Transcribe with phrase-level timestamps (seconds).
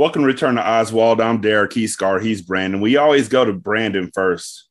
[0.00, 1.20] Welcome to Return to Oswald.
[1.20, 2.20] I'm Derek Scar.
[2.20, 2.80] He's Brandon.
[2.80, 4.66] We always go to Brandon first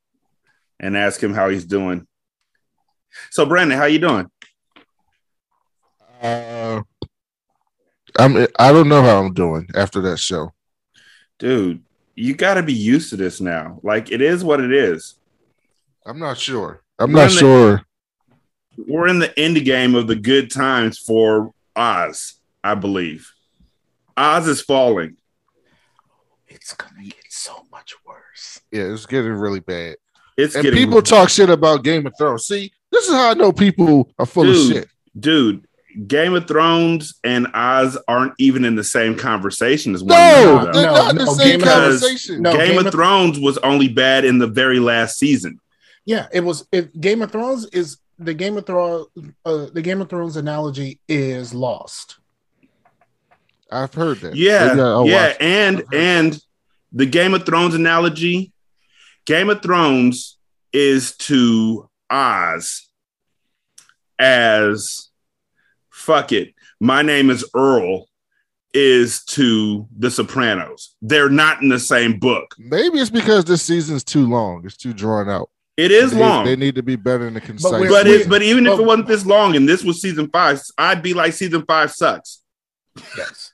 [0.80, 2.08] and ask him how he's doing.
[3.30, 4.26] So, Brandon, how you doing?
[6.20, 6.82] Uh,
[8.18, 8.48] I'm.
[8.58, 10.52] I don't know how I'm doing after that show,
[11.38, 11.84] dude.
[12.16, 13.80] You got to be used to this now.
[13.84, 15.14] Like it is what it is.
[16.08, 16.82] I'm not sure.
[16.98, 17.84] I'm we're not sure.
[18.76, 22.34] The, we're in the end game of the good times for Oz,
[22.64, 23.32] I believe.
[24.18, 25.18] Oz is falling.
[26.70, 28.62] It's gonna get so much worse.
[28.72, 29.96] Yeah, it's getting really bad.
[30.38, 32.46] It's and people really talk shit about Game of Thrones.
[32.46, 34.90] See, this is how I know people are full dude, of shit.
[35.20, 35.68] Dude,
[36.06, 40.72] Game of Thrones and Oz aren't even in the same conversation as one no, another.
[40.74, 42.42] No, not no, the same Game conversation.
[42.44, 45.60] No, Game, Game of, of Thrones was only bad in the very last season.
[46.06, 46.68] Yeah, it was.
[46.72, 49.08] It, Game of Thrones is the Game of Thrones.
[49.44, 52.20] Uh, the Game of Thrones analogy is lost.
[53.72, 54.36] I've heard that.
[54.36, 56.40] Yeah, yeah, and and
[56.92, 58.52] the Game of Thrones analogy,
[59.26, 60.38] Game of Thrones
[60.74, 62.88] is to Oz
[64.18, 65.10] as
[65.90, 66.54] fuck it.
[66.80, 68.06] My name is Earl
[68.74, 70.96] is to The Sopranos.
[71.02, 72.56] They're not in the same book.
[72.58, 74.64] Maybe it's because this season's too long.
[74.66, 75.50] It's too drawn out.
[75.78, 76.46] It is they, long.
[76.46, 77.72] They need to be better in the concise.
[77.72, 80.62] But, but, it, but even if it wasn't this long and this was season five,
[80.78, 82.42] I'd be like season five sucks.
[83.18, 83.54] Yes.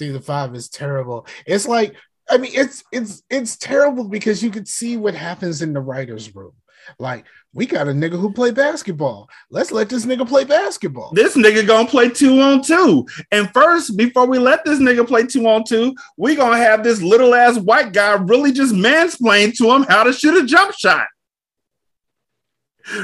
[0.00, 1.26] Season five is terrible.
[1.46, 1.94] It's like
[2.30, 6.34] I mean, it's it's it's terrible because you can see what happens in the writers'
[6.34, 6.52] room.
[6.98, 9.28] Like, we got a nigga who play basketball.
[9.50, 11.12] Let's let this nigga play basketball.
[11.12, 13.06] This nigga gonna play two on two.
[13.32, 17.02] And first, before we let this nigga play two on two, we gonna have this
[17.02, 21.06] little ass white guy really just mansplain to him how to shoot a jump shot.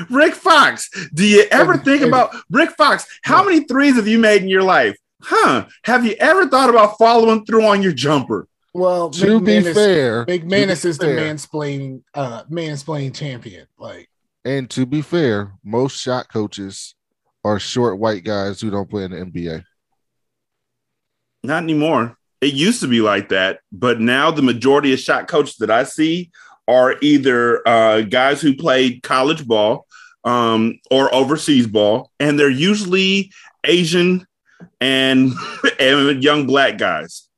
[0.09, 3.07] Rick Fox, do you ever think about Rick Fox?
[3.23, 4.97] How many threes have you made in your life?
[5.23, 5.67] Huh?
[5.85, 8.49] Have you ever thought about following through on your jumper?
[8.75, 11.15] Well, to be fair, Big McManus is fair.
[11.15, 13.67] the mansplaining uh mansplaining champion.
[13.79, 14.11] Like,
[14.45, 16.95] and to be fair, most shot coaches
[17.43, 19.65] are short white guys who don't play in the NBA.
[21.43, 22.17] Not anymore.
[22.43, 25.85] It used to be like that, but now the majority of shot coaches that I
[25.85, 26.31] see
[26.69, 29.87] are either uh, guys who played college ball
[30.25, 33.33] um, or overseas ball, and they're usually
[33.65, 34.27] Asian
[34.81, 35.33] and,
[35.81, 37.29] and young black guys.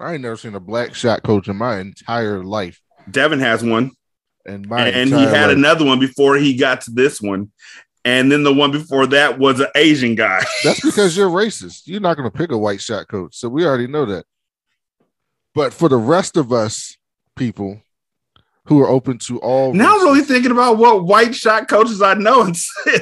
[0.00, 2.80] I ain't never seen a black shot coach in my entire life.
[3.10, 3.90] Devin has one.
[4.44, 5.56] And my and he had life.
[5.56, 7.52] another one before he got to this one.
[8.04, 10.42] And then the one before that was an Asian guy.
[10.64, 11.82] That's because you're racist.
[11.86, 13.36] You're not going to pick a white shot coach.
[13.36, 14.24] So we already know that.
[15.54, 16.96] But for the rest of us
[17.36, 17.80] people
[18.66, 19.72] who are open to all.
[19.72, 22.54] Now I'm really thinking about what white shot coaches I know in,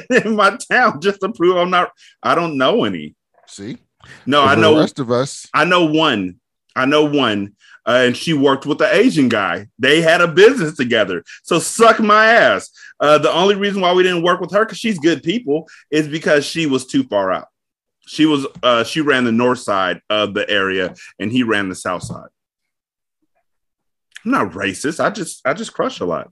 [0.25, 1.91] in my town just to prove I'm not,
[2.23, 3.15] I don't know any.
[3.47, 3.77] See?
[4.25, 4.75] No, I know.
[4.75, 5.47] The rest of us.
[5.53, 6.39] I know one
[6.75, 7.55] I know one,
[7.85, 9.67] uh, and she worked with the Asian guy.
[9.79, 11.23] They had a business together.
[11.43, 12.69] So suck my ass.
[12.99, 16.07] Uh, the only reason why we didn't work with her because she's good people is
[16.07, 17.47] because she was too far out.
[18.07, 21.75] She was uh, she ran the north side of the area, and he ran the
[21.75, 22.29] south side.
[24.25, 25.03] I'm not racist.
[25.03, 26.31] I just I just crush a lot.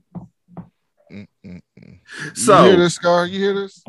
[1.10, 1.98] Mm-mm-mm.
[2.34, 3.26] So you hear this, Scar?
[3.26, 3.82] You hear this?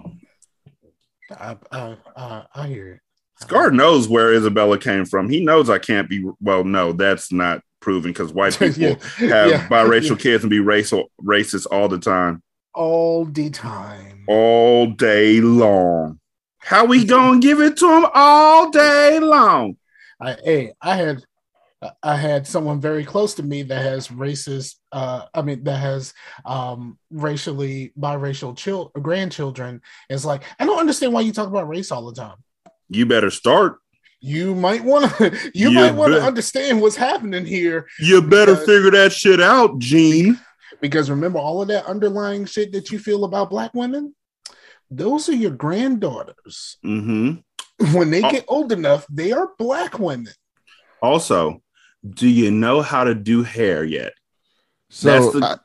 [1.31, 3.00] I I, I hear it.
[3.42, 5.30] Scar knows where Isabella came from.
[5.30, 6.27] He knows I can't be.
[6.39, 8.95] Well, no, that's not proven because white people yeah.
[9.19, 9.68] have yeah.
[9.68, 10.24] biracial yeah.
[10.24, 12.42] kids and be racial racist all the time.
[12.74, 14.25] All the time.
[14.27, 16.19] All day long.
[16.59, 19.77] How we gonna give it to them all day long?
[20.19, 21.24] I hey, I had
[22.03, 26.13] I had someone very close to me that has racist uh I mean that has
[26.45, 29.81] um racially biracial chil- grandchildren.
[30.09, 32.37] It's like I don't understand why you talk about race all the time
[32.91, 33.79] you better start.
[34.19, 35.31] You might want to.
[35.53, 37.87] You, you might want to understand what's happening here.
[37.99, 40.39] You better because, figure that shit out, Gene.
[40.79, 44.13] Because remember, all of that underlying shit that you feel about black women,
[44.89, 46.77] those are your granddaughters.
[46.85, 47.95] Mm-hmm.
[47.97, 50.33] When they get old enough, they are black women.
[51.01, 51.63] Also,
[52.09, 54.13] do you know how to do hair yet?
[54.89, 55.59] So, the-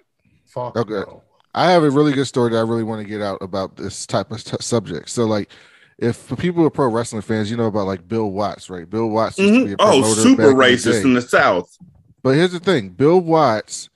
[0.56, 1.10] I, okay.
[1.54, 4.06] I have a really good story that I really want to get out about this
[4.06, 5.08] type of t- subject.
[5.08, 5.50] So, like,
[5.98, 8.88] if for people who are pro wrestling fans, you know about like Bill Watts, right?
[8.88, 9.74] Bill Watts mm-hmm.
[9.78, 11.74] oh, super racist in the, in the South.
[12.22, 13.88] But here's the thing: Bill Watts,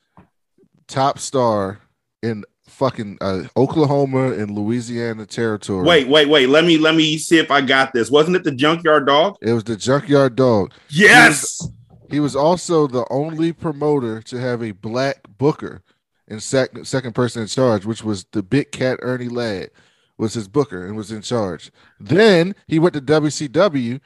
[0.87, 1.81] top star
[2.23, 5.87] in fucking uh, Oklahoma and Louisiana territory.
[5.87, 6.49] Wait, wait, wait.
[6.49, 8.11] Let me let me see if I got this.
[8.11, 9.37] Wasn't it the Junkyard Dog?
[9.43, 10.73] It was the Junkyard Dog.
[10.89, 11.59] Yes.
[11.61, 11.73] He was,
[12.11, 15.83] he was also the only promoter to have a black booker
[16.29, 19.71] and second second person in charge, which was the big cat Ernie Ladd
[20.17, 21.73] was his booker and was in charge.
[21.99, 24.01] Then he went to WCW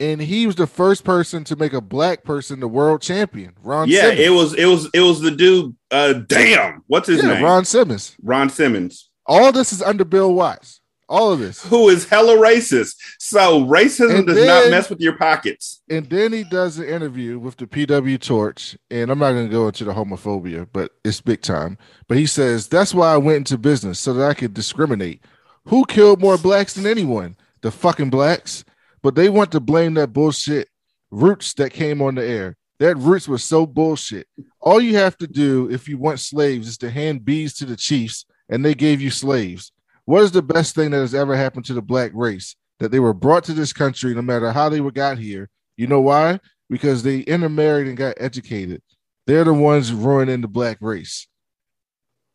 [0.00, 3.54] and he was the first person to make a black person the world champion.
[3.62, 3.88] Ron.
[3.88, 4.20] Yeah, Simmons.
[4.20, 5.76] it was it was it was the dude.
[5.90, 7.44] Uh, damn, what's his yeah, name?
[7.44, 8.16] Ron Simmons.
[8.22, 9.10] Ron Simmons.
[9.26, 10.79] All this is under Bill Watts.
[11.10, 11.66] All of this.
[11.66, 12.94] Who is hella racist.
[13.18, 15.82] So racism and does then, not mess with your pockets.
[15.90, 18.78] And then he does an interview with the PW Torch.
[18.92, 21.78] And I'm not going to go into the homophobia, but it's big time.
[22.06, 25.24] But he says, That's why I went into business so that I could discriminate.
[25.64, 27.36] Who killed more blacks than anyone?
[27.62, 28.64] The fucking blacks.
[29.02, 30.68] But they want to blame that bullshit
[31.10, 32.56] roots that came on the air.
[32.78, 34.28] That roots was so bullshit.
[34.60, 37.76] All you have to do if you want slaves is to hand bees to the
[37.76, 39.72] chiefs, and they gave you slaves.
[40.10, 42.56] What is the best thing that has ever happened to the black race?
[42.80, 45.48] That they were brought to this country, no matter how they were got here.
[45.76, 46.40] You know why?
[46.68, 48.82] Because they intermarried and got educated.
[49.28, 51.28] They're the ones ruining the black race.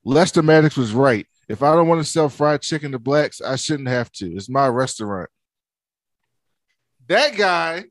[0.06, 1.28] Lester Maddox was right.
[1.50, 4.32] If I don't want to sell fried chicken to blacks, I shouldn't have to.
[4.38, 5.30] It's my restaurant.
[7.10, 7.84] That guy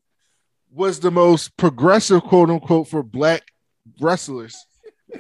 [0.73, 3.43] was the most progressive, quote unquote, for black
[4.01, 4.65] wrestlers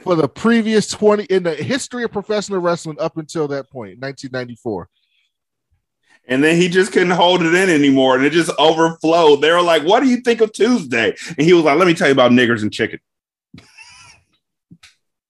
[0.02, 4.88] for the previous 20 in the history of professional wrestling up until that point, 1994.
[6.26, 9.43] And then he just couldn't hold it in anymore and it just overflowed.
[9.43, 11.14] They were like, What do you think of Tuesday?
[11.37, 13.00] And he was like, Let me tell you about niggers and chicken.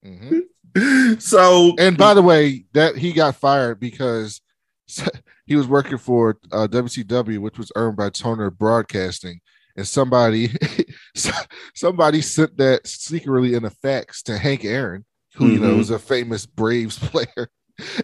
[0.05, 0.39] Mm-hmm.
[1.21, 4.41] So, and by the way, that he got fired because
[5.47, 9.41] he was working for uh, WCW, which was earned by Turner Broadcasting,
[9.77, 10.51] and somebody
[11.75, 15.05] somebody sent that secretly in a fax to Hank Aaron,
[15.35, 15.53] who mm-hmm.
[15.55, 15.81] you know mm-hmm.
[15.81, 17.49] is a famous Braves player.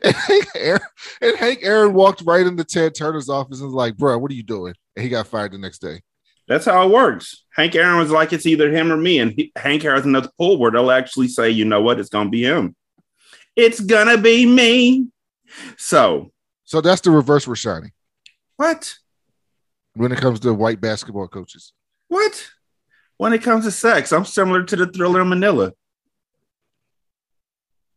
[0.03, 0.81] And Hank, Aaron,
[1.21, 4.35] and Hank Aaron walked right into Ted Turner's office and was like, "Bro, what are
[4.35, 6.01] you doing?" And he got fired the next day.
[6.49, 7.45] That's how it works.
[7.55, 10.59] Hank Aaron was like, "It's either him or me," and he, Hank Aaron's another pull
[10.59, 12.01] where they'll actually say, "You know what?
[12.01, 12.75] It's gonna be him.
[13.55, 15.07] It's gonna be me."
[15.79, 16.33] So,
[16.65, 17.93] so that's the reverse we're shining.
[18.57, 18.93] What?
[20.01, 21.75] When it comes to white basketball coaches.
[22.09, 22.49] What?
[23.19, 25.75] When it comes to sex, I'm similar to the Thrilla in Manila.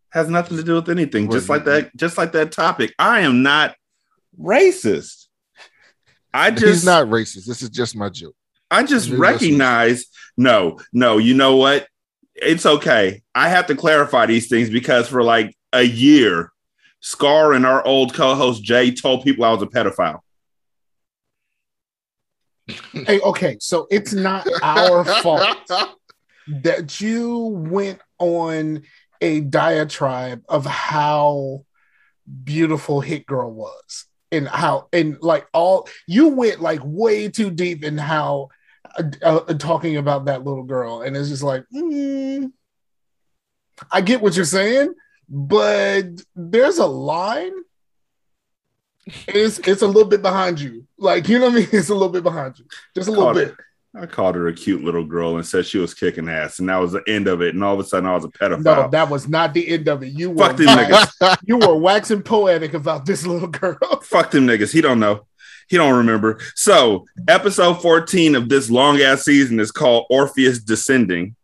[0.10, 1.32] Has nothing to do with anything.
[1.32, 2.94] Just like that, just like that topic.
[3.00, 3.76] I am not
[4.38, 5.28] racist.
[6.34, 7.46] I just He's not racist.
[7.46, 8.36] This is just my joke.
[8.70, 11.88] I just recognize no, no, you know what?
[12.36, 13.22] It's okay.
[13.34, 16.52] I have to clarify these things because for like a year,
[17.00, 20.20] Scar and our old co-host Jay told people I was a pedophile
[22.68, 25.70] hey, okay, so it's not our fault
[26.48, 27.40] that you
[27.70, 28.84] went on
[29.22, 31.66] a diatribe of how
[32.44, 37.84] beautiful Hit Girl was and how and like all you went like way too deep
[37.84, 38.50] in how
[38.98, 42.52] uh, uh, talking about that little girl and it's just like mm,
[43.92, 44.94] I get what you're saying,
[45.30, 46.06] but
[46.36, 47.54] there's a line
[49.06, 50.86] it's it's a little bit behind you.
[50.98, 51.68] Like you know what I mean?
[51.74, 53.56] It's a little bit behind you, just a little bit.
[53.96, 56.78] I called her a cute little girl and said she was kicking ass, and that
[56.78, 57.54] was the end of it.
[57.54, 58.64] And all of a sudden, I was a pedophile.
[58.64, 60.14] No, that was not the end of it.
[60.14, 61.38] You fuck were, niggas.
[61.46, 63.78] You were waxing poetic about this little girl.
[64.02, 64.74] fuck them niggas.
[64.74, 65.28] He don't know.
[65.68, 66.40] He don't remember.
[66.56, 71.36] So, episode fourteen of this long ass season is called Orpheus Descending.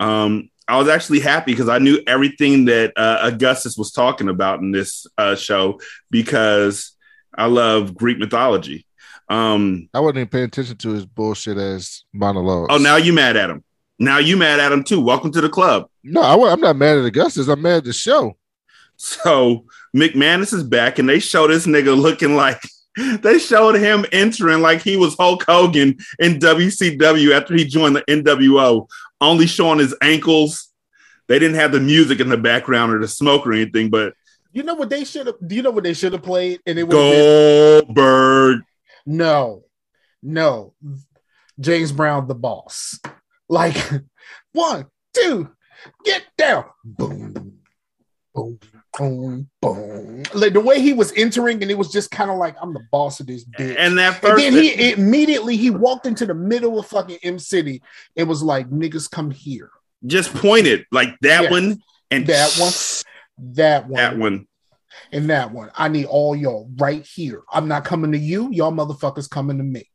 [0.00, 4.60] Um, I was actually happy because I knew everything that uh, Augustus was talking about
[4.60, 5.80] in this uh, show
[6.10, 6.92] because
[7.34, 8.86] I love Greek mythology.
[9.28, 12.68] Um, I wasn't even paying attention to his bullshit as monologues.
[12.70, 13.62] Oh, now you mad at him?
[13.98, 15.00] Now you mad at him too?
[15.00, 15.88] Welcome to the club.
[16.02, 17.48] No, I, am not mad at Augustus.
[17.48, 18.36] I'm mad at the show.
[18.96, 22.60] So McManus is back, and they show this nigga looking like
[23.20, 28.02] they showed him entering like he was Hulk Hogan in WCW after he joined the
[28.02, 28.88] NWO
[29.24, 30.68] only showing his ankles.
[31.28, 34.14] They didn't have the music in the background or the smoke or anything, but
[34.52, 35.36] you know what they should have.
[35.44, 36.60] Do you know what they should have played?
[36.66, 38.58] And it Goldberg.
[38.58, 39.64] Been, no,
[40.22, 40.74] no,
[41.58, 43.00] James Brown, the boss.
[43.48, 43.76] Like
[44.52, 45.50] one, two,
[46.04, 47.58] get down, boom,
[48.34, 48.58] boom,
[48.98, 50.22] boom, boom.
[50.34, 52.84] Like the way he was entering, and it was just kind of like I'm the
[52.90, 53.76] boss of this bitch.
[53.78, 57.38] And that first, and then he immediately he walked into the middle of fucking Em
[57.38, 57.82] City.
[58.16, 59.70] It was like niggas come here.
[60.06, 62.72] Just pointed like that one and that one,
[63.54, 64.46] that one, that one,
[65.12, 65.70] and that one.
[65.74, 67.42] I need all y'all right here.
[67.52, 68.50] I'm not coming to you.
[68.52, 69.88] Y'all motherfuckers coming to me.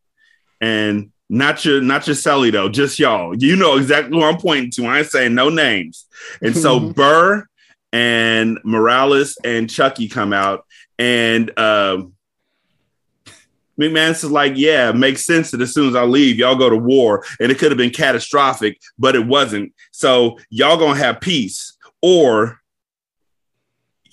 [0.62, 3.36] And not your not your Sally though, just y'all.
[3.36, 4.88] You know exactly who I'm pointing to.
[4.88, 6.06] I ain't saying no names.
[6.42, 7.48] And so Burr
[7.92, 10.66] and Morales and Chucky come out,
[10.98, 12.14] and um,
[13.80, 16.78] McManus is like, "Yeah, makes sense that as soon as I leave, y'all go to
[16.78, 19.74] war, and it could have been catastrophic, but it wasn't.
[19.92, 22.60] So y'all gonna have peace, or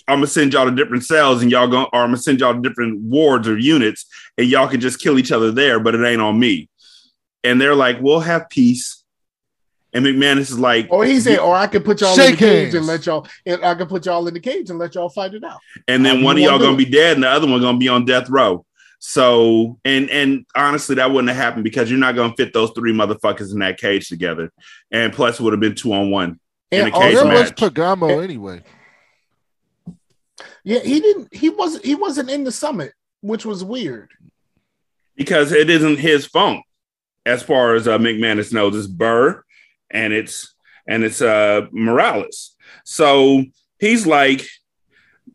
[0.08, 2.54] I'm gonna send y'all to different cells, and y'all gonna, or I'm gonna send y'all
[2.54, 4.06] to different wards or units,
[4.38, 6.68] and y'all can just kill each other there, but it ain't on me."
[7.46, 8.95] and they're like, "We'll have peace."
[9.96, 12.62] And McManus is like, Or he said, or I could put y'all in the cage
[12.64, 12.74] hands.
[12.74, 13.26] and let y'all.
[13.46, 15.58] And I could put y'all in the cage and let y'all fight it out.
[15.88, 17.62] and then How one of you y'all gonna do be dead, and the other one
[17.62, 18.66] gonna be on death row.
[18.98, 22.92] So, and and honestly, that wouldn't have happened because you're not gonna fit those three
[22.92, 24.52] motherfuckers in that cage together.
[24.90, 27.28] And plus, it would have been two on one in And a cage Where also-
[27.40, 28.62] was match Pancamo anyway?
[30.64, 31.32] Yeah, he didn't.
[31.34, 31.84] He wasn't.
[31.86, 34.10] He wasn't in the summit, which was weird.
[35.16, 36.62] because it isn't his phone.
[37.24, 39.42] As far as uh, McManus knows, it's Burr
[39.90, 40.54] and it's
[40.86, 42.54] and it's uh Morales.
[42.84, 43.44] So
[43.78, 44.46] he's like,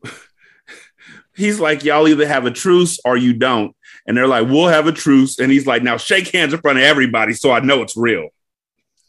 [1.36, 3.76] he's like, y'all either have a truce or you don't.
[4.08, 5.40] And they're like, we'll have a truce.
[5.40, 8.30] And he's like, now shake hands in front of everybody so I know it's real.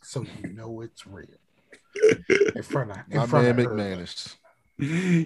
[0.03, 1.27] So you know it's real.
[2.57, 3.77] In front of in My front man of her.
[3.77, 4.35] McManus.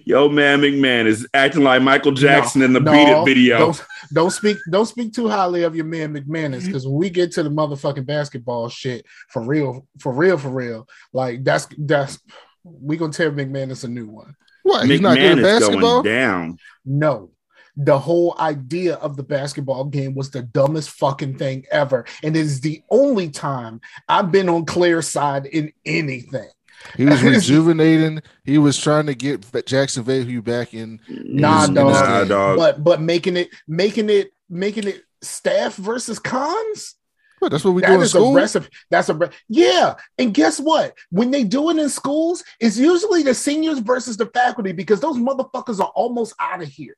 [0.05, 3.59] Yo, man, McMahon is acting like Michael Jackson in the No, Beat It video.
[3.59, 7.33] Don't, don't speak don't speak too highly of your man McManus because when we get
[7.33, 12.19] to the motherfucking basketball shit for real, for real, for real, like that's that's
[12.65, 14.37] we gonna tear McManus a new one.
[14.63, 14.87] What?
[14.89, 16.03] He's not good McMahon at basketball.
[16.03, 16.59] going down.
[16.85, 17.31] No.
[17.79, 22.07] The whole idea of the basketball game was the dumbest fucking thing ever.
[22.23, 26.49] And it is the only time I've been on Claire's side in anything.
[26.97, 28.23] He was rejuvenating.
[28.45, 31.01] He was trying to get Jackson Vahue back in.
[31.09, 31.89] Nah, in dog.
[31.93, 32.59] this Nah, dog.
[32.59, 36.95] But but making it making it making it staff versus cons.
[37.39, 38.69] What, that's what we do in is a recipe.
[38.91, 39.97] That's a re- yeah.
[40.17, 40.95] And guess what?
[41.11, 45.19] When they do it in schools, it's usually the seniors versus the faculty because those
[45.19, 46.97] motherfuckers are almost out of here.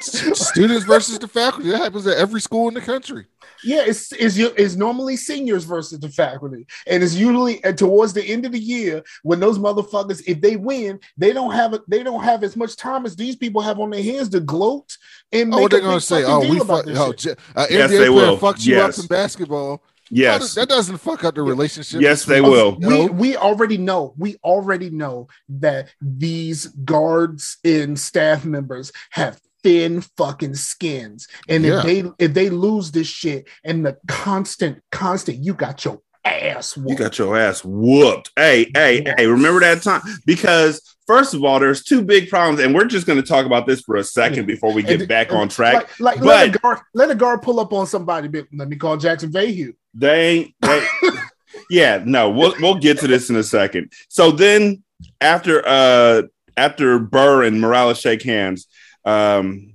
[0.00, 1.70] Students versus the faculty.
[1.70, 3.26] That happens at every school in the country.
[3.64, 8.12] Yeah, it's it's u- it's normally seniors versus the faculty, and it's usually and towards
[8.12, 11.80] the end of the year when those motherfuckers, if they win, they don't have a,
[11.88, 14.96] they don't have as much time as these people have on their hands to gloat
[15.32, 16.24] and Oh, make what a they gonna say?
[16.24, 16.84] Oh, we fuck.
[16.88, 17.12] Oh.
[17.12, 18.38] J- uh, Yes, NBA they will.
[18.38, 18.98] fucks you Yes.
[18.98, 19.82] up in basketball.
[20.10, 20.54] Yes.
[20.54, 22.00] that, that doesn't fuck up the relationship.
[22.00, 22.78] Yes, they between- will.
[22.78, 30.00] We we already know we already know that these guards and staff members have thin
[30.16, 31.78] fucking skins, and Yeah.
[31.78, 36.76] if they if they lose this shit and the constant constant, you got your ass.
[36.76, 38.30] You got your ass whooped.
[38.36, 40.02] Hey, hey, hey, remember that time?
[40.26, 43.66] Because first of all, there's two big problems, and we're just going to talk about
[43.66, 45.88] this for a second before we get back on track.
[45.98, 48.28] Like, like let a But- guard let a guard pull up on somebody.
[48.52, 49.72] Let me call Jackson Vahue.
[49.94, 50.86] They ain't they
[51.70, 53.92] Yeah, no, we'll we'll get to this in a second.
[54.08, 54.82] So then
[55.20, 56.22] after uh
[56.56, 58.66] after Burr and Morales shake hands,
[59.04, 59.74] um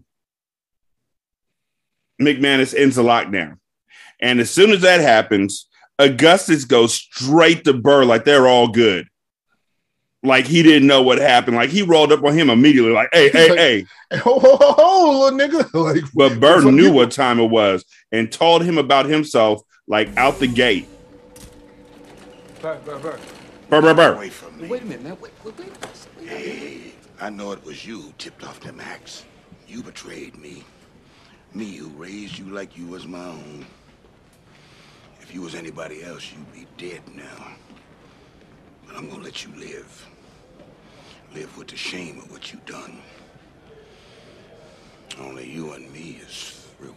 [2.21, 3.57] McManus ends the lockdown.
[4.21, 5.67] And as soon as that happens,
[5.99, 9.07] Augustus goes straight to Burr like they're all good.
[10.25, 11.57] Like he didn't know what happened.
[11.57, 13.85] Like he rolled up on him immediately, like, hey, hey, like- hey.
[14.19, 15.73] Ho ho ho, ho little nigga.
[15.73, 16.91] Like, But Burr Fuck knew you.
[16.93, 20.87] what time it was and told him about himself like out the gate.
[22.61, 23.19] Burr, Burr, Burr.
[23.69, 24.13] Burr, burr, burr.
[24.15, 24.67] away from me.
[24.69, 25.17] Wait a minute, man.
[25.19, 26.29] Wait, wait, wait.
[26.29, 26.82] Hey,
[27.23, 29.23] I know it was you who tipped off them acts.
[29.65, 30.65] You betrayed me.
[31.53, 33.65] Me who raised you like you was my own.
[35.21, 37.53] If you was anybody else, you'd be dead now.
[38.85, 40.05] But I'm gonna let you live.
[41.33, 43.01] Live with the shame of what you done.
[45.17, 46.95] Only you and me is through.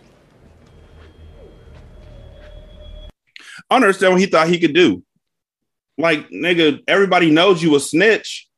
[3.70, 5.04] I understand what he thought he could do.
[5.96, 8.48] Like, nigga, everybody knows you a snitch.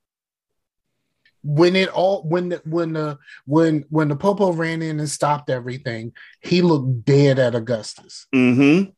[1.43, 5.51] When it all when the when the when when the popo ran in and stopped
[5.51, 8.27] everything, he looked dead at Augustus.
[8.35, 8.91] Mm-hmm.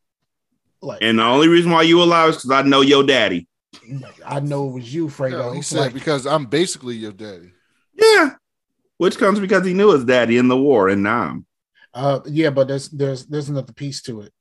[0.81, 3.47] Like And the only reason why you alive is because I know your daddy.
[4.25, 5.31] I know it was you, Fredo.
[5.31, 7.51] No, he said like, because I'm basically your daddy.
[7.93, 8.31] Yeah.
[8.97, 11.41] Which comes because he knew his daddy in the war and now
[11.93, 14.33] uh, yeah, but there's there's there's another piece to it.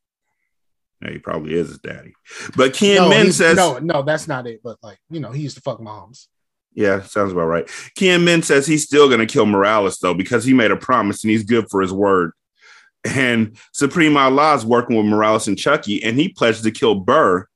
[1.02, 2.12] Yeah, he probably is his daddy.
[2.56, 4.60] But Ken no, Min says, no, no, that's not it.
[4.62, 6.28] But like you know, he used to fuck moms.
[6.72, 7.68] Yeah, sounds about right.
[7.96, 11.24] Ken Min says he's still going to kill Morales, though, because he made a promise
[11.24, 12.32] and he's good for his word.
[13.04, 17.46] And Supreme Allah is working with Morales and Chucky, and he pledged to kill Burr.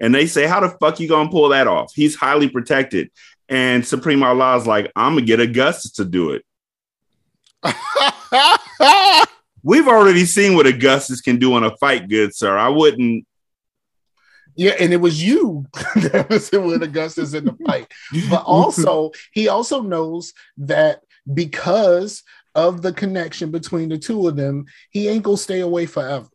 [0.00, 1.92] And they say, How the fuck you gonna pull that off?
[1.94, 3.10] He's highly protected.
[3.48, 6.44] And Supreme Allah is like, I'm gonna get Augustus to do it.
[9.62, 12.56] We've already seen what Augustus can do in a fight, good sir.
[12.56, 13.26] I wouldn't.
[14.58, 17.86] Yeah, and it was you that was with Augustus in the fight.
[18.28, 22.24] But also, he also knows that because
[22.56, 26.26] of the connection between the two of them, he ain't gonna stay away forever.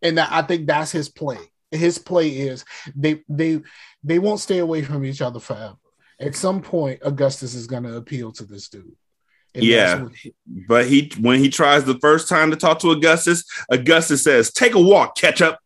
[0.00, 1.36] And that, I think that's his play.
[1.70, 2.64] His play is
[2.96, 3.60] they they
[4.02, 5.76] they won't stay away from each other forever.
[6.18, 8.96] At some point, Augustus is gonna appeal to this dude.
[9.54, 10.02] And Yeah.
[10.04, 10.12] what-
[10.68, 14.74] But he when he tries the first time to talk to Augustus, Augustus says, "Take
[14.74, 15.58] a walk, ketchup."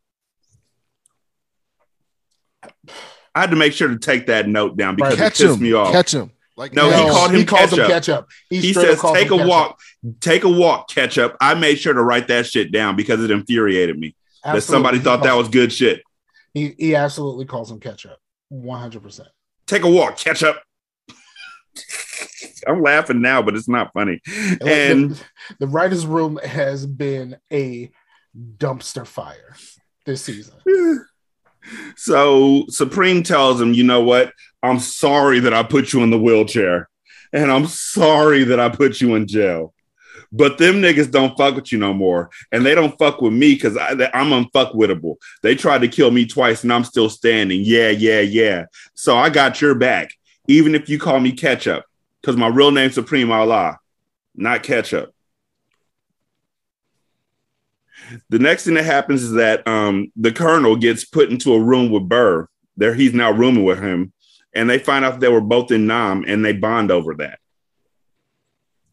[3.35, 5.63] I had to make sure to take that note down because Catch it pissed him.
[5.63, 5.93] me off.
[5.93, 6.31] Catch him.
[6.57, 8.29] Like No, he No, called him catch him ketchup.
[8.51, 9.79] he says, "Take a walk,
[10.21, 13.31] take a walk, catch up." I made sure to write that shit down because it
[13.31, 16.03] infuriated me that somebody thought that was good shit.
[16.55, 18.19] He, he absolutely calls him catch up,
[18.53, 19.21] 100%.
[19.67, 20.61] Take a walk, catch up.
[22.67, 24.21] I'm laughing now, but it's not funny.
[24.27, 25.25] Like, And the,
[25.61, 27.91] the writer's room has been a
[28.57, 29.55] dumpster fire
[30.07, 30.55] this season.
[31.97, 34.33] So Supreme tells him, you know what?
[34.63, 36.89] I'm sorry that I put you in the wheelchair.
[37.33, 39.75] And I'm sorry that I put you in jail.
[40.31, 42.31] But them niggas don't fuck with you no more.
[42.53, 45.17] And they don't fuck with me because I'm unfuckwittable.
[45.43, 47.63] They tried to kill me twice and I'm still standing.
[47.65, 48.67] Yeah, yeah, yeah.
[48.95, 50.13] So I got your back,
[50.47, 51.85] even if you call me ketchup,
[52.21, 53.79] because my real name's Supreme Allah,
[54.35, 55.15] not ketchup.
[58.29, 61.91] The next thing that happens is that um, the colonel gets put into a room
[61.91, 62.49] with Burr.
[62.77, 64.13] There, he's now rooming with him,
[64.55, 67.39] and they find out they were both in Nam, and they bond over that.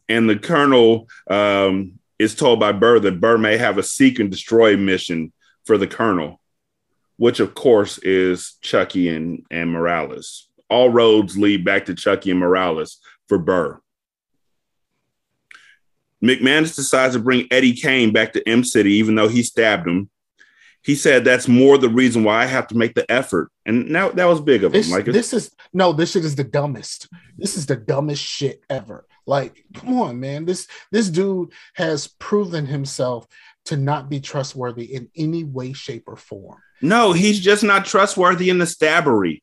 [0.08, 4.30] And the colonel um, is told by Burr that Burr may have a seek and
[4.30, 5.32] destroy mission
[5.64, 6.40] for the colonel,
[7.16, 10.48] which of course is Chucky and, and Morales.
[10.68, 12.98] All roads lead back to Chucky and Morales
[13.28, 13.80] for Burr.
[16.24, 20.10] McManus decides to bring Eddie Kane back to Em City, even though he stabbed him.
[20.82, 23.50] He said that's more the reason why I have to make the effort.
[23.66, 24.80] And now that was big of him.
[24.80, 27.08] This, Like this is no, this shit is the dumbest.
[27.36, 29.04] This is the dumbest shit ever.
[29.26, 30.44] Like, come on, man.
[30.44, 33.26] This this dude has proven himself
[33.64, 36.60] to not be trustworthy in any way, shape, or form.
[36.80, 39.42] no, he's just not trustworthy in the stabbery.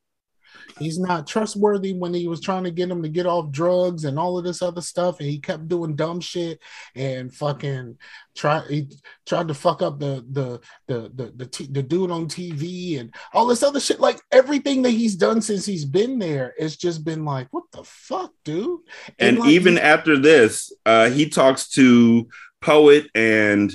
[0.79, 4.17] He's not trustworthy when he was trying to get him to get off drugs and
[4.17, 6.59] all of this other stuff, and he kept doing dumb shit
[6.95, 7.97] and fucking
[8.35, 8.63] try.
[8.69, 8.89] He
[9.25, 13.13] tried to fuck up the the the the the, t- the dude on TV and
[13.33, 13.99] all this other shit.
[13.99, 17.83] Like everything that he's done since he's been there, it's just been like, what the
[17.83, 18.81] fuck, dude?
[19.19, 22.27] And like, even after this, uh, he talks to
[22.61, 23.73] Poet and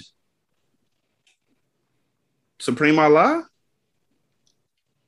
[2.58, 3.44] Supreme Allah.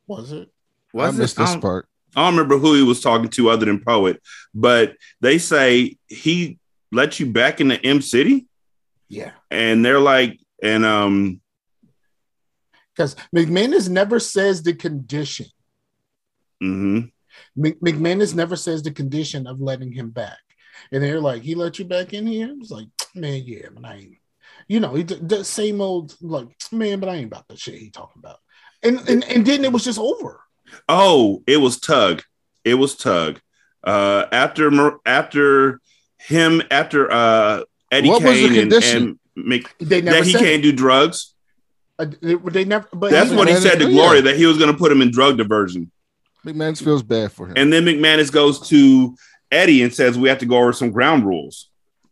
[0.07, 0.51] was it?
[0.93, 1.87] Was I missed I this don't- part.
[2.17, 4.21] I don't remember who he was talking to other than Poet,
[4.53, 6.59] but they say he
[6.91, 8.49] let you back into Em City,
[9.09, 11.41] Yeah, and they're like, and um,
[12.95, 15.47] because McManus never says the condition.
[16.63, 17.13] mhm.
[17.57, 20.39] Mc- McManus never says the condition of letting him back.
[20.93, 22.53] And they're like, he let you back in here?
[22.59, 24.17] It's like, man, yeah, but I ain't,
[24.67, 27.77] you know, he d- the same old, like, man, but I ain't about the shit
[27.77, 28.39] he talking about.
[28.83, 30.41] And, and and then it was just over.
[30.89, 32.23] Oh, it was Tug.
[32.65, 33.41] It was Tug.
[33.83, 35.81] Uh, after after
[36.19, 40.35] him, after uh, Eddie What was the Kane and, and Mc, They never that he
[40.35, 41.35] can't do drugs.
[41.99, 42.89] Uh, they, they never.
[42.93, 43.89] But That's he- what he said to.
[43.91, 45.91] Gloria that he was going to put him in drug diversion.
[46.45, 47.55] McManus feels bad for him.
[47.57, 49.15] And then McManus goes to
[49.51, 51.69] Eddie and says, We have to go over some ground rules.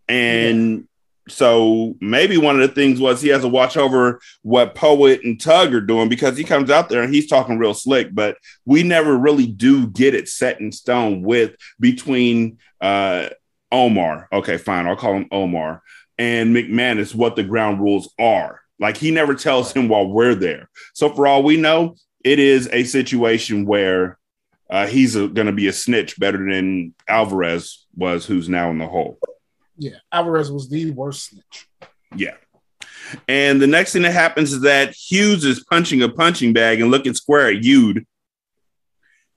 [0.09, 0.88] And
[1.29, 5.41] so maybe one of the things was he has to watch over what Poet and
[5.41, 8.83] Tug are doing because he comes out there and he's talking real slick, but we
[8.83, 13.29] never really do get it set in stone with between uh,
[13.71, 14.29] Omar.
[14.33, 14.87] Okay, fine.
[14.87, 15.83] I'll call him Omar
[16.19, 18.61] and McManus what the ground rules are.
[18.81, 20.71] Like he never tells him while we're there.
[20.95, 24.19] So for all we know, it is a situation where
[24.71, 28.87] uh, he's going to be a snitch better than Alvarez was, who's now in the
[28.87, 29.19] hole.
[29.79, 31.69] Yeah, Alvarez was the worst snitch.
[32.15, 32.35] Yeah.
[33.27, 36.91] And the next thing that happens is that Hughes is punching a punching bag and
[36.91, 38.05] looking square at Yude.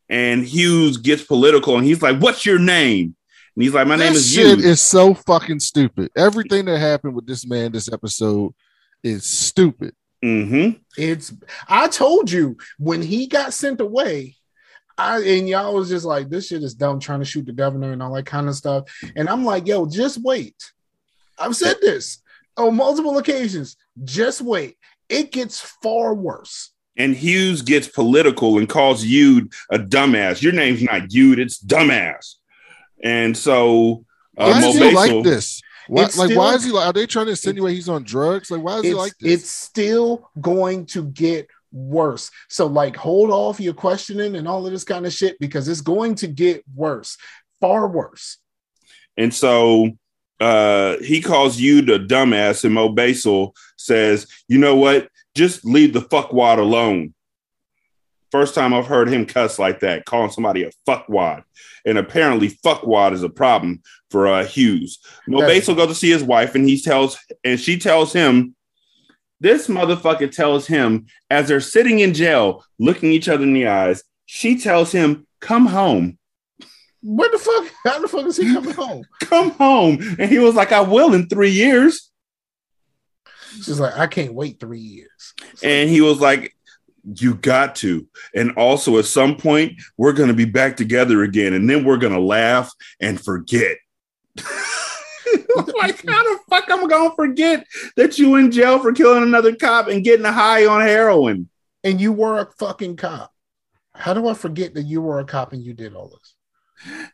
[0.09, 3.15] And Hughes gets political and he's like, What's your name?
[3.55, 4.65] And he's like, My name is shit Hughes.
[4.65, 6.11] is so fucking stupid.
[6.17, 8.53] Everything that happened with this man this episode
[9.03, 9.93] is stupid.
[10.23, 10.77] mm-hmm.
[10.97, 11.33] It's
[11.67, 14.35] I told you when he got sent away,
[15.01, 17.91] I and y'all was just like, this shit is dumb trying to shoot the governor
[17.91, 18.85] and all that kind of stuff.
[19.15, 20.55] And I'm like, yo, just wait.
[21.39, 22.21] I've said this
[22.57, 23.77] on multiple occasions.
[24.03, 24.77] Just wait.
[25.09, 26.71] It gets far worse.
[26.97, 30.41] And Hughes gets political and calls you a dumbass.
[30.41, 32.35] Your name's not Yude, it's dumbass.
[33.03, 34.05] And so
[34.37, 35.61] uh, Why is he like this?
[35.87, 36.87] Why, like, still- why is he like?
[36.87, 38.51] Are they trying to insinuate he's on drugs?
[38.51, 39.41] Like, why is he like this?
[39.41, 42.31] it's still going to get worse.
[42.49, 45.81] So, like, hold off your questioning and all of this kind of shit because it's
[45.81, 47.17] going to get worse,
[47.59, 48.37] far worse.
[49.17, 49.91] And so
[50.39, 55.09] uh, he calls you the dumbass, and Mo Basil says, "You know what?
[55.35, 57.13] Just leave the fuckwad alone."
[58.31, 61.43] First time I've heard him cuss like that, calling somebody a fuckwad.
[61.85, 64.99] And apparently, fuckwad is a problem for uh, Hughes.
[65.27, 68.55] Mo That's- Basil goes to see his wife, and he tells, and she tells him,
[69.41, 74.03] this motherfucker tells him as they're sitting in jail, looking each other in the eyes.
[74.25, 76.17] She tells him, "Come home,
[77.03, 77.65] Where the fuck?
[77.83, 79.03] How the fuck is he coming home?
[79.21, 82.11] come home," and he was like, "I will in three years."
[83.55, 85.33] She's like, I can't wait three years.
[85.63, 86.55] And he was like,
[87.03, 88.07] You got to.
[88.33, 91.53] And also, at some point, we're going to be back together again.
[91.53, 93.77] And then we're going to laugh and forget.
[95.79, 97.65] like, how the fuck am I to forget
[97.97, 101.49] that you in jail for killing another cop and getting a high on heroin?
[101.83, 103.31] and you were a fucking cop.
[103.93, 106.35] How do I forget that you were a cop and you did all this?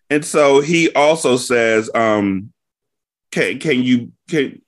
[0.10, 2.52] And so he also says, um,
[3.32, 4.62] can, can you, can,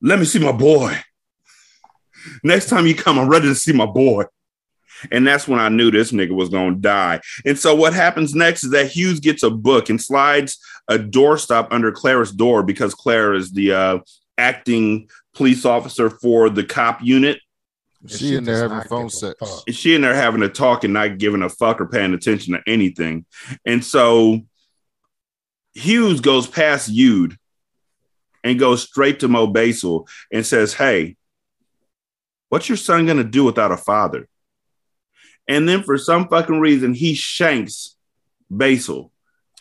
[0.00, 0.96] let me see my boy.
[2.42, 4.24] Next time you come, I'm ready to see my boy.
[5.10, 7.20] And that's when I knew this nigga was to die.
[7.44, 11.68] And so what happens next is that Hughes gets a book and slides a doorstop
[11.70, 13.98] under Clara's door because Clara is the uh,
[14.36, 17.38] acting police officer for the cop unit.
[18.06, 19.38] She in there having not phone sex.
[19.38, 19.62] fuck.
[19.66, 22.54] And she and her having a talk and not giving a fuck or paying attention
[22.54, 23.24] to anything.
[23.64, 24.40] And so
[25.74, 27.36] Hughes goes past Yude
[28.42, 31.16] and goes straight to Mo Basil and says, Hey,
[32.48, 34.28] what's your son gonna do without a father?
[35.46, 37.96] And then for some fucking reason, he shanks
[38.50, 39.11] Basil.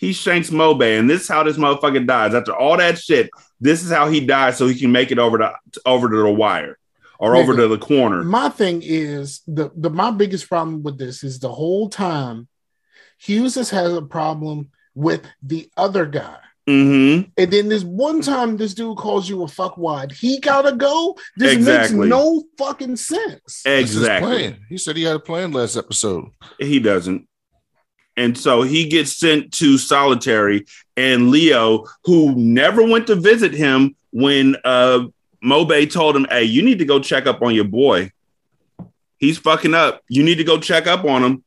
[0.01, 2.33] He shanks Mobe, and this is how this motherfucker dies.
[2.33, 5.37] After all that shit, this is how he dies, so he can make it over
[5.37, 5.53] to
[5.85, 6.79] over to the wire
[7.19, 8.23] or over to the corner.
[8.23, 12.47] My thing is the, the my biggest problem with this is the whole time
[13.19, 16.37] Hughes has had a problem with the other guy.
[16.67, 17.29] Mm-hmm.
[17.37, 20.11] And then this one time this dude calls you a fuckwad.
[20.13, 21.15] He gotta go.
[21.37, 21.99] This Exactly.
[21.99, 23.61] makes no fucking sense.
[23.65, 24.57] Exactly.
[24.67, 26.25] He said he had a plan last episode.
[26.57, 27.27] He doesn't.
[28.21, 33.95] And so he gets sent to solitary, and Leo, who never went to visit him
[34.11, 35.07] when uh
[35.43, 38.11] Mobe told him, Hey, you need to go check up on your boy.
[39.17, 40.03] He's fucking up.
[40.07, 41.43] You need to go check up on him.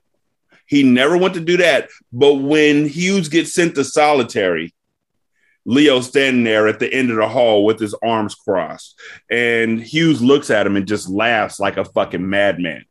[0.67, 1.91] He never went to do that.
[2.13, 4.75] But when Hughes gets sent to solitary,
[5.65, 8.99] Leo's standing there at the end of the hall with his arms crossed.
[9.31, 12.85] And Hughes looks at him and just laughs like a fucking madman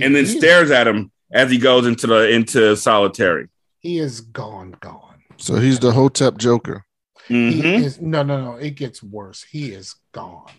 [0.00, 3.48] and then He stares at him as he goes into the into solitary.
[3.80, 5.22] He is gone, gone.
[5.38, 6.84] So he's the Hotep Joker.
[7.28, 7.52] Mhm.
[7.52, 8.54] He is no, no, no.
[8.56, 9.42] It gets worse.
[9.44, 10.50] He is gone.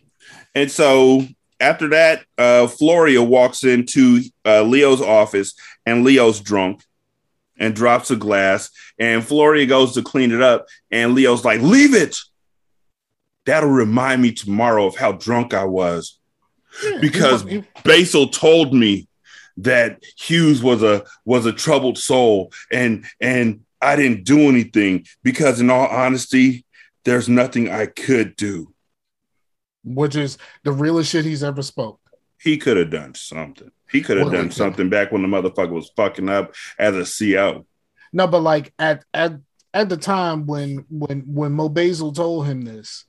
[0.56, 1.26] And so
[1.60, 5.54] after that, uh, Gloria walks into uh, Leo's office,
[5.86, 6.82] and Leo's drunk
[7.58, 8.70] and drops a glass.
[8.98, 12.18] And Gloria goes to clean it up, and Leo's like, "Leave it.
[13.46, 16.18] That'll remind me tomorrow of how drunk I was."
[16.84, 19.08] Yeah, Because he- he- Basil told me
[19.58, 25.60] that Hughes was a was a troubled soul, and and I didn't do anything because,
[25.60, 26.66] in all honesty,
[27.06, 28.74] there's nothing I could do.
[29.84, 32.00] which is the realest shit he's ever spoke.
[32.42, 33.70] He could have done something.
[33.92, 37.36] He could have Well, done something back when the motherfucker was fucking up as a
[37.36, 37.66] CO.
[38.14, 39.34] No, but like at at
[39.74, 43.06] at the time when when when Mo Basil told him this,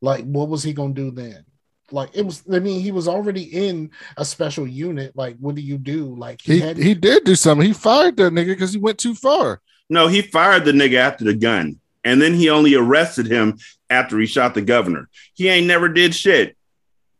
[0.00, 1.44] like what was he gonna do then?
[1.92, 2.42] Like it was.
[2.52, 5.12] I mean, he was already in a special unit.
[5.16, 6.14] Like, what do you do?
[6.16, 6.76] Like he, He had.
[6.76, 7.66] he did do something.
[7.66, 9.60] He fired that nigga because he went too far.
[9.88, 14.18] No, he fired the nigga after the gun, and then he only arrested him after
[14.18, 15.08] he shot the governor.
[15.34, 16.56] He ain't never did shit.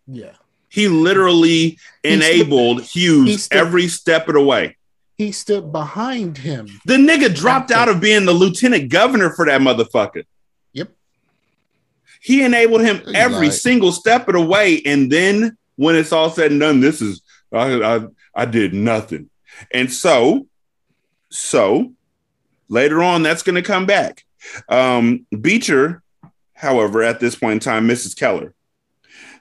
[0.09, 0.33] yeah,
[0.69, 4.77] He literally He enabled he Hughes stood- every step of the way.
[5.17, 6.67] he stood behind him.
[6.87, 10.25] The nigga dropped out of being the lieutenant governor for that motherfucker.
[12.27, 13.55] He enabled him every lied.
[13.55, 14.83] single step of the way.
[14.85, 19.31] And then when it's all said and done, this is I I, I did nothing.
[19.73, 20.49] And so,
[21.31, 21.93] so
[22.69, 24.25] later on, that's gonna come back.
[24.69, 26.03] Um, Beecher,
[26.53, 28.19] however, at this point in time, Mrs.
[28.19, 28.55] Keller.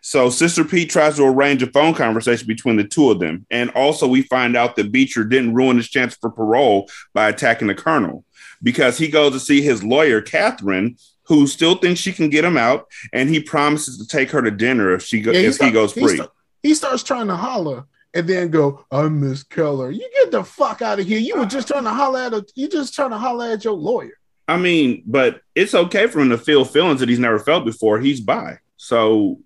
[0.01, 3.47] So Sister Pete tries to arrange a phone conversation between the two of them.
[3.49, 7.67] And also we find out that Beecher didn't ruin his chance for parole by attacking
[7.67, 8.23] the colonel
[8.61, 12.57] because he goes to see his lawyer, Catherine, who still thinks she can get him
[12.57, 15.51] out, and he promises to take her to dinner if she go- Yeah, if he
[15.53, 16.15] start- goes he free.
[16.15, 16.31] start-
[16.63, 20.81] he starts trying to holler and then go, "I'm Miss Keller." You get the fuck
[20.81, 21.19] out of here.
[21.19, 22.45] You were just trying to holler at a.
[22.55, 24.13] You just trying to holler at your lawyer.
[24.47, 27.99] I mean, but it's okay for him to feel feelings that he's never felt before.
[27.99, 28.59] He's bi.
[28.77, 29.39] So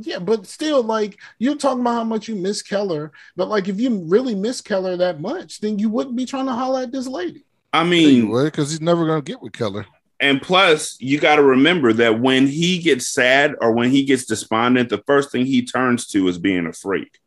[0.00, 3.80] Yeah, but still, like you're talking about how much you miss Keller, but like if
[3.80, 7.08] you really miss Keller that much, then you wouldn't be trying to holler at this
[7.08, 7.44] lady.
[7.72, 9.86] I mean, because he's never gonna get with Keller.
[10.20, 14.24] And plus, you got to remember that when he gets sad or when he gets
[14.24, 17.18] despondent, the first thing he turns to is being a freak.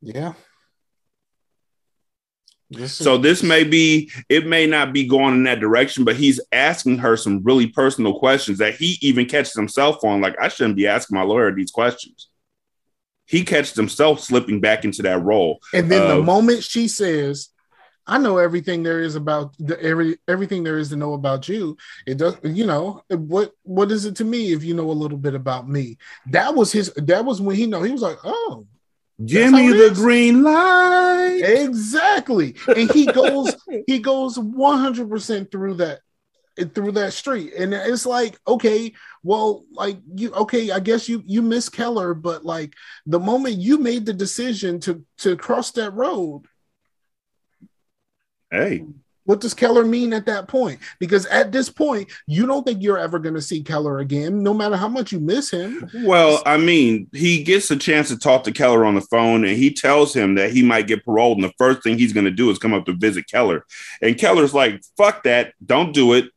[0.00, 0.32] Yeah.
[2.70, 6.16] This So is- this may be, it may not be going in that direction, but
[6.16, 10.20] he's asking her some really personal questions that he even catches himself on.
[10.20, 12.28] Like, I shouldn't be asking my lawyer these questions.
[13.26, 15.60] He catches himself slipping back into that role.
[15.72, 17.48] And then the Uh, moment she says,
[18.08, 21.76] "I know everything there is about the every everything there is to know about you,"
[22.06, 22.36] it does.
[22.42, 23.52] You know what?
[23.62, 25.98] What is it to me if you know a little bit about me?
[26.30, 26.92] That was his.
[26.96, 28.66] That was when he know he was like, "Oh,
[29.24, 29.98] Give me the is.
[29.98, 31.42] green light.
[31.44, 33.54] exactly." And he goes,
[33.86, 36.00] he goes one hundred percent through that
[36.74, 38.92] through that street and it's like okay
[39.22, 42.74] well like you okay i guess you you miss keller but like
[43.06, 46.42] the moment you made the decision to to cross that road
[48.50, 48.84] Hey,
[49.24, 50.80] What does Keller mean at that point?
[50.98, 54.54] Because at this point, you don't think you're ever going to see Keller again, no
[54.54, 55.86] matter how much you miss him.
[56.04, 59.54] well, I mean, he gets a chance to talk to Keller on the phone and
[59.56, 61.36] he tells him that he might get paroled.
[61.36, 63.66] And the first thing he's going to do is come up to visit Keller.
[64.00, 65.52] And Keller's like, fuck that.
[65.64, 66.30] Don't do it.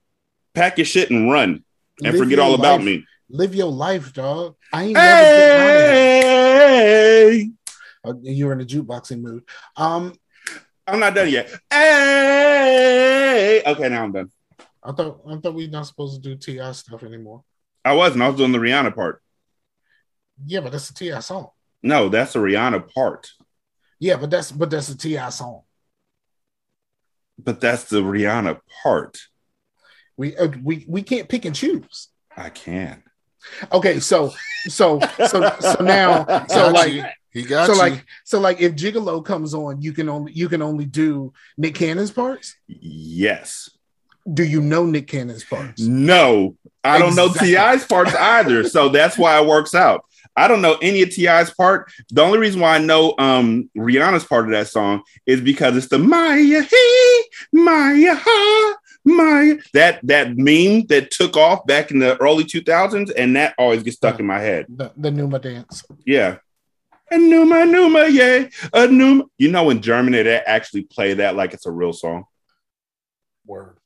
[0.54, 1.64] Pack your shit and run
[2.04, 3.06] and Live forget all about me.
[3.30, 4.58] Live your life, dog.
[4.74, 6.72] I ain't never getting out.
[6.76, 7.50] Hey,
[8.04, 9.44] Uh, You're in a jukeboxing mood.
[9.78, 10.16] Um,
[10.88, 11.50] I'm not done yet.
[11.70, 14.32] Hey, okay, now I'm done.
[14.84, 16.72] I thought I thought we're not supposed to do T.I.
[16.72, 17.44] stuff anymore.
[17.86, 18.24] I wasn't.
[18.24, 19.22] I was doing the Rihanna part.
[20.46, 21.20] Yeah, but that's a T.I.
[21.20, 21.50] song.
[21.84, 23.30] No, that's the Rihanna part.
[24.00, 25.30] Yeah, but that's but that's a T.I.
[25.30, 25.62] song.
[27.38, 29.20] But that's the Rihanna part.
[30.18, 32.10] We uh, we we can't pick and choose.
[32.36, 33.04] I can.
[33.72, 34.34] Okay, so
[34.68, 37.06] so so so now so like.
[37.32, 37.80] He got so you.
[37.80, 41.76] like so like if Gigolo comes on, you can only you can only do Nick
[41.76, 42.56] Cannon's parts.
[42.68, 43.70] Yes.
[44.32, 45.82] Do you know Nick Cannon's parts?
[45.82, 48.68] No, I don't know T.I.'s parts either.
[48.68, 50.06] So that's why it works out.
[50.36, 51.92] I don't know any of T.I.'s part.
[52.10, 55.88] The only reason why I know um Rihanna's part of that song is because it's
[55.88, 62.18] the Maya he Maya ha Maya that that meme that took off back in the
[62.22, 64.66] early 2000s, and that always gets stuck in my head.
[64.70, 65.84] The the Numa dance.
[66.06, 66.38] Yeah.
[67.12, 68.48] A Numa Numa, yeah.
[68.74, 69.26] A Numa.
[69.38, 72.24] You know, in Germany, they actually play that like it's a real song.
[73.46, 73.78] Word.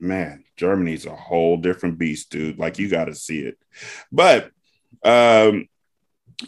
[0.00, 2.58] man, Germany's a whole different beast, dude.
[2.58, 3.58] Like you got to see it.
[4.10, 4.50] But
[5.04, 5.68] um,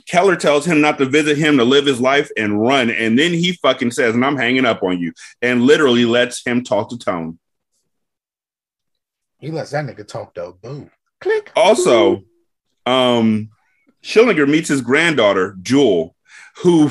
[0.06, 2.90] Keller tells him not to visit him, to live his life and run.
[2.90, 6.64] And then he fucking says, and I'm hanging up on you, and literally lets him
[6.64, 7.38] talk to Tone.
[9.38, 10.58] He lets that nigga talk though.
[10.60, 10.90] Boom.
[11.20, 11.52] Click.
[11.54, 12.24] Also,
[12.86, 13.50] um,
[14.02, 16.14] Schillinger meets his granddaughter, Jewel,
[16.58, 16.88] who,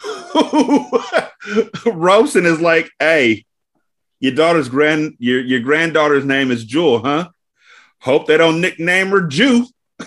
[0.00, 1.00] who
[1.92, 3.44] ropes and is like, hey,
[4.20, 7.28] your daughter's grand your, your granddaughter's name is Jewel, huh?
[8.00, 9.66] Hope they don't nickname her Jew.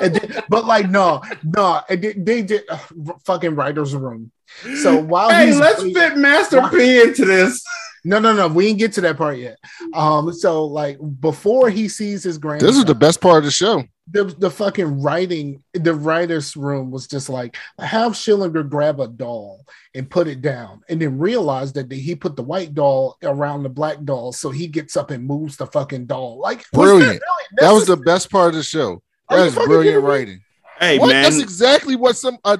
[0.00, 2.78] Then- but like no, no, and they, they did uh,
[3.24, 4.32] fucking writers room.
[4.80, 7.62] So while Hey, let's fit Master P into this.
[8.06, 9.58] No, no, no, we didn't get to that part yet.
[9.92, 13.50] Um, so like before he sees his grand, this is the best part of the
[13.50, 13.82] show.
[14.10, 19.66] the, the fucking writing, the writer's room was just like have Schillinger grab a doll
[19.94, 23.68] and put it down, and then realize that he put the white doll around the
[23.68, 26.38] black doll, so he gets up and moves the fucking doll.
[26.38, 27.08] Like was Brilliant.
[27.08, 27.20] really
[27.58, 29.02] That was the best part of the show.
[29.28, 30.40] That is brilliant writing.
[30.78, 31.08] Hey, what?
[31.08, 32.58] man, That's exactly what some uh,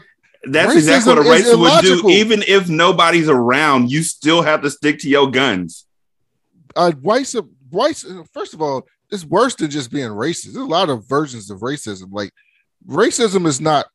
[0.52, 2.10] that's exactly what a racist would do.
[2.10, 5.86] Even if nobody's around, you still have to stick to your guns.
[6.74, 7.32] uh white
[7.70, 10.52] white first of all it's worse than just being racist.
[10.52, 12.08] There's a lot of versions of racism.
[12.10, 12.32] Like
[12.86, 13.86] racism is not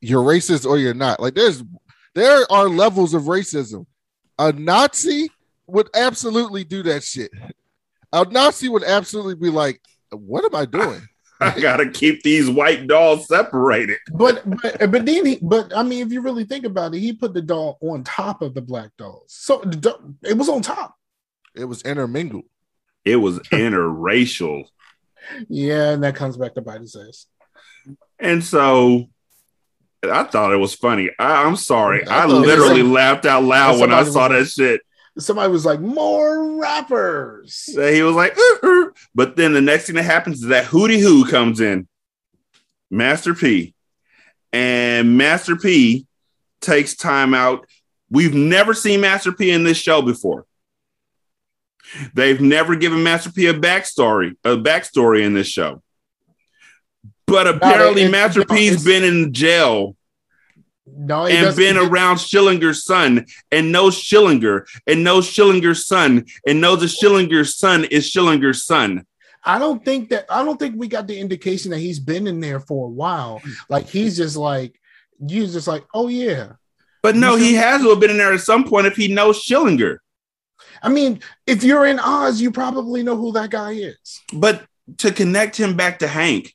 [0.00, 1.20] you're racist or you're not.
[1.20, 1.62] Like there's
[2.14, 3.86] there are levels of racism.
[4.38, 5.30] A nazi
[5.66, 7.30] would absolutely do that shit.
[8.12, 9.80] A nazi would absolutely be like
[10.10, 11.02] what am i doing
[11.40, 13.98] I gotta keep these white dolls separated.
[14.12, 17.12] But but but then he but I mean if you really think about it, he
[17.12, 19.26] put the doll on top of the black dolls.
[19.28, 20.96] So the it was on top.
[21.54, 22.44] it was intermingled
[23.04, 24.64] It was interracial.
[25.48, 27.26] Yeah, and that comes back to bite his ass.
[28.18, 29.08] And so
[30.02, 31.10] I thought it was funny.
[31.18, 32.06] I, I'm sorry.
[32.06, 34.62] I I, thought it was literally like- laughed out loud when I saw was that
[34.62, 34.80] shit.
[35.18, 37.68] Somebody was like, more rappers.
[37.74, 40.66] That He was like, "Uh, uh." but then the next thing that happens is that
[40.66, 41.88] Hootie Who comes in,
[42.90, 43.74] Master P,
[44.52, 46.06] and Master P
[46.60, 47.66] takes time out.
[48.10, 50.46] We've never seen Master P in this show before.
[52.14, 55.82] They've never given Master P a backstory, a backstory in this show.
[57.26, 59.96] But apparently, it- Master P's been in jail
[60.96, 66.80] No, and been around Schillinger's son and knows Schillinger and knows Schillinger's son and knows
[66.80, 69.06] that Schillinger's son is Schillinger's son.
[69.44, 72.40] I don't think that I don't think we got the indication that he's been in
[72.40, 73.40] there for a while.
[73.68, 74.78] Like he's just like
[75.20, 76.52] you just like, oh yeah.
[77.02, 79.44] But no, he has to have been in there at some point if he knows
[79.44, 79.98] Schillinger.
[80.82, 84.20] I mean, if you're in Oz, you probably know who that guy is.
[84.32, 84.64] But
[84.98, 86.54] to connect him back to Hank,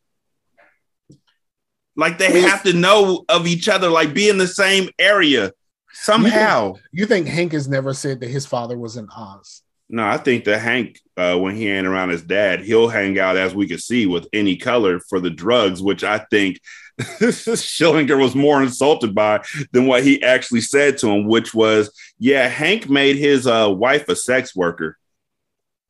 [1.95, 5.51] like they have to know of each other, like be in the same area
[5.93, 6.75] somehow.
[6.91, 9.61] You think Hank has never said that his father was in Oz?
[9.89, 13.37] No, I think that Hank, uh, when he ain't around his dad, he'll hang out
[13.37, 16.59] as we can see with any color for the drugs, which I think
[16.99, 22.47] Schillinger was more insulted by than what he actually said to him, which was, yeah,
[22.47, 24.97] Hank made his uh, wife a sex worker,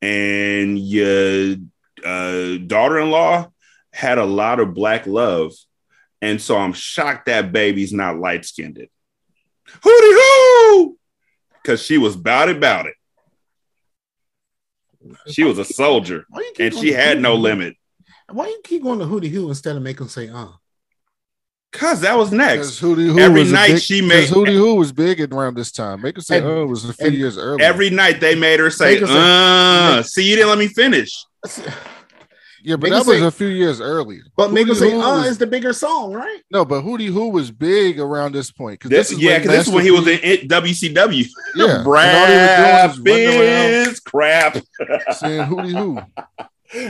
[0.02, 1.56] and your
[2.04, 3.50] uh, daughter-in-law
[3.92, 5.52] had a lot of black love,
[6.24, 8.76] and so I'm shocked that baby's not light-skinned.
[8.78, 10.98] Hooty hoo!
[11.62, 12.94] Because she was bout it, bout it.
[15.30, 17.42] She was a soldier, Why you keep and she had no Hootie Hoo?
[17.42, 17.76] limit.
[18.30, 20.48] Why you keep going to Hootie Hoo instead of make him say uh?
[21.72, 22.80] Cause that was next.
[22.80, 25.72] Hootie Hoo Every was night big, she 'cause made- Hootie Hoo was big around this
[25.72, 26.00] time.
[26.02, 27.64] Make it say, And- oh, it was a few years earlier.
[27.64, 29.12] Every night they made her say, Make her say-
[29.98, 31.10] "Uh." See, you didn't let me finish.
[32.64, 34.22] yeah, but make that was say- a few years earlier.
[34.36, 36.40] But make him say Hoo uh was- is the bigger song, right?
[36.50, 38.80] no, but Hootie Who was big around this point.
[38.80, 41.24] 'cause This, is yeah, because this is when he was in WCW.
[41.24, 44.54] P- yeah, and all he was doing was running is crap.
[45.12, 46.00] saying Hootie Hoo.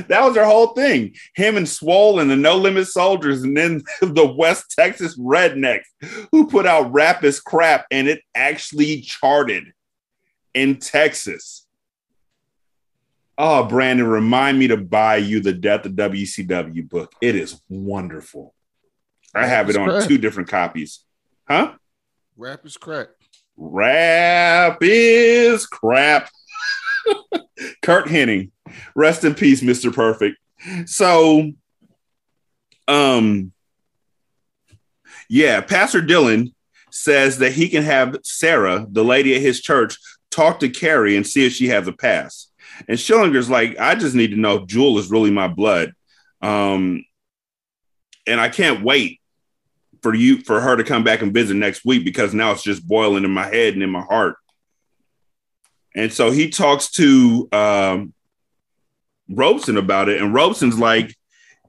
[0.08, 1.14] That was their whole thing.
[1.34, 5.82] Him and Swoll and the No Limit Soldiers, and then the West Texas Rednecks,
[6.32, 9.64] who put out Rap is Crap, and it actually charted
[10.54, 11.63] in Texas.
[13.36, 17.12] Oh, Brandon, remind me to buy you the Death of WCW book.
[17.20, 18.54] It is wonderful.
[19.34, 20.08] I have it Rap on Crap.
[20.08, 21.00] two different copies.
[21.48, 21.74] Huh?
[22.36, 23.08] Rap is crack.
[23.56, 26.30] Rap is crap.
[27.82, 28.50] Curt Hennig.
[28.94, 29.92] Rest in peace, Mr.
[29.92, 30.36] Perfect.
[30.86, 31.52] So,
[32.88, 33.52] um,
[35.28, 36.54] yeah, Pastor Dylan
[36.90, 39.96] says that he can have Sarah, the lady at his church,
[40.30, 42.48] talk to Carrie and see if she has a pass.
[42.88, 45.92] And Schillinger's like, I just need to know if Jewel is really my blood.
[46.42, 47.04] Um,
[48.26, 49.20] and I can't wait
[50.02, 52.86] for you for her to come back and visit next week because now it's just
[52.86, 54.36] boiling in my head and in my heart.
[55.94, 58.12] And so he talks to um,
[59.28, 61.16] Robson about it, and Robson's like,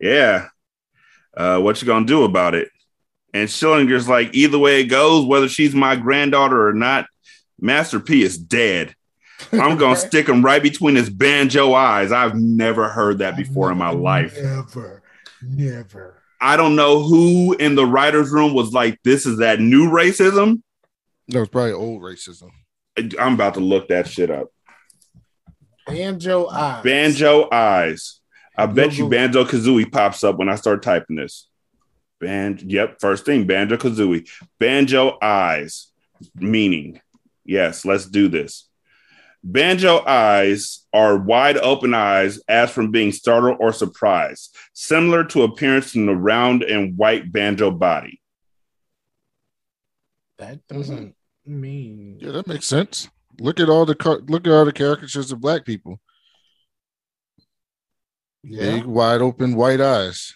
[0.01, 0.47] "Yeah,
[1.37, 2.69] uh, what you gonna do about it?"
[3.33, 7.05] And Schillinger's like, "Either way it goes, whether she's my granddaughter or not,
[7.59, 8.95] Master P is dead.
[9.51, 12.11] I'm gonna stick him right between his banjo eyes.
[12.11, 14.35] I've never heard that before in my life.
[14.41, 15.03] Never,
[15.41, 16.21] never.
[16.41, 20.61] I don't know who in the writers' room was like, "This is that new racism."
[21.27, 22.51] That was probably old racism.
[23.19, 24.49] I'm about to look that shit up.
[25.87, 26.83] Banjo eyes.
[26.83, 28.19] Banjo eyes.
[28.57, 31.47] I bet you Banjo Kazooie pops up when I start typing this.
[32.19, 32.57] Ban.
[32.61, 33.01] Yep.
[33.01, 34.29] First thing, Banjo Kazooie.
[34.59, 35.87] Banjo eyes.
[36.35, 37.01] Meaning.
[37.43, 37.85] Yes.
[37.85, 38.67] Let's do this.
[39.47, 45.93] Banjo eyes are wide open eyes, as from being startled or surprised, similar to appearance
[45.93, 48.19] in the round and white banjo body.
[50.39, 50.77] That mm-hmm.
[50.77, 51.15] doesn't
[51.45, 53.07] mean Yeah, that makes sense.
[53.39, 55.99] Look at all the car- look at all the caricatures of black people.
[58.43, 58.77] yeah.
[58.77, 60.33] Big, wide open, white eyes.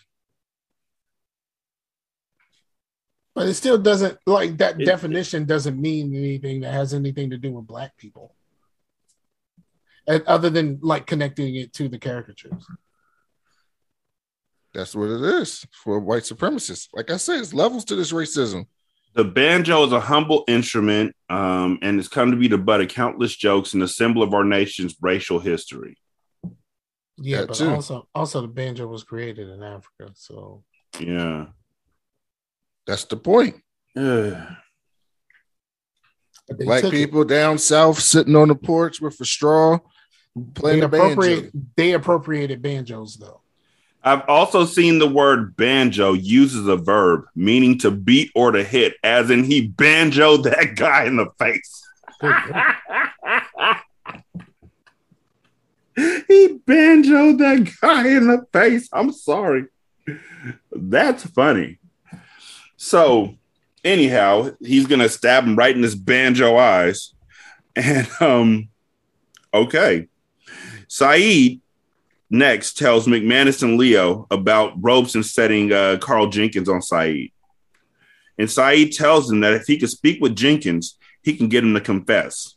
[3.33, 7.37] But it still doesn't like that It- definition doesn't mean anything that has anything to
[7.39, 8.35] do with black people.
[10.09, 12.65] And other than like connecting it to the caricatures.
[14.73, 16.89] That's what it is for white supremacists.
[16.93, 18.65] Like I said, it's levels to this racism.
[19.15, 22.89] The banjo is a humble instrument um, and it's come to be the butt of
[22.89, 25.97] countless jokes and a symbol of our nation's racial history.
[27.17, 27.69] Yeah, That but too.
[27.69, 30.11] also also the banjo was created in Africa.
[30.13, 30.63] So
[30.99, 31.47] Yeah.
[32.87, 33.55] That's the point.
[33.95, 34.55] Yeah.
[36.47, 36.97] but Black took it.
[36.97, 39.79] people down south sitting on the porch with a straw,
[40.53, 41.11] playing they the banjo.
[41.11, 43.41] appropriate they appropriated banjos though.
[44.03, 48.63] I've also seen the word banjo used as a verb, meaning to beat or to
[48.63, 51.85] hit, as in he banjoed that guy in the face.
[56.27, 58.87] he banjoed that guy in the face.
[58.93, 59.65] I'm sorry.
[60.71, 61.79] That's funny.
[62.77, 63.35] So,
[63.83, 67.13] anyhow, he's gonna stab him right in his banjo eyes.
[67.75, 68.69] And um,
[69.53, 70.07] okay.
[70.89, 71.61] Saeed
[72.31, 77.31] next tells McManus and Leo about Robson setting uh, Carl Jenkins on Saeed.
[78.37, 81.75] And Saeed tells him that if he could speak with Jenkins, he can get him
[81.75, 82.55] to confess.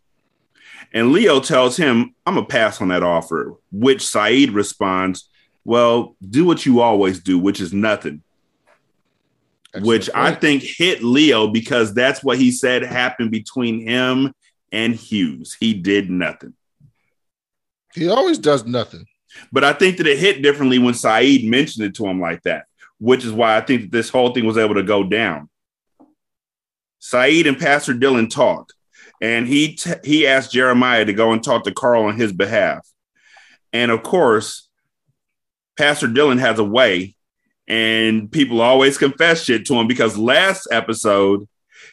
[0.95, 5.29] And Leo tells him, I'm going to pass on that offer, which Saeed responds,
[5.65, 8.23] Well, do what you always do, which is nothing.
[9.75, 14.35] Excellent which I think hit Leo because that's what he said happened between him
[14.71, 15.57] and Hughes.
[15.59, 16.55] He did nothing.
[17.95, 19.07] He always does nothing.
[19.51, 22.67] But I think that it hit differently when Saeed mentioned it to him like that,
[22.99, 25.49] which is why I think that this whole thing was able to go down.
[26.99, 28.75] Saeed and Pastor Dylan talked,
[29.21, 32.87] and he t- he asked Jeremiah to go and talk to Carl on his behalf.
[33.73, 34.69] And of course,
[35.77, 37.17] Pastor Dylan has a way,
[37.67, 41.49] and people always confess shit to him because last episode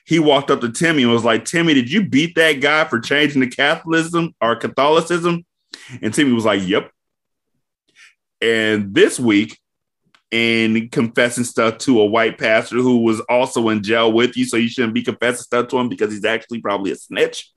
[0.05, 2.99] he walked up to Timmy and was like, "Timmy, did you beat that guy for
[2.99, 5.45] changing the Catholicism or Catholicism?"
[6.01, 6.91] And Timmy was like, "Yep."
[8.41, 9.57] And this week,
[10.31, 14.57] in confessing stuff to a white pastor who was also in jail with you, so
[14.57, 17.51] you shouldn't be confessing stuff to him because he's actually probably a snitch.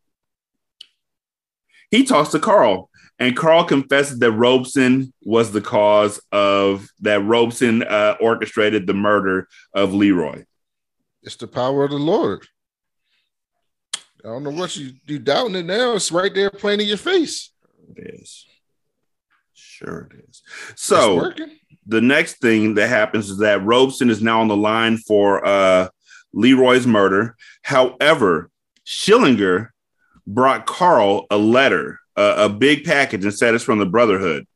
[1.91, 7.83] He talks to Carl, and Carl confesses that Robson was the cause of that Robson
[7.83, 10.45] uh, orchestrated the murder of Leroy.
[11.23, 12.47] It's the power of the Lord.
[14.25, 15.95] I don't know what you you doubting it now.
[15.95, 17.52] It's right there plain in your face.
[17.97, 18.47] It is.
[19.55, 20.43] Sure, it is.
[20.77, 21.33] So
[21.87, 25.89] the next thing that happens is that Robson is now on the line for uh,
[26.33, 27.37] Leroy's murder.
[27.63, 28.51] However,
[28.87, 29.69] Schillinger
[30.27, 34.47] brought Carl a letter, uh, a big package, and said it's from the Brotherhood.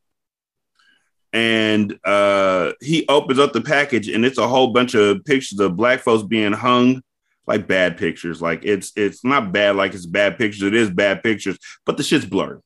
[1.33, 5.77] And uh, he opens up the package, and it's a whole bunch of pictures of
[5.77, 7.03] black folks being hung,
[7.47, 8.41] like bad pictures.
[8.41, 10.63] Like it's it's not bad, like it's bad pictures.
[10.63, 12.63] It is bad pictures, but the shit's blurred.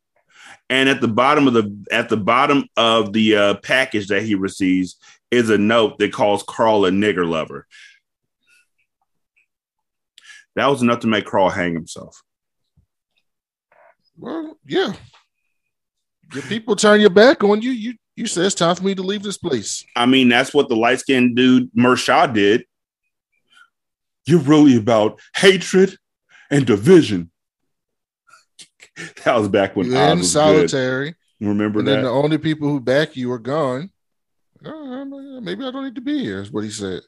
[0.70, 4.36] And at the bottom of the at the bottom of the uh, package that he
[4.36, 4.96] receives
[5.30, 7.66] is a note that calls Carl a nigger lover.
[10.54, 12.22] That was enough to make Carl hang himself.
[14.16, 14.92] Well, yeah.
[16.32, 17.70] Your people turn your back on you.
[17.70, 19.84] You you say it's time for me to leave this place.
[19.96, 22.64] I mean, that's what the light skinned dude Mershaw did.
[24.26, 25.96] You're really about hatred
[26.50, 27.30] and division.
[29.24, 31.48] that was back when in was solitary, good.
[31.48, 33.90] Remember and then the only people who back you are gone.
[34.64, 36.40] Oh, maybe I don't need to be here.
[36.42, 37.00] Is what he said.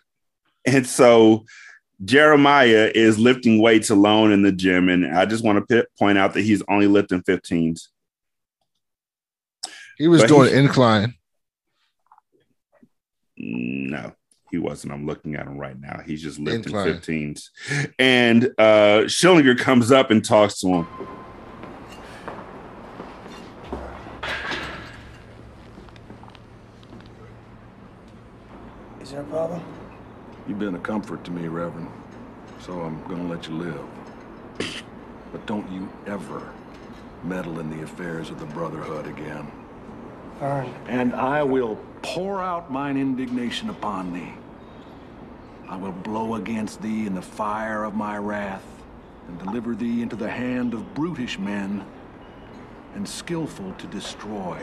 [0.64, 1.45] And so
[2.05, 4.88] Jeremiah is lifting weights alone in the gym.
[4.88, 7.88] And I just want to p- point out that he's only lifting 15s.
[9.99, 11.14] He was But doing incline.
[13.36, 14.12] No,
[14.51, 14.93] he wasn't.
[14.93, 16.01] I'm looking at him right now.
[16.05, 16.95] He's just lifting Incline.
[16.95, 17.49] 15s.
[17.99, 20.86] And uh, Schillinger comes up and talks to him.
[30.47, 31.89] You've been a comfort to me, Reverend,
[32.61, 33.80] so I'm gonna let you live.
[35.33, 36.53] But don't you ever
[37.24, 39.51] meddle in the affairs of the Brotherhood again.
[40.87, 44.35] And I will pour out mine indignation upon thee.
[45.66, 48.66] I will blow against thee in the fire of my wrath,
[49.28, 51.83] and deliver thee into the hand of brutish men,
[52.95, 54.61] and skillful to destroy.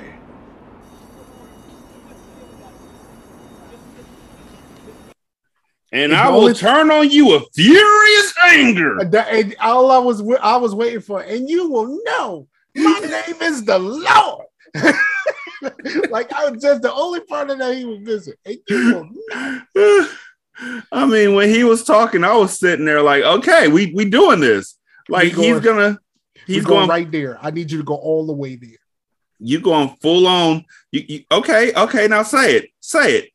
[5.92, 8.98] And It's I will turn on you a furious anger.
[9.06, 13.66] That- all I was I was waiting for, and you will know my name is
[13.66, 14.46] the Lord.
[16.10, 19.10] like I was just the only part of that he was missing, and you will
[19.76, 20.08] know.
[20.92, 24.40] I mean, when he was talking, I was sitting there like, okay, we we doing
[24.42, 24.78] this.
[25.08, 26.00] Like he's going- gonna
[26.46, 27.38] He's he's going going right there.
[27.42, 28.70] I need you to go all the way there.
[29.40, 30.66] you going full on.
[30.92, 32.70] You, you, okay, okay, now say it.
[32.80, 33.30] Say it.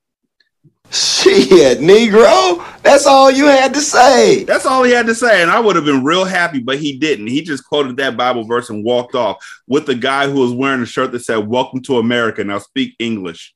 [0.94, 2.64] Shit, Negro.
[2.82, 4.44] That's all you had to say.
[4.44, 5.42] That's all he had to say.
[5.42, 7.26] And I would have been real happy, but he didn't.
[7.26, 10.82] He just quoted that Bible verse and walked off with the guy who was wearing
[10.82, 12.44] a shirt that said, Welcome to America.
[12.44, 13.54] Now speak English.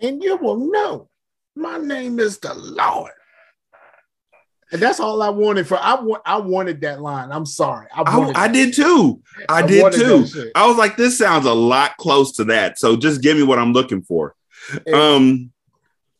[0.00, 1.08] and you will know
[1.54, 3.12] my name is the Lord.
[4.72, 7.30] And that's all I wanted for I want I wanted that line.
[7.30, 7.86] I'm sorry.
[7.94, 9.22] I, I, I did too.
[9.48, 10.26] I, I did too.
[10.56, 12.78] I was like, this sounds a lot close to that.
[12.78, 14.34] So just give me what I'm looking for.
[14.86, 15.52] And- Um,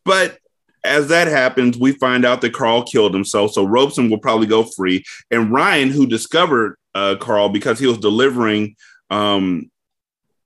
[0.06, 0.38] but
[0.84, 3.52] as that happens, we find out that Carl killed himself.
[3.52, 5.04] So Robson will probably go free.
[5.30, 8.76] And Ryan, who discovered uh, Carl because he was delivering
[9.10, 9.70] um,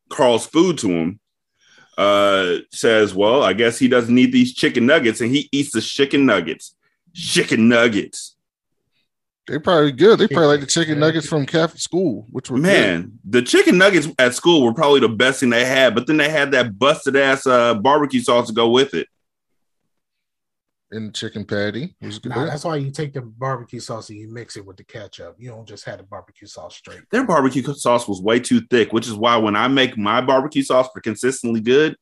[0.08, 1.20] Carl's food to him,
[1.98, 5.20] uh, says, Well, I guess he doesn't need these chicken nuggets.
[5.20, 6.74] And he eats the chicken nuggets.
[7.14, 8.36] Chicken nuggets.
[9.46, 10.20] They probably good.
[10.20, 12.62] They probably like the chicken nuggets from Catholic school, which were good.
[12.62, 16.18] Man, the chicken nuggets at school were probably the best thing they had, but then
[16.18, 19.08] they had that busted ass uh, barbecue sauce to go with it.
[20.92, 22.30] And the chicken patty was good.
[22.30, 25.36] Nah, that's why you take the barbecue sauce and you mix it with the ketchup.
[25.38, 27.00] You don't just have the barbecue sauce straight.
[27.10, 30.62] Their barbecue sauce was way too thick, which is why when I make my barbecue
[30.62, 31.96] sauce for consistently good,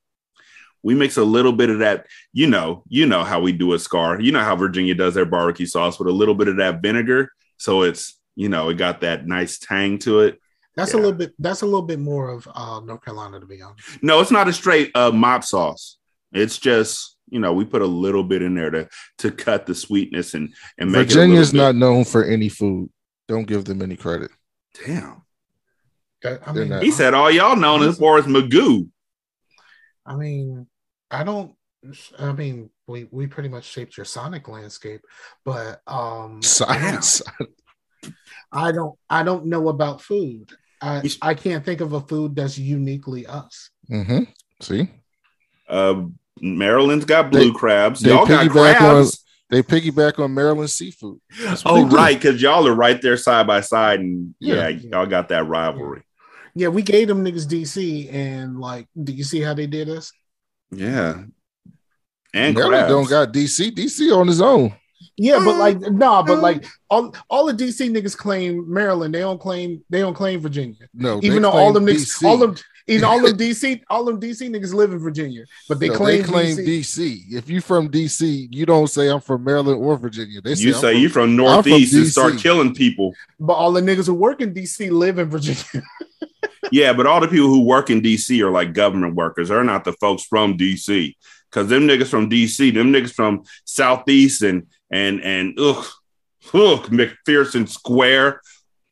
[0.85, 3.79] We mix a little bit of that, you know, you know how we do a
[3.81, 4.21] scar.
[4.21, 7.33] You know how Virginia does their barbecue sauce with a little bit of that vinegar.
[7.57, 10.39] So it's, you know, it got that nice tang to it.
[10.77, 11.01] That's Yeah.
[11.01, 11.35] a little bit.
[11.41, 14.01] That's a little bit more of uh, North Carolina, to be honest.
[14.03, 15.99] No, it's not a straight uh, mop sauce.
[16.33, 19.75] It's just, you know, we put a little bit in there to to cut the
[19.75, 22.91] sweetness and and make Virginia's it a little not known for any food.
[23.29, 24.31] Don't give them any credit.
[24.87, 25.23] Damn.
[26.25, 26.83] I mean, not.
[26.83, 28.89] He said all y'all known as far as Magoo.
[30.05, 30.67] I mean,
[31.11, 31.55] I don't.
[32.19, 35.01] I mean, we we pretty much shaped your sonic landscape,
[35.45, 37.23] but um, Science.
[38.51, 38.99] I don't.
[39.09, 40.51] I don't know about food.
[40.81, 43.71] I I can't think of a food that's uniquely us.
[43.89, 44.23] hmm
[44.61, 44.89] See,
[45.69, 46.07] Uh,
[46.43, 48.01] Maryland's got blue They- crabs.
[48.01, 49.25] they Y'all got piggyback crabs.
[49.51, 51.21] they piggyback on Maryland seafood.
[51.43, 54.79] That's Oh, right, because y'all are right there side by side, and yeah, Yeah.
[54.93, 56.03] y'all got that rivalry.
[56.55, 60.13] Yeah, we gave them niggas DC, and like, do you see how they did us?
[60.71, 61.23] Yeah,
[62.35, 62.91] and Maryland crabs.
[62.91, 63.71] don't got DC.
[63.71, 64.75] DC on his own.
[65.17, 65.93] Yeah, but like, mm.
[65.95, 66.43] nah, but mm.
[66.43, 69.15] like, all all the DC niggas claim Maryland.
[69.15, 69.83] They don't claim.
[69.91, 70.89] They don't claim Virginia.
[70.93, 72.25] No, Even though all claim them niggas, DC.
[72.29, 72.57] all them,
[72.89, 76.23] even all them DC, all them DC niggas live in Virginia, but they No, claim,
[76.23, 76.67] they claim DC.
[76.81, 77.23] DC.
[77.33, 80.41] If you from DC, you don't say I'm from Maryland or Virginia.
[80.41, 83.15] They say you I'm say from- you from I'm from Northeast and start killing people.
[83.39, 85.63] But all the niggas who work in DC live in Virginia.
[86.71, 89.49] Yeah, but all the people who work in DC are like government workers.
[89.49, 91.15] They're not the folks from DC.
[91.51, 95.87] Cause them niggas from DC, them niggas from Southeast and and and ugh,
[96.53, 98.43] ugh, McPherson Square.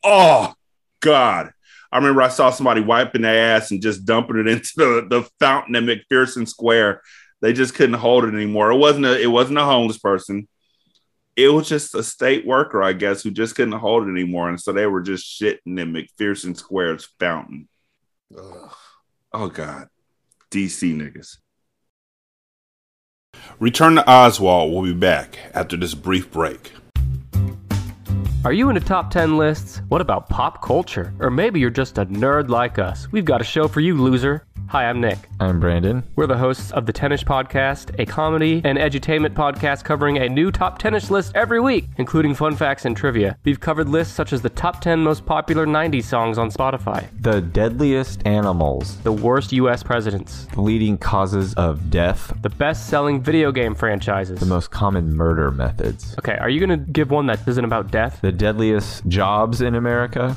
[0.02, 0.54] Oh
[1.00, 1.50] God.
[1.92, 5.28] I remember I saw somebody wiping their ass and just dumping it into the, the
[5.40, 7.02] fountain at McPherson Square.
[7.40, 8.72] They just couldn't hold it anymore.
[8.72, 10.48] It wasn't a it wasn't a homeless person.
[11.36, 14.48] It was just a state worker, I guess, who just couldn't hold it anymore.
[14.48, 17.68] And so they were just shitting in McPherson Square's fountain.
[19.32, 19.88] Oh God,
[20.50, 21.36] DC niggas.
[23.60, 24.72] Return to Oswald.
[24.72, 26.72] We'll be back after this brief break.
[28.46, 29.82] Are you into top 10 lists?
[29.88, 31.12] What about pop culture?
[31.18, 33.10] Or maybe you're just a nerd like us.
[33.10, 34.46] We've got a show for you, loser.
[34.70, 35.18] Hi, I'm Nick.
[35.38, 36.02] I'm Brandon.
[36.16, 40.50] We're the hosts of the 10ish Podcast, a comedy and edutainment podcast covering a new
[40.50, 43.38] top tennis list every week, including fun facts and trivia.
[43.44, 47.42] We've covered lists such as the top 10 most popular 90s songs on Spotify, The
[47.42, 53.52] deadliest animals, the worst US presidents, the leading causes of death, the best selling video
[53.52, 54.40] game franchises.
[54.40, 57.92] the most common murder methods, okay, are you going to give one that isn't about
[57.92, 58.18] death?
[58.20, 60.36] the deadliest jobs in America,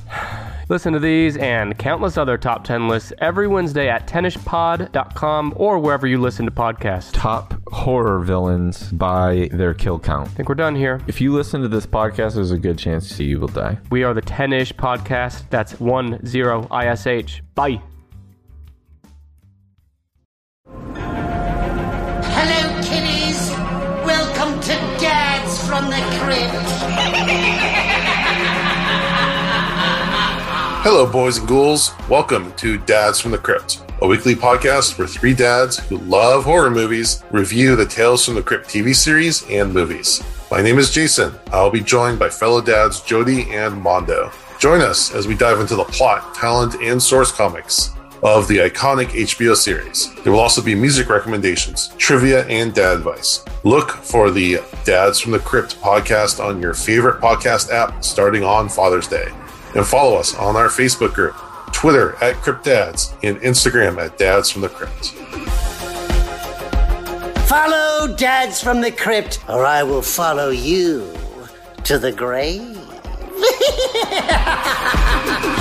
[0.70, 6.06] Listen to these and countless other top 10 lists every Wednesday at 10ishpod.com or wherever
[6.06, 7.10] you listen to podcasts.
[7.12, 10.28] top horror villains by their kill count.
[10.28, 11.02] I think we're done here.
[11.08, 13.80] If you listen to this podcast, there's a good chance you will die.
[13.89, 15.50] We are the 10 ish podcast.
[15.50, 16.20] That's 10
[16.72, 17.41] ISH.
[17.56, 17.82] Bye.
[22.36, 23.50] Hello, kiddies.
[24.06, 24.97] Welcome to
[25.50, 26.54] From the Crypt.
[30.84, 31.91] Hello, boys and ghouls.
[32.08, 36.70] Welcome to Dads from the Crypt, a weekly podcast where three dads who love horror
[36.70, 40.22] movies review the Tales from the Crypt TV series and movies.
[40.52, 41.34] My name is Jason.
[41.47, 44.32] I'll be joined by fellow dads Jody and Mondo.
[44.60, 49.07] Join us as we dive into the plot, talent, and source comics of the iconic
[49.07, 50.13] HBO series.
[50.24, 53.43] There will also be music recommendations, trivia, and dad advice.
[53.63, 58.70] Look for the Dads from the Crypt podcast on your favorite podcast app starting on
[58.70, 59.28] Father's Day
[59.76, 61.36] and follow us on our Facebook group,
[61.72, 65.13] Twitter at Crypt Dads, and Instagram at Dads from the Crypt.
[67.47, 71.13] Follow Dads from the Crypt, or I will follow you
[71.84, 72.78] to the grave.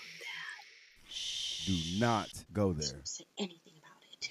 [1.66, 3.02] Do not go there.
[3.04, 4.30] Say anything about it.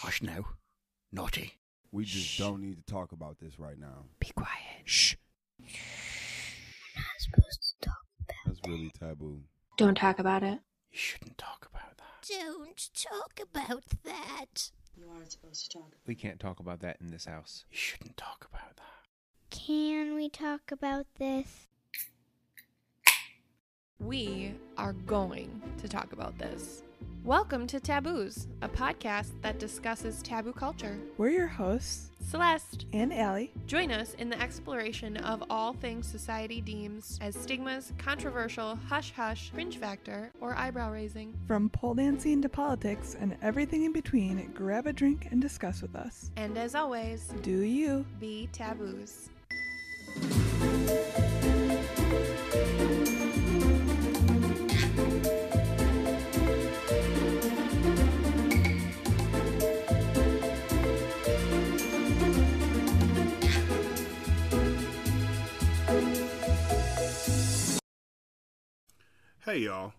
[0.00, 0.44] Hush now.
[1.12, 1.54] Naughty.
[1.92, 4.06] We just don't need to talk about this right now.
[4.18, 4.50] Be quiet.
[4.84, 5.14] Shh.
[5.58, 5.68] You're
[6.96, 9.40] not supposed to talk about That's really taboo.
[9.76, 10.58] Don't talk about it.
[10.90, 12.28] You shouldn't talk about that.
[12.28, 14.70] Don't talk about that.
[14.96, 15.92] You aren't supposed to talk.
[16.06, 17.64] We can't talk about that in this house.
[17.70, 18.82] You shouldn't talk about that.
[19.50, 21.68] Can we talk about this?
[24.00, 26.82] We are going to talk about this.
[27.24, 30.96] Welcome to Tabooze, a podcast that discusses taboo culture.
[31.18, 33.52] We're your hosts, Celeste and Allie.
[33.66, 39.50] Join us in the exploration of all things society deems as stigmas, controversial, hush hush,
[39.52, 41.34] cringe factor, or eyebrow raising.
[41.48, 45.96] From pole dancing to politics and everything in between, grab a drink and discuss with
[45.96, 46.30] us.
[46.36, 48.04] And as always, Do you?
[48.20, 49.30] be taboos.
[69.46, 69.92] Hey, y'all.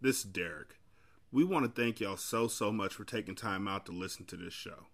[0.00, 0.78] This is Derek.
[1.30, 4.36] We want to thank y'all so, so much for taking time out to listen to
[4.38, 4.86] this show.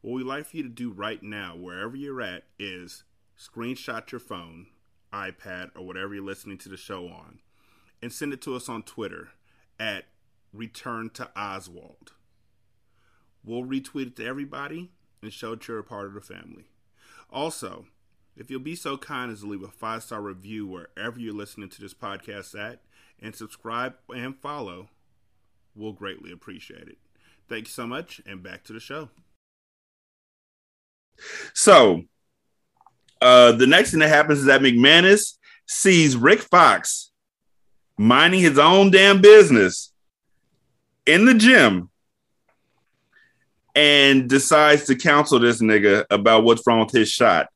[0.00, 3.04] What we'd like for you to do right now, wherever you're at, is
[3.38, 4.66] screenshot your phone,
[5.12, 7.38] iPad, or whatever you're listening to the show on,
[8.02, 9.28] and send it to us on Twitter
[9.78, 10.06] at
[10.52, 12.14] Return to Oswald.
[13.44, 14.90] We'll retweet it to everybody
[15.22, 16.64] and show that you're a part of the family.
[17.30, 17.86] Also,
[18.36, 21.68] if you'll be so kind as to leave a five star review wherever you're listening
[21.68, 22.80] to this podcast at,
[23.22, 24.88] and subscribe and follow,
[25.74, 26.98] we'll greatly appreciate it.
[27.48, 29.08] Thank you so much, and back to the show.
[31.52, 32.04] So,
[33.20, 37.10] uh, the next thing that happens is that McManus sees Rick Fox
[37.98, 39.92] minding his own damn business
[41.06, 41.90] in the gym
[43.74, 47.48] and decides to counsel this nigga about what's wrong with his shot.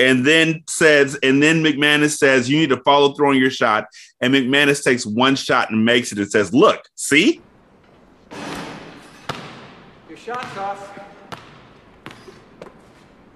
[0.00, 3.86] And then says, and then McManus says, you need to follow through on your shot.
[4.20, 7.40] And McManus takes one shot and makes it and says, look, see?
[10.08, 10.98] Your shot's off.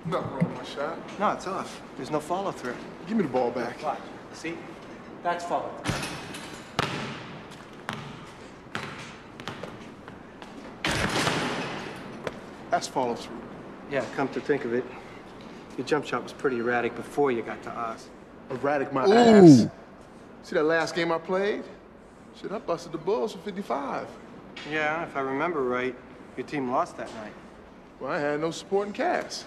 [0.04, 1.20] Nothing wrong with my shot.
[1.20, 1.82] No, it's off.
[1.96, 2.74] There's no follow through.
[3.06, 3.82] Give me the ball back.
[3.82, 4.00] Watch.
[4.32, 4.56] See?
[5.22, 5.94] That's follow through.
[12.70, 13.36] That's follow through.
[13.90, 14.84] Yeah, come to think of it,
[15.79, 18.09] your jump shot was pretty erratic before you got to Oz.
[18.51, 19.12] Erratic my Ooh.
[19.12, 19.66] ass.
[20.43, 21.62] See that last game I played?
[22.41, 24.09] Shit, I busted the Bulls for 55.
[24.70, 25.95] Yeah, if I remember right,
[26.37, 27.33] your team lost that night.
[28.01, 29.47] Well, I had no supporting cast.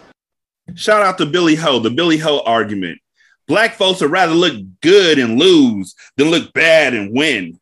[0.76, 3.00] Shout out to Billy Ho, the Billy Ho argument.
[3.48, 7.60] Black folks would rather look good and lose than look bad and win.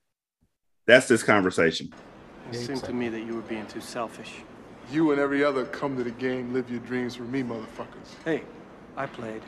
[0.85, 1.91] That's this conversation.
[2.51, 4.35] It seemed to me that you were being too selfish.
[4.91, 8.15] You and every other come to the game, live your dreams for me, motherfuckers.
[8.25, 8.43] Hey,
[8.99, 9.41] I played.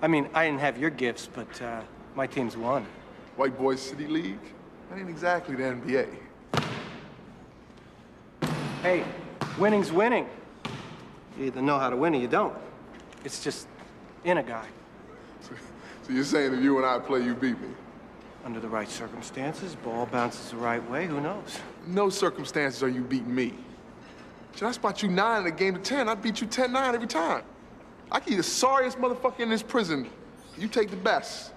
[0.00, 1.80] I mean, I didn't have your gifts, but uh,
[2.14, 2.86] my team's won.
[3.34, 4.38] White Boys City League?
[4.88, 6.08] That ain't exactly the NBA.
[8.80, 9.04] Hey,
[9.58, 10.28] winning's winning.
[11.36, 12.56] You either know how to win or you don't.
[13.24, 13.66] It's just
[14.22, 14.66] in a guy.
[15.40, 17.70] So you're saying if you and I play, you beat me?
[18.44, 21.58] Under the right circumstances, ball bounces the right way, who knows?
[21.88, 23.54] No circumstances are you beating me.
[24.54, 26.08] Should I spot you nine in a game of 10?
[26.08, 27.42] I'd beat you 10-9 every time.
[28.10, 30.08] I can be the sorriest motherfucker in this prison.
[30.56, 31.52] You take the best.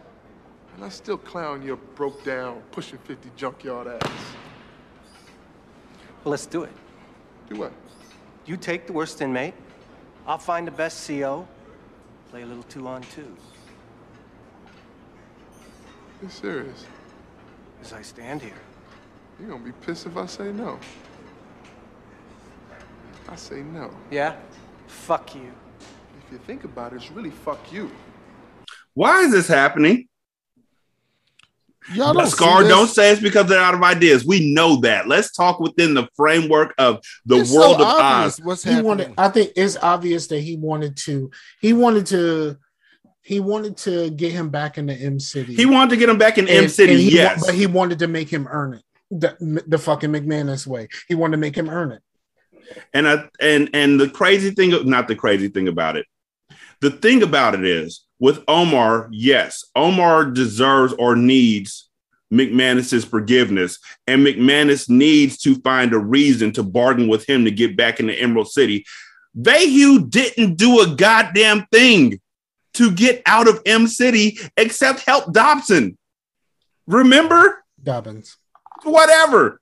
[0.76, 4.12] And I still clown your broke down, pushing 50 junkyard ass.
[6.24, 6.72] Well, let's do it.
[7.49, 7.72] Do what?
[8.45, 9.54] You take the worst inmate.
[10.26, 11.47] I'll find the best CO.
[12.30, 13.36] Play a little two on two.
[16.22, 16.86] You serious?
[17.82, 18.54] As I stand here.
[19.39, 20.80] You're gonna be pissed if I say no.
[23.28, 23.91] I say no.
[24.12, 24.36] Yeah?
[24.88, 25.52] Fuck you.
[26.32, 27.91] If you think about it, it's really fuck you.
[28.93, 30.07] Why is this happening?
[31.93, 32.73] Y'all don't Scar, see this?
[32.73, 34.25] don't say it's because they're out of ideas.
[34.25, 35.09] We know that.
[35.09, 38.39] Let's talk within the framework of the It's so world of Oz.
[38.41, 42.55] What's he wanted i think it's obvious that he wanted to he wanted to
[43.23, 46.17] he wanted to get him back in the Em City He wanted to get him
[46.17, 47.45] back in Em City, he, wa- yes.
[47.45, 51.32] but he wanted to make him earn it the, the fucking mcmanus way he wanted
[51.32, 52.01] to make him earn it
[52.93, 56.05] And I and and the crazy thing, not the crazy thing about it.
[56.82, 61.89] The thing about it is with Omar, yes, Omar deserves or needs
[62.34, 63.77] McManus's forgiveness,
[64.07, 68.13] and McManus needs to find a reason to bargain with him to get back into
[68.19, 68.86] Emerald City.
[69.38, 72.19] Vahue didn't do a goddamn thing.
[72.73, 75.97] to get out of Em City except help Dobson.
[76.88, 77.65] Remember?
[77.84, 78.38] Dobbins.
[78.84, 79.59] Whatever.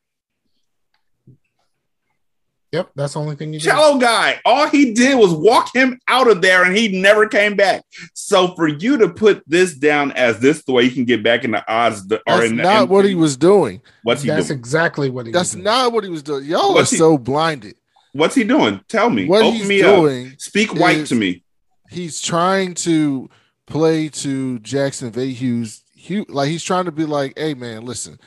[2.72, 3.65] Yep, that's the only thing you did.
[3.67, 4.39] Cello guy.
[4.45, 7.84] All he did was walk him out of there and he never came back.
[8.13, 11.43] So for you to put this down as this the way you can get back
[11.43, 13.82] in the odds that are That's in the not what he was doing.
[14.03, 14.59] What's he That's doing?
[14.59, 15.63] exactly what he That's was doing.
[15.63, 16.45] not what he was doing.
[16.45, 17.76] Y'all What's are he- so blinded.
[18.13, 18.82] What's he doing?
[18.88, 19.26] Tell me.
[19.26, 20.34] What Open he's me doing up.
[20.39, 21.43] Speak white to me.
[21.89, 23.30] He's trying to
[23.65, 28.20] play to Jackson Vahue's Hugh, like he's trying to be like, hey man, listen,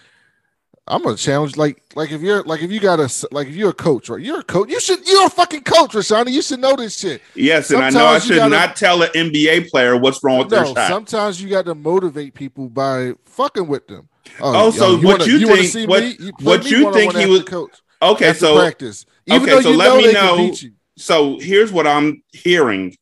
[0.88, 3.70] I'm gonna challenge like like if you're like if you got a like if you're
[3.70, 4.20] a coach, right?
[4.20, 4.68] You're a coach.
[4.68, 6.32] You should you're a fucking coach, Rashani.
[6.32, 7.22] You should know this shit.
[7.36, 10.48] Yes, and I know I should gotta- not tell an NBA player what's wrong with
[10.48, 10.88] their No, shot.
[10.88, 14.08] sometimes you got to motivate people by fucking with them.
[14.40, 16.14] Oh, so yo, what wanna- you think- see what- me?
[16.16, 17.70] play what you think he was- coach?
[18.02, 19.06] Okay, so practice.
[19.26, 20.52] Even okay, so let me know.
[20.98, 22.96] So here's what I'm hearing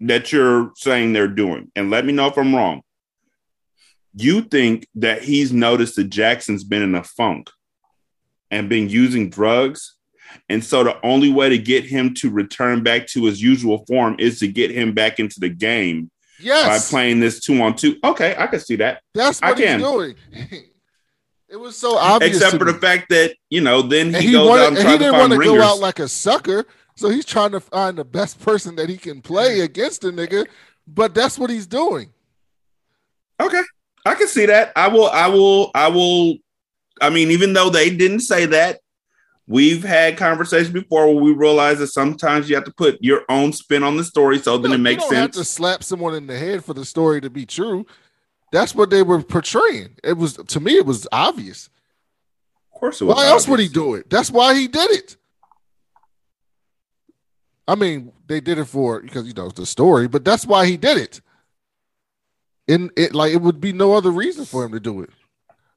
[0.00, 2.82] that you're saying they're doing, and let me know if I'm wrong.
[4.14, 7.50] You think that he's noticed that Jackson's been in a funk
[8.50, 9.96] and been using drugs,
[10.48, 14.16] and so the only way to get him to return back to his usual form
[14.18, 17.96] is to get him back into the game Yes, by playing this two on two.
[18.04, 19.02] Okay, I can see that.
[19.14, 19.80] that's I what he's can.
[19.80, 20.14] doing.
[21.48, 24.48] it was so obvious, Except for the fact that you know, then he, he, goes
[24.48, 26.64] wanted, out and and he didn't want to go out like a sucker.
[26.94, 30.46] So he's trying to find the best person that he can play against the nigga.
[30.86, 32.12] But that's what he's doing.
[33.40, 33.62] Okay.
[34.08, 34.72] I can see that.
[34.74, 36.36] I will, I will, I will.
[37.00, 38.80] I mean, even though they didn't say that,
[39.46, 43.52] we've had conversations before where we realize that sometimes you have to put your own
[43.52, 45.36] spin on the story so then it makes you don't have sense.
[45.36, 47.86] to slap someone in the head for the story to be true.
[48.50, 49.96] That's what they were portraying.
[50.02, 51.68] It was to me, it was obvious.
[52.72, 53.16] Of course, it was.
[53.16, 54.08] Why else would he do it?
[54.08, 55.16] That's why he did it.
[57.66, 60.78] I mean, they did it for because you know the story, but that's why he
[60.78, 61.20] did it.
[62.68, 65.10] In it, like it would be no other reason for him to do it.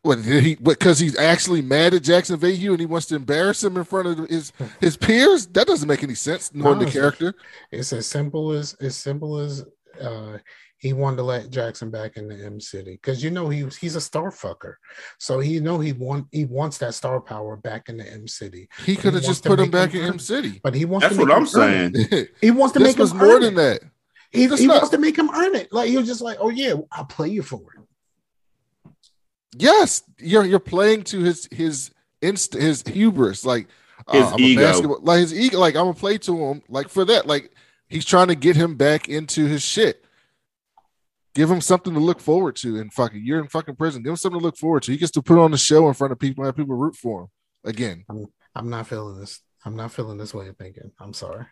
[0.04, 0.56] What did he?
[0.56, 4.08] Because he's actually mad at Jackson Vahue and he wants to embarrass him in front
[4.08, 5.48] of his his peers.
[5.48, 6.54] That doesn't make any sense.
[6.54, 7.34] Knowing the character,
[7.72, 9.64] It's as simple as as simple as
[10.02, 10.38] uh
[10.80, 13.78] he wanted to let Jackson back in the Em City because you know he was
[13.78, 14.74] he's a star fucker,
[15.20, 18.68] so he know he want he wants that star power back in the Em City.
[18.84, 20.18] he could have just put him make back in M.
[20.18, 20.60] City.
[20.64, 22.28] But he wants That's to what I'm earn saying.
[22.42, 23.56] He wants to this make was him more earn than it.
[23.58, 23.82] that.
[24.32, 25.72] He, he wants to make him earn it.
[25.74, 28.92] Like you're just like, oh yeah, I'll play you for it.
[29.58, 33.68] Yes, you're you're playing to his his inst his hubris, like
[34.08, 34.62] uh, His I'm a ego.
[34.62, 35.60] basketball- like his ego.
[35.60, 37.28] Like I'm gonna play to him, like for that.
[37.28, 37.52] Like
[37.90, 40.06] he's trying to get him back into his shit.
[41.36, 42.80] Give him something to look forward to.
[42.80, 44.04] And fucking, you're in fucking prison.
[44.04, 44.92] Give him something to look forward to.
[44.92, 46.96] He gets to put on the show in front of people and have people root
[46.96, 47.28] for him
[47.64, 48.26] again I'm,
[48.56, 49.40] I'm not feeling this.
[49.64, 50.92] I'm not feeling this way of thinking.
[51.00, 51.46] I'm sorry.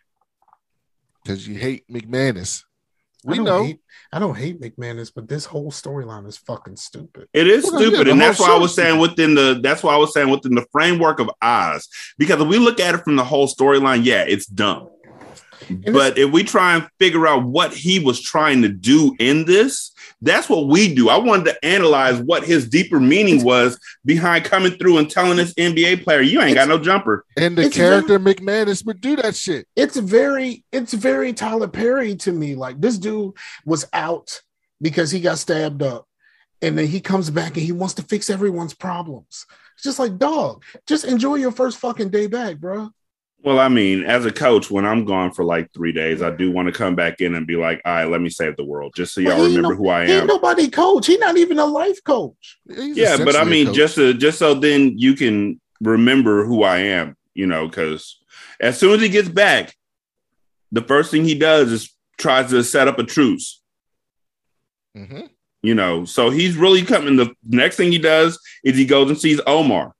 [1.22, 2.64] because you hate McManus.
[3.26, 3.64] I We don't know.
[3.64, 3.80] Hate,
[4.12, 7.28] I don't hate McManus, but this whole storyline is fucking stupid.
[7.32, 9.94] It is Well, stupid, the and that's why I was saying within the that's why
[9.94, 13.16] I was saying within the framework of Oz, because if we look at it from
[13.16, 14.88] the whole storyline, yeah, it's dumb.
[15.92, 19.92] But if we try and figure out what he was trying to do in this,
[20.22, 21.08] that's what we do.
[21.08, 25.54] I wanted to analyze what his deeper meaning was behind coming through and telling this
[25.54, 29.34] NBA player, "You ain't got no jumper." And the It's character McManus would do that
[29.34, 29.66] shit.
[29.76, 32.54] it's very it's very Tyler Perry to me.
[32.54, 34.42] Like this dude was out
[34.82, 36.06] because he got stabbed up,
[36.62, 39.46] and then he comes back and he wants to fix everyone's problems.
[39.76, 42.90] It's just like dog, just enjoy your first fucking day back, bro.
[43.42, 46.50] Well, I mean, as a coach, when I'm gone for like three days, I do
[46.50, 48.92] want to come back in and be like, "All right, let me save the world,"
[48.94, 50.26] just so y'all Well, remember ain't who I He ain't am.
[50.26, 51.06] nobody coach.
[51.06, 52.58] He not even a life coach.
[52.68, 56.78] He's yeah, but I mean, just to, just so then you can remember who I
[56.78, 58.18] am, you know, because
[58.60, 59.74] as soon as he gets back,
[60.70, 63.62] the first thing he does is tries to set up a truce.
[64.94, 65.30] Mhm.
[65.62, 67.16] You know, so he's really coming.
[67.16, 69.94] The next thing he does is he goes and sees Omar.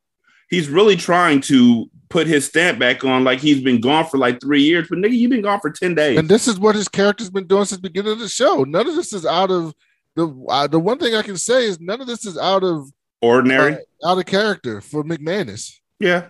[0.51, 4.41] He's really trying to put his stamp back on, like he's been gone for like
[4.41, 4.89] three years.
[4.91, 6.19] But nigga, you've been gone for ten days.
[6.19, 8.65] And this is what his character's been doing since the beginning of the show.
[8.65, 9.75] None of this is out of
[10.17, 10.29] the.
[10.49, 12.91] Uh, the one thing I can say is none of this is out of
[13.23, 13.75] Ordinary.
[14.03, 15.77] uh, out of character for McManus.
[15.99, 16.27] Yeah.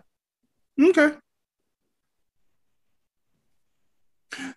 [0.80, 1.12] Okay.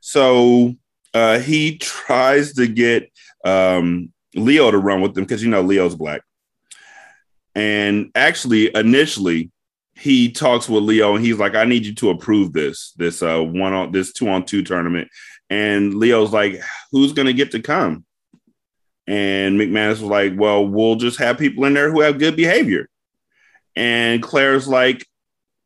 [0.02, 0.76] So
[1.14, 3.12] uh, he tries to get
[3.46, 6.22] um, Leo to run with him because you know Leo's black.
[7.56, 9.52] And actually, initially,
[10.04, 13.42] he talks with Leo and he's like, "I need you to approve this this uh,
[13.42, 15.08] one on this two on two tournament."
[15.50, 18.06] And Leo's like, "Who's to get to come?"
[19.08, 22.90] And McManus was like, "Well, we'll just have people in there who have good behavior."
[23.76, 25.08] And Claire's like,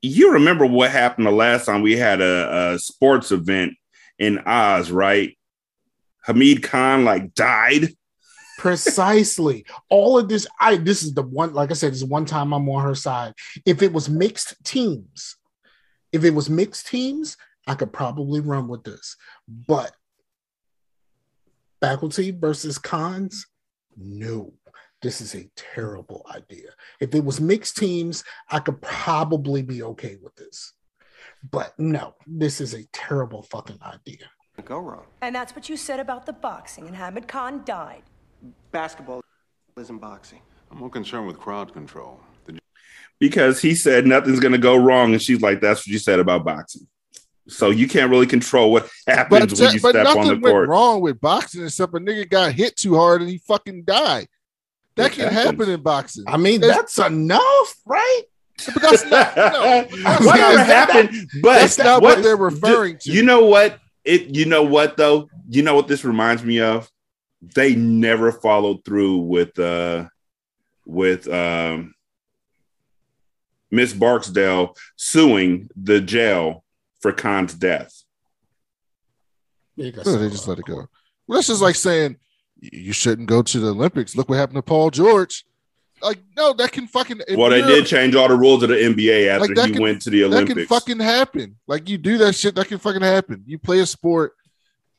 [0.02, 3.74] you remember what happened the last time we had a, a sports event
[4.20, 5.38] in Oz, right?
[6.26, 7.90] Hamid Khan like died.
[8.58, 9.66] Precisely.
[9.90, 12.54] All of this, I this is the one, like I said, this is one time
[12.54, 13.34] I'm on her side.
[13.66, 15.36] If it was mixed teams,
[16.12, 17.38] if it was mixed teams,
[17.68, 19.16] I could probably run with this.
[19.48, 19.92] But
[21.82, 23.46] faculty versus cons,
[23.96, 24.54] no.
[25.04, 26.72] This is a terrible idea.
[27.00, 30.74] If it was mixed teams, I could probably be okay with this.
[31.52, 34.26] But no, this is a terrible fucking idea.
[34.66, 35.06] Go wrong.
[35.22, 38.02] And that's what you said about the boxing, and Hamid Khan died.
[38.78, 39.22] Basketball
[39.80, 40.40] isn't boxing.
[40.70, 42.20] I'm more concerned with crowd control.
[42.46, 42.60] The
[43.20, 46.46] because he said nothing's gonna go wrong, and she's like, "That's what you said about
[46.46, 46.86] boxing."
[47.48, 50.44] So you can't really control what happens But, when you step on the nothing went
[50.54, 50.70] court.
[50.70, 54.28] wrong with boxing except a nigga got hit too hard and he fucking died.
[54.96, 55.44] That It can happens.
[55.46, 56.26] happen in boxing.
[56.28, 58.22] I mean, that's enough, right?
[58.76, 59.88] But that's not no.
[60.22, 63.12] Whatever happened, but that's not what they're referring to.
[63.12, 63.80] You know what?
[64.06, 64.36] It.
[64.36, 65.30] You know what though?
[65.50, 66.88] You know what this reminds me of?
[67.42, 70.08] They never followed through with uh
[70.86, 71.94] with um
[73.70, 76.64] Miss Barksdale suing the jail
[77.02, 78.04] for Khan's death.
[79.76, 80.88] Yeah, So they just let it go.
[81.28, 82.18] Well, that's just like saying
[82.60, 84.16] you shouldn't go to the Olympics.
[84.16, 85.46] Look what happened to Paul George.
[86.02, 87.22] Like, no, that can fucking.
[87.36, 90.02] well, they did change all the rules of the NBA after Like, he can- went
[90.04, 90.56] to the Olympics.
[90.56, 91.58] That can fucking happen.
[91.68, 93.44] Like you do that shit, that can fucking happen.
[93.46, 94.34] You play a sport.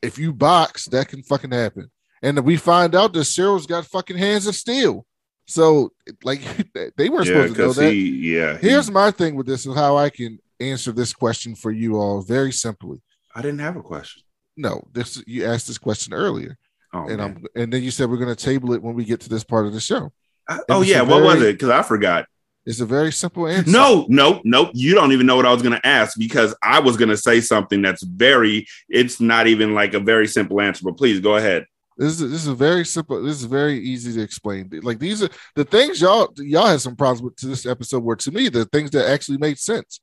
[0.01, 1.89] If you box, that can fucking happen.
[2.21, 5.05] And we find out that Cyril's got fucking hands of steel.
[5.47, 5.91] So,
[6.23, 6.41] like,
[6.97, 7.93] they weren't yeah, supposed to know that.
[7.93, 11.55] he, yeah, he- Here's my thing with this and how I can answer this question
[11.55, 13.01] for you all very simply.
[13.33, 14.23] I didn't have a question.
[14.57, 16.57] No, this you asked this question earlier,
[16.91, 17.21] Oh, and man.
[17.21, 19.43] I'm and then you said we're going to table it when we get to this
[19.43, 20.11] part of the show.
[20.49, 21.53] And oh yeah, what was it?
[21.53, 22.25] Because I forgot.
[22.65, 23.71] It's a very simple answer.
[23.71, 24.69] No, no, no.
[24.73, 27.17] You don't even know what I was going to ask because I was going to
[27.17, 28.67] say something that's very.
[28.89, 30.83] It's not even like a very simple answer.
[30.83, 31.65] But please go ahead.
[31.99, 33.21] This is this is very simple.
[33.21, 34.69] This is very easy to explain.
[34.83, 38.15] Like these are the things y'all y'all had some problems with to this episode were
[38.15, 39.99] to me the things that actually made sense.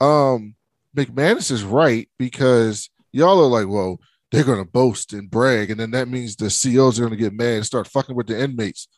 [0.00, 0.56] Um
[0.96, 4.00] McManus is right because y'all are like, well,
[4.32, 7.58] they're gonna boast and brag, and then that means the COs are gonna get mad
[7.58, 8.88] and start fucking with the inmates.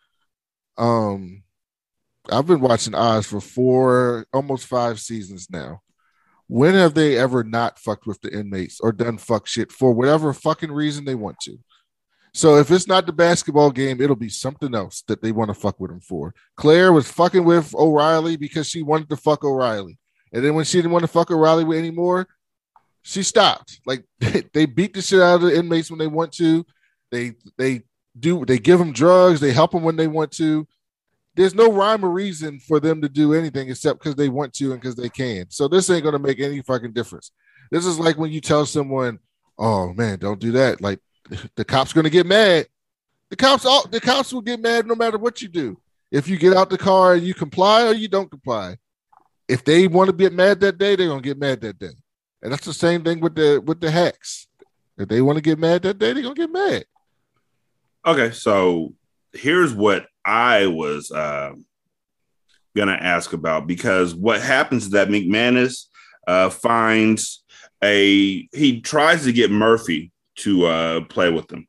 [0.79, 1.43] Um
[2.33, 5.83] I've been watching Oz for four, almost five seasons now.
[6.49, 10.33] When have they ever not fucked with the inmates or done fuck shit for whatever
[10.33, 11.59] fucking reason they want to?
[12.37, 15.55] So if it's not the basketball game, it'll be something else that they want to
[15.55, 16.35] fuck with him for.
[16.55, 19.99] Claire was fucking with O'Reily because she wanted to fuck O'Reily.
[20.35, 22.29] And then when she didn't want to fuck O'Reily with anymore,
[23.01, 23.81] she stopped.
[23.87, 24.05] Like
[24.53, 26.67] they beat the shit out of the inmates when they want to.
[27.11, 27.85] They they
[28.21, 30.69] do they give them drugs, they help them when they want to.
[31.37, 34.73] There's no rhyme or reason for them to do anything except because they want to
[34.73, 35.47] and because they can.
[35.49, 37.31] So this ain't gonna make any fucking difference.
[37.71, 39.21] This is like when you tell someone,
[39.59, 41.01] "Oh man, don't do that." Like
[41.57, 42.67] the cops gonna get mad.
[43.31, 45.81] The cops all the cops will get mad no matter what you do.
[46.11, 48.77] If you get out the car and you comply or you don't comply.
[49.49, 51.95] If they want to get mad that day, they're gonna get mad that day.
[52.43, 54.47] And that's the same thing with the with the hacks.
[54.99, 56.85] If they want to get mad that day, they're gonna get mad.
[58.07, 58.95] Okay, so
[59.33, 61.53] here's what I was uh,
[62.77, 65.87] gonna ask about because what happens is that McManus
[66.27, 67.45] uh, finds
[67.83, 71.67] a he tries to get Murphy to uh, play with them.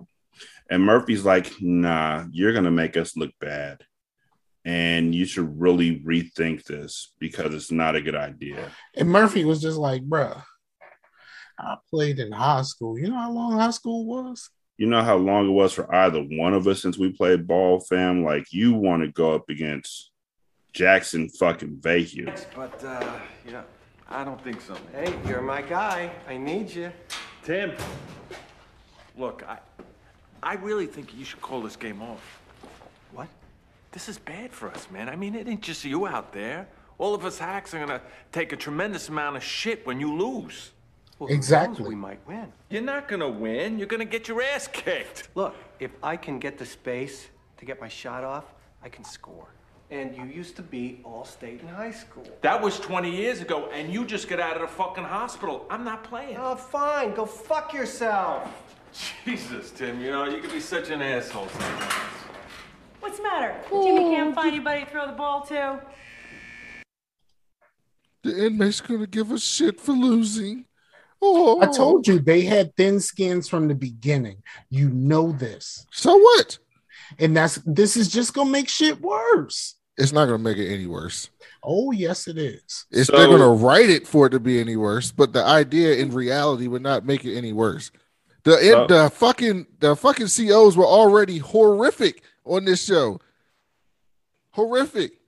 [0.70, 3.84] and Murphy's like, "Nah, you're gonna make us look bad,
[4.65, 9.61] and you should really rethink this because it's not a good idea." And Murphy was
[9.61, 10.41] just like, bruh,
[11.57, 12.99] I played in high school.
[12.99, 14.49] You know how long high school was?
[14.78, 17.80] You know how long it was for either one of us since we played ball,
[17.80, 18.24] fam.
[18.24, 20.11] Like you want to go up against
[20.74, 22.32] Jackson fucking Vahue.
[22.55, 23.63] But, uh, yeah,
[24.07, 24.76] I don't think so.
[24.93, 26.11] Hey, you're my guy.
[26.28, 26.91] I need you.
[27.43, 27.72] Tim,
[29.18, 29.59] look, I,
[30.43, 32.39] I really think you should call this game off.
[33.13, 33.28] What?
[33.91, 35.09] This is bad for us, man.
[35.09, 36.68] I mean, it ain't just you out there.
[36.97, 38.01] All of us hacks are gonna
[38.32, 40.72] take a tremendous amount of shit when you lose.
[41.20, 41.30] Well.
[41.30, 41.88] Exactly.
[41.88, 42.51] We might win.
[42.70, 43.80] You're not gonna win.
[43.80, 45.30] You're gonna get your ass kicked.
[45.36, 48.45] Look, if I can get the space to get my shot off,
[48.84, 49.47] I can score.
[49.89, 52.28] And you used to be all state in high school.
[52.41, 55.65] That was 20 years ago, and you just got out of the fucking hospital.
[55.70, 56.36] I'm not playing.
[56.38, 57.13] Oh, fine.
[57.13, 58.66] Go fuck yourself.
[59.25, 61.93] Jesus, Tim, you know, you can be such an asshole sometimes.
[62.99, 63.55] What's the matter?
[63.69, 65.81] Jimmy can't find anybody to throw the ball to.
[68.23, 70.65] The inmate's gonna give us shit for losing.
[71.21, 74.43] Oh, I told you they had thin skins from the beginning.
[74.69, 75.85] You know this.
[75.91, 76.57] So what?
[77.19, 79.75] And that's this is just gonna make shit worse.
[79.97, 81.29] It's not gonna make it any worse.
[81.63, 82.85] Oh, yes, it is.
[82.91, 85.95] It's So- they're gonna write it for it to be any worse, but the idea
[85.95, 87.91] in reality would not make it any worse.
[88.47, 88.87] The Oh.
[88.87, 93.19] the fucking the fucking COs were already horrific on this show.
[94.51, 95.19] Horrific.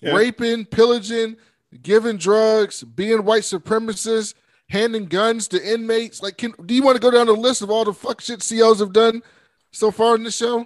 [0.00, 0.14] Yeah.
[0.14, 1.36] Raping, pillaging,
[1.82, 4.32] giving drugs, being white supremacists,
[4.70, 6.22] handing guns to inmates.
[6.22, 8.40] Like, can do you want to go down the list of all the fuck shit
[8.40, 9.22] COs have done
[9.70, 10.64] so far in this show?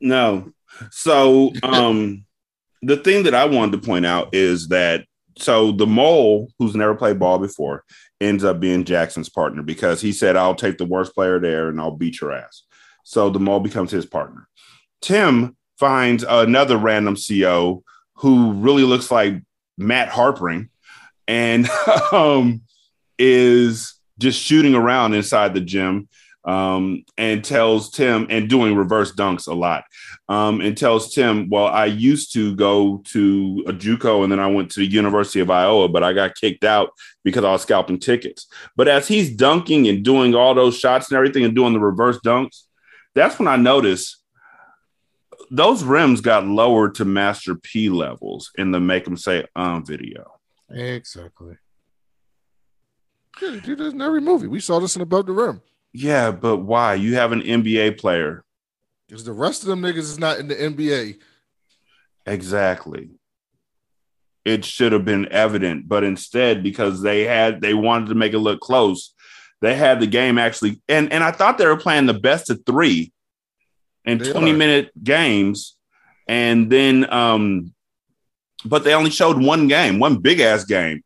[0.00, 0.52] No.
[0.90, 2.24] So um
[2.82, 5.04] the thing that I wanted to point out is that
[5.38, 7.84] so the mole who's never played ball before
[8.20, 11.80] ends up being Jackson's partner because he said I'll take the worst player there and
[11.80, 12.62] I'll beat your ass.
[13.04, 14.48] So the mole becomes his partner.
[15.02, 17.82] Tim finds another random CO
[18.14, 19.42] who really looks like
[19.76, 20.68] Matt Harpring
[21.26, 21.68] and
[22.12, 22.62] um
[23.18, 26.08] is just shooting around inside the gym
[26.44, 29.84] um, and tells Tim and doing reverse dunks a lot.
[30.28, 34.46] Um, and tells Tim, "Well, I used to go to a JUCO and then I
[34.46, 36.90] went to the University of Iowa, but I got kicked out
[37.22, 41.16] because I was scalping tickets." But as he's dunking and doing all those shots and
[41.16, 42.64] everything and doing the reverse dunks,
[43.14, 44.18] that's when I noticed
[45.50, 50.40] those rims got lowered to Master P levels in the "Make 'Em Say Um" video.
[50.70, 51.56] Exactly.
[53.42, 54.46] Yeah, this in every movie.
[54.46, 55.60] We saw this in Above the Rim.
[55.94, 56.94] Yeah, but why?
[56.94, 58.44] You have an NBA player.
[59.08, 61.18] Because the rest of them niggas is not in the NBA.
[62.26, 63.10] Exactly.
[64.44, 68.40] It should have been evident, but instead, because they had they wanted to make it
[68.40, 69.14] look close,
[69.62, 72.60] they had the game actually, and and I thought they were playing the best of
[72.66, 73.12] three
[74.04, 74.56] in They 20 are.
[74.56, 75.76] minute games,
[76.28, 77.72] and then um,
[78.66, 81.02] but they only showed one game, one big ass game.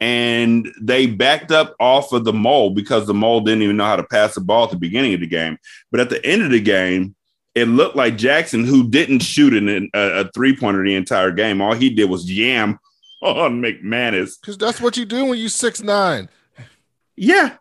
[0.00, 3.96] And they backed up off of the mole because the mole didn't even know how
[3.96, 5.58] to pass the ball at the beginning of the game.
[5.90, 7.16] But at the end of the game,
[7.56, 11.60] it looked like Jackson, who didn't shoot an, a, a three pointer the entire game,
[11.60, 12.78] all he did was yam
[13.22, 14.40] on McManus.
[14.40, 16.28] Because that's what you do when you six nine.
[17.16, 17.56] Yeah.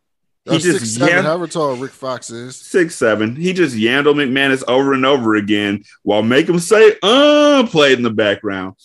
[0.46, 2.56] He He just six seven, yam- however tall Rick Fox is.
[2.56, 3.36] six seven.
[3.36, 7.98] He just yammed on McManus over and over again while make him say uh played
[7.98, 8.76] in the background.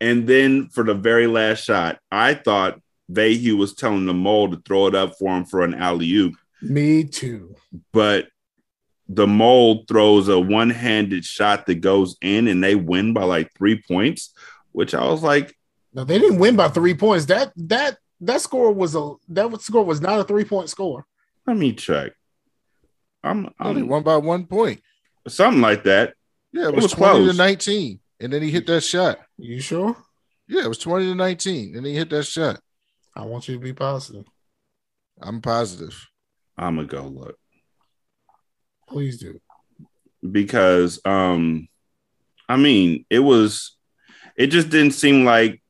[0.00, 2.80] And then for the very last shot, I thought
[3.12, 6.34] Vahue was telling the mole to throw it up for him for an alley oop,
[6.62, 7.54] Me too.
[7.92, 8.28] but
[9.08, 13.82] the mole throws a one-handed shot that goes in and they win by like three
[13.86, 14.32] points,
[14.72, 15.54] which I was like,
[15.92, 17.26] No, they didn't win by three points.
[17.26, 21.04] That that that score was a that score was not a three point score.
[21.46, 22.12] let me check.
[23.22, 24.80] I'm, Only I'm one by one point.
[25.28, 26.14] something like that.
[26.52, 27.30] Yeah, it It was, was 20 close.
[27.32, 28.00] to 19.
[28.20, 29.18] And then he hit that shot.
[29.38, 29.96] You sure?
[30.46, 31.76] Yeah, it was 20 to 19.
[31.76, 32.60] And he hit that shot.
[33.16, 34.24] I want you to be positive.
[35.20, 36.08] I'm positive.
[36.56, 37.36] I'm gonna go look.
[38.88, 39.40] Please do.
[40.30, 41.68] because um
[42.48, 43.76] I mean it was
[44.36, 45.62] it just didn't seem like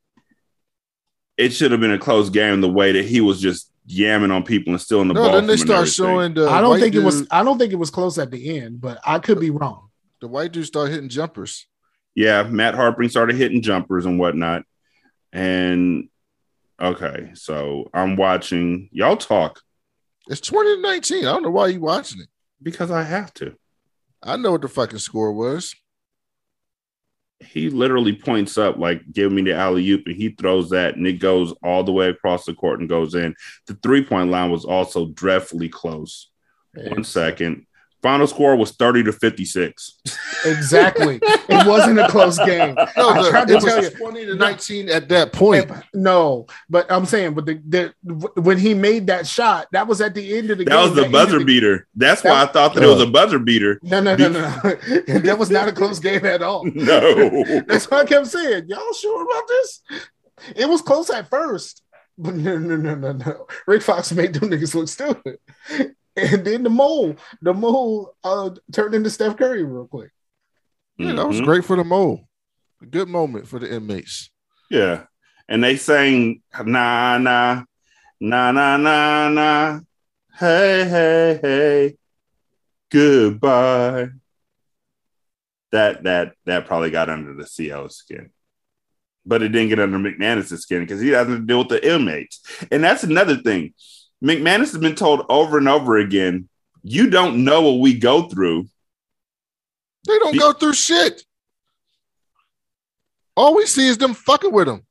[1.36, 4.42] it should have been a close game the way that he was just yamming on
[4.44, 5.32] people and stealing the No, ball.
[5.32, 7.42] then they from him and start showing the I don't white think it was I
[7.42, 9.90] don't think it was close at the end, but I could be wrong.
[10.20, 11.66] the white dude start hitting jumpers.
[12.14, 14.62] yeah, Matt Harpring started hitting jumpers and whatnot.
[15.32, 16.08] And
[16.84, 19.60] okay, so I'm watching y'all talk
[20.28, 21.18] It's 20 to 19.
[21.20, 22.28] I don't know why you watching it.
[22.62, 23.54] because I have to.
[24.22, 25.74] I know what the fucking score was.
[27.40, 31.06] He literally points up like give me the alley oop and he throws that and
[31.06, 33.34] it goes all the way across the court and goes in.
[33.66, 36.30] The three point line was also dreadfully close.
[36.74, 37.66] One second.
[38.04, 39.98] Final score was 30 to 56.
[40.44, 41.18] Exactly.
[41.22, 42.74] it wasn't a close game.
[42.98, 43.96] No, I the- tried to it tell was you.
[43.96, 45.70] 20 to 19 at that point.
[45.94, 47.94] No, but I'm saying, but the, the
[48.42, 50.74] when he made that shot, that was at the end of the game.
[50.76, 50.94] That game.
[50.94, 51.86] was the buzzer the- beater.
[51.94, 53.80] That's why I thought that it was a buzzer beater.
[53.82, 54.58] No, no, no, no, no.
[55.20, 56.64] that was not a close game at all.
[56.74, 57.42] No.
[57.66, 58.64] That's what I kept saying.
[58.68, 59.80] Y'all sure about this?
[60.56, 61.82] It was close at first,
[62.18, 63.46] but no, no, no, no, no.
[63.66, 65.38] Rick Fox made them niggas look stupid.
[66.16, 70.10] And then the mole, the mole uh turned into Steph Curry real quick.
[70.96, 71.44] Yeah, that was Mhm.
[71.44, 72.28] great for the mole.
[72.82, 74.30] A good moment for the inmates.
[74.70, 75.06] Yeah.
[75.48, 77.64] And they sang nah nah
[78.20, 79.80] nah nah nah nah.
[80.38, 81.96] Hey, hey, hey.
[82.90, 84.08] Goodbye.
[85.72, 88.30] That that that probably got under the CO's skin.
[89.26, 92.40] But it didn't get under McManus' skin because he has to deal with the inmates.
[92.70, 93.72] And that's another thing.
[94.24, 96.48] McManus has been told over and over again,
[96.82, 98.66] you don't know what we go through.
[100.06, 101.22] They don't go through shit.
[103.36, 104.86] All we see is them fucking with them.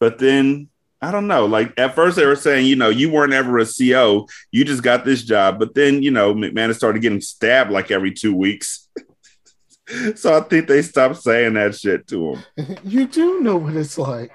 [0.00, 0.68] But then
[1.00, 1.46] I don't know.
[1.46, 4.82] Like at first they were saying, you know, you weren't ever a CO, you just
[4.82, 5.58] got this job.
[5.58, 8.88] But then, you know, McManus started getting stabbed like every two weeks.
[10.14, 12.78] So I think they stopped saying that shit to him.
[12.84, 14.32] You do know what it's like.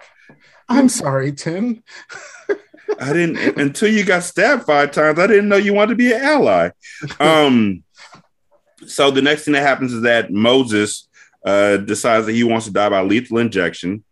[0.69, 1.83] I'm sorry, Tim.
[2.99, 5.19] I didn't until you got stabbed five times.
[5.19, 6.69] I didn't know you wanted to be an ally.
[7.19, 7.83] Um,
[8.85, 11.07] so the next thing that happens is that Moses
[11.45, 14.03] uh, decides that he wants to die by lethal injection,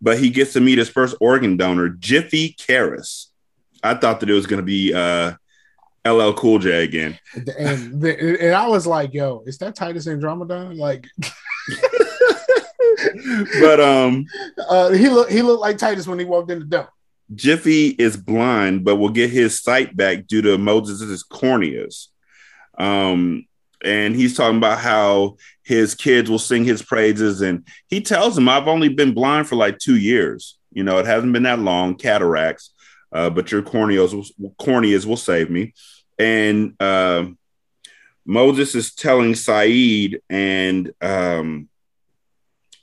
[0.00, 3.26] but he gets to meet his first organ donor, Jiffy Karras.
[3.82, 5.32] I thought that it was going to be uh,
[6.06, 7.18] LL Cool J again.
[7.34, 11.06] And the, and I was like, "Yo, is that Titus Andromedon?" Like,
[13.60, 14.26] But um,
[14.68, 16.88] uh, he looked he looked like Titus when he walked in the door.
[17.34, 22.08] Jiffy is blind, but will get his sight back due to Moses' corneas.
[22.76, 23.46] Um,
[23.84, 28.48] and he's talking about how his kids will sing his praises, and he tells them,
[28.48, 30.58] "I've only been blind for like two years.
[30.72, 32.72] You know, it hasn't been that long, cataracts,
[33.12, 35.74] uh, but your corneas, will, corneas will save me."
[36.18, 37.26] And uh,
[38.24, 41.68] Moses is telling Saeed and um,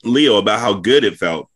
[0.04, 1.48] Leo about how good it felt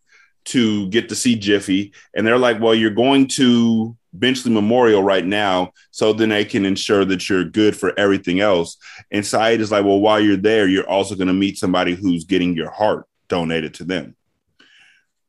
[0.46, 1.92] to get to see Jiffy.
[2.14, 6.64] And they're like, well, you're going to Benchley Memorial right now, so then they can
[6.64, 8.76] ensure that you're good for everything else.
[9.10, 12.24] And Saeed is like, well, while you're there, you're also going to meet somebody who's
[12.24, 14.14] getting your heart donated to them.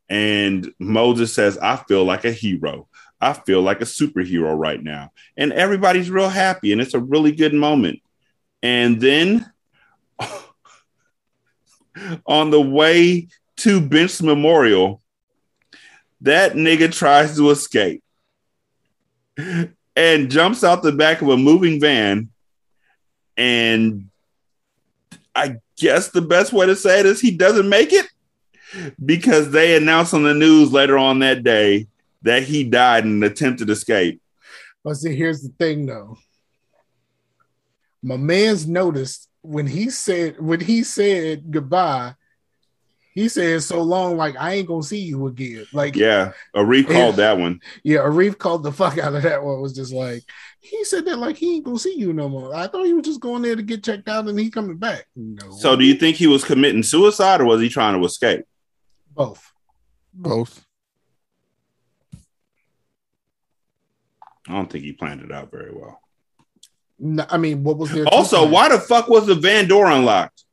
[0.07, 2.88] And Moses says, I feel like a hero.
[3.20, 5.11] I feel like a superhero right now.
[5.36, 8.01] And everybody's real happy, and it's a really good moment.
[8.61, 9.51] And then
[12.25, 13.27] on the way
[13.57, 15.01] to Bench Memorial,
[16.21, 18.03] that nigga tries to escape
[19.95, 22.29] and jumps out the back of a moving van.
[23.37, 24.09] And
[25.35, 28.07] I guess the best way to say it is he doesn't make it
[29.03, 31.87] because they announced on the news later on that day
[32.21, 34.21] that he died in an attempted escape.
[34.83, 36.17] But see, here's the thing though.
[38.01, 42.15] My man's noticed when he said when he said goodbye,
[43.13, 45.65] he said so long, like I ain't gonna see you again.
[45.71, 47.61] Like Yeah, Arif called that one.
[47.83, 49.61] Yeah, Arif called the fuck out of that one.
[49.61, 50.23] Was just like
[50.59, 52.53] he said that like he ain't gonna see you no more.
[52.53, 55.05] I thought he was just going there to get checked out and he coming back.
[55.15, 58.43] No, So, do you think he was committing suicide or was he trying to escape?
[59.13, 59.49] both.
[60.13, 60.65] Both.
[64.47, 66.01] I don't think he planned it out very well.
[66.97, 68.05] No, I mean, what was there?
[68.07, 70.43] Also, why the fuck was the van door unlocked?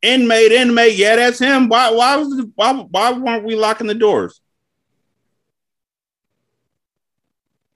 [0.00, 1.68] Inmate, inmate, yeah, that's him.
[1.68, 4.40] Why, why was the, why, why weren't we locking the doors?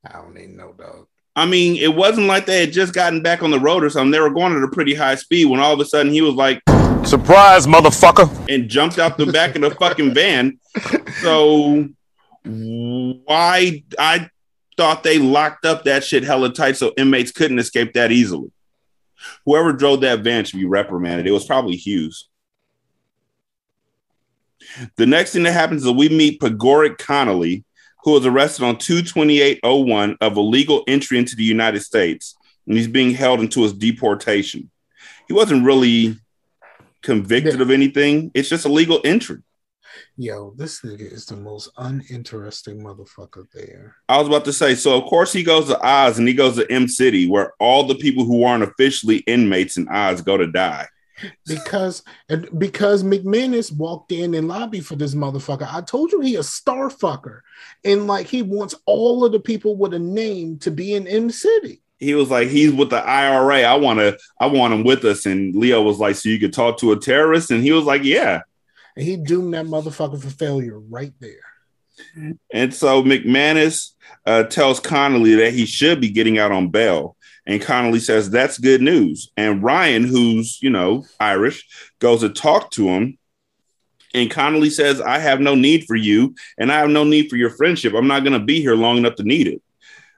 [0.04, 1.06] I don't even know, dog.
[1.34, 4.10] I mean, it wasn't like they had just gotten back on the road or something.
[4.10, 6.34] They were going at a pretty high speed when all of a sudden he was
[6.34, 6.62] like,
[7.04, 8.28] Surprise, motherfucker.
[8.48, 10.58] and jumped out the back of the fucking van.
[11.20, 11.88] So
[12.44, 14.28] why I
[14.76, 18.50] thought they locked up that shit hella tight so inmates couldn't escape that easily.
[19.44, 21.26] Whoever drove that van should be reprimanded.
[21.26, 22.28] It was probably Hughes.
[24.96, 27.64] The next thing that happens is we meet Padraig Connolly,
[28.04, 32.36] who was arrested on 22801 of illegal entry into the United States,
[32.66, 34.70] and he's being held until his deportation.
[35.28, 36.16] He wasn't really
[37.02, 38.30] convicted of anything.
[38.34, 39.42] It's just illegal entry.
[40.16, 43.96] Yo, this nigga is the most uninteresting motherfucker there.
[44.08, 46.56] I was about to say, so of course he goes to Oz and he goes
[46.56, 50.46] to Em City, where all the people who aren't officially inmates in Oz go to
[50.46, 50.88] die.
[51.46, 55.66] Because and because McManus walked in and lobbied for this motherfucker.
[55.72, 57.40] I told you he a star fucker.
[57.84, 61.30] And like he wants all of the people with a name to be in Em
[61.30, 61.80] City.
[61.98, 63.62] He was like, he's with the IRA.
[63.62, 65.24] I want to, I want him with us.
[65.24, 67.50] And Leo was like, so you could talk to a terrorist?
[67.50, 68.42] And he was like, yeah.
[68.96, 71.40] And he doomed that motherfucker for failure right there.
[72.52, 73.92] And so McManus
[74.24, 77.16] uh, tells Connolly that he should be getting out on bail.
[77.46, 79.30] And Connolly says, that's good news.
[79.36, 81.66] And Ryan, who's, you know, Irish,
[82.00, 83.18] goes to talk to him.
[84.14, 86.34] And Connolly says, I have no need for you.
[86.58, 87.94] And I have no need for your friendship.
[87.94, 89.62] I'm not going to be here long enough to need it.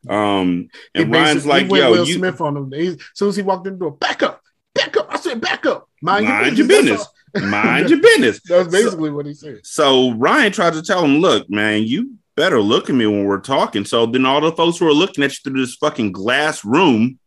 [0.08, 2.72] Um, and Ryan's like, yo, Will you, Smith on him.
[2.72, 4.40] He, as soon as he walked in the door, back up,
[4.74, 5.08] back up.
[5.10, 5.88] I said, back up.
[6.00, 7.04] Mind, mind your business.
[7.32, 7.50] Business.
[7.50, 8.40] Mind your business.
[8.48, 9.60] That's basically what he said.
[9.64, 13.40] So Ryan tried to tell him, look, man, you better look at me when we're
[13.40, 13.84] talking.
[13.84, 17.18] So then all the folks who are looking at you through this fucking glass room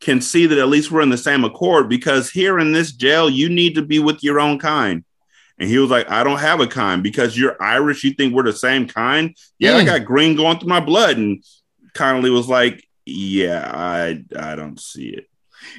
[0.00, 3.28] can see that at least we're in the same accord because here in this jail,
[3.30, 5.04] you need to be with your own kind.
[5.58, 8.02] And he was like, I don't have a kind because you're Irish.
[8.04, 9.36] You think we're the same kind?
[9.58, 9.86] Yeah, I Mm.
[9.86, 11.16] got green going through my blood.
[11.16, 11.44] And
[11.94, 15.26] Connolly was like, Yeah, I I don't see it.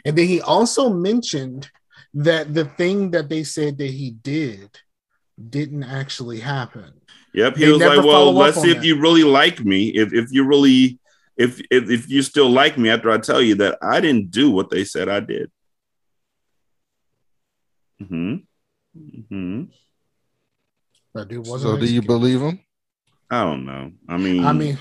[0.06, 1.70] And then he also mentioned
[2.16, 4.80] that the thing that they said that he did
[5.50, 6.94] didn't actually happen.
[7.34, 7.58] Yep.
[7.58, 8.86] He They was like, Well, let's see if that.
[8.86, 9.90] you really like me.
[9.90, 11.00] If if you really
[11.38, 14.50] if, if if you still like me after I tell you that I didn't do
[14.50, 15.52] what they said I did.
[18.00, 18.36] hmm
[19.30, 19.64] hmm
[21.14, 21.74] That dude wasn't.
[21.74, 22.08] So do you executed.
[22.08, 22.60] believe him?
[23.30, 23.92] I don't know.
[24.08, 24.78] I mean, I mean,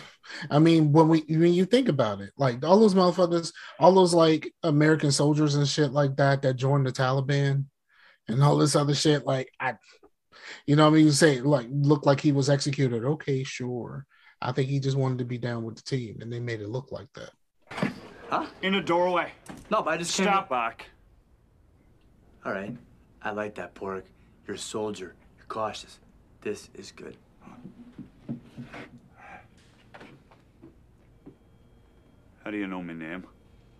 [0.50, 4.14] I mean, when we when you think about it, like all those motherfuckers, all those
[4.14, 7.66] like American soldiers and shit like that that joined the Taliban,
[8.28, 9.74] and all this other shit, like I,
[10.66, 13.04] you know, what I mean, you say like look like he was executed.
[13.04, 14.06] Okay, sure.
[14.40, 16.68] I think he just wanted to be down with the team, and they made it
[16.68, 17.92] look like that.
[18.28, 18.46] Huh?
[18.62, 19.32] In a doorway.
[19.70, 20.86] No, but I just came Step back.
[22.44, 22.76] All right.
[23.22, 24.04] I like that, Pork.
[24.46, 25.14] You're a soldier.
[25.38, 25.98] You're cautious.
[26.42, 27.16] This is good.
[32.44, 33.24] How do you know my name?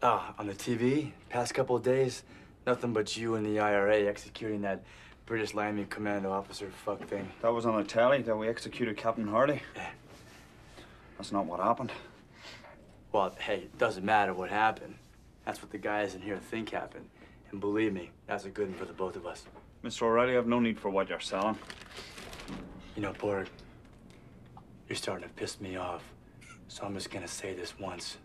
[0.03, 2.23] Ah, on the TV, past couple of days,
[2.67, 4.83] nothing but you and the IRA executing that
[5.27, 7.31] British Land Commando officer fuck thing.
[7.43, 9.61] That was on the telly that we executed Captain Hardy.
[11.19, 11.93] That's not what happened.
[13.13, 14.95] Well, hey, it doesn't matter what happened.
[15.45, 17.11] That's what the guys in here think happened.
[17.51, 19.45] And believe me, that's a good one for the both of us.
[19.85, 20.05] Mr.
[20.05, 21.59] O'Reily, I have no need for what you're selling.
[22.97, 23.49] You know, Pork,
[24.89, 26.03] you're starting to piss me off.
[26.69, 28.17] So I'm just gonna say this once.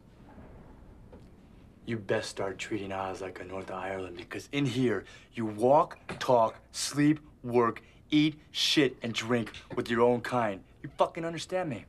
[1.90, 6.60] You best start treating Oz like a North Ireland because in here, you walk, talk,
[6.72, 10.62] sleep, work, eat, shit, and drink with your own kind.
[10.84, 11.86] You fucking understand me?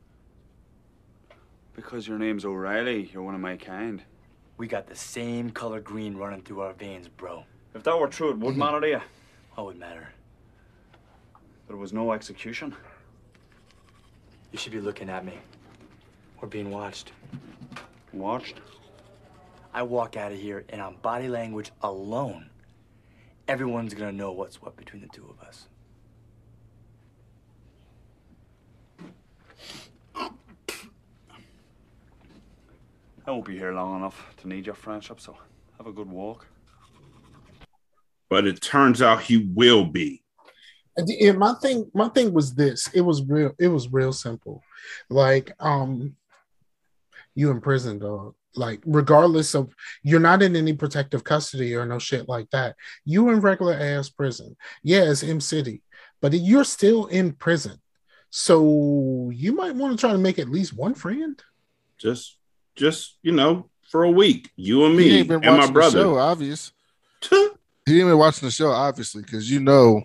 [1.74, 4.02] Because your name's O'Reily, you're one of my kind.
[4.56, 7.44] We got the same color green running through our veins, bro.
[7.74, 9.00] If that were true, it would matter to you.
[9.58, 10.08] Oh, what would matter?
[11.68, 12.74] There was no execution.
[14.50, 15.34] You should be looking at me.
[16.40, 17.12] We're being watched.
[18.14, 18.62] Watched?
[19.72, 22.50] I walk out of here, and on body language alone,
[23.48, 25.68] everyone's gonna know what's what between the two of us.
[33.26, 35.36] I won't be here long enough to need your friendship, so
[35.78, 36.46] have a good walk.
[38.28, 40.22] but it turns out he will be.
[40.96, 42.88] And my thing, my thing was this.
[42.94, 43.52] It was real.
[43.58, 44.62] It was real simple.
[45.08, 46.16] Like, um,
[47.34, 48.34] you in prison, dog.
[48.56, 49.72] Like, regardless of
[50.02, 52.76] you're not in any protective custody or no shit like that.
[53.04, 54.56] You in regular ass prison.
[54.82, 55.82] Yeah, it's Em City,
[56.20, 57.80] but you're still in prison.
[58.30, 61.40] So you might want to try to make at least one friend.
[61.98, 62.36] Just,
[62.76, 65.66] just you know, for a week, you and He me ain't been and my watching
[65.68, 65.98] the brother.
[66.00, 66.72] show, obvious.
[67.28, 67.36] he
[68.00, 70.02] ain't been watching the show, obviously, because you know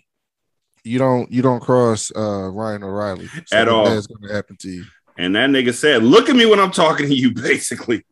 [0.84, 3.86] you don't you don't cross uh Ryan O'Reily So At all.
[3.86, 4.86] That's gonna happen to you.
[5.18, 8.04] And that nigga said, "Look at me when I'm talking to you." Basically,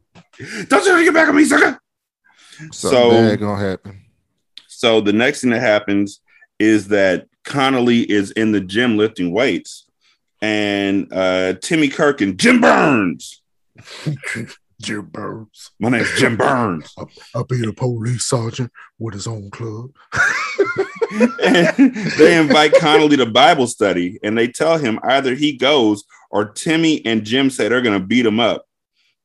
[0.68, 1.80] don't you get back on me, sucker.
[2.58, 4.00] Something So- bad gonna happen.
[4.68, 6.20] So the next thing that happens
[6.60, 9.86] is that Connolly is in the gym lifting weights,
[10.42, 13.42] and uh, Timmy Kirk and Jim Burns.
[14.82, 15.72] Jim Burns.
[15.80, 16.94] My name's Jim Burns.
[17.34, 19.92] I'll be a police sergeant with his own club.
[21.42, 26.46] and they invite Connolly to Bible study, and they tell him either he goes or
[26.46, 28.66] Timmy and Jim say they're going to beat him up.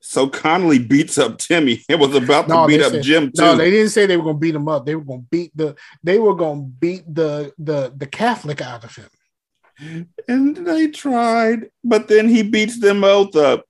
[0.00, 3.42] So Connolly beats up Timmy and was about to beat up said- Jim too.
[3.42, 4.86] No, they didn't say they were gonna beat him up.
[4.86, 8.94] They were gonna beat the they were gonna beat the the the Catholic out of
[8.94, 10.08] him.
[10.28, 13.64] and they tried, but then he beats them both up.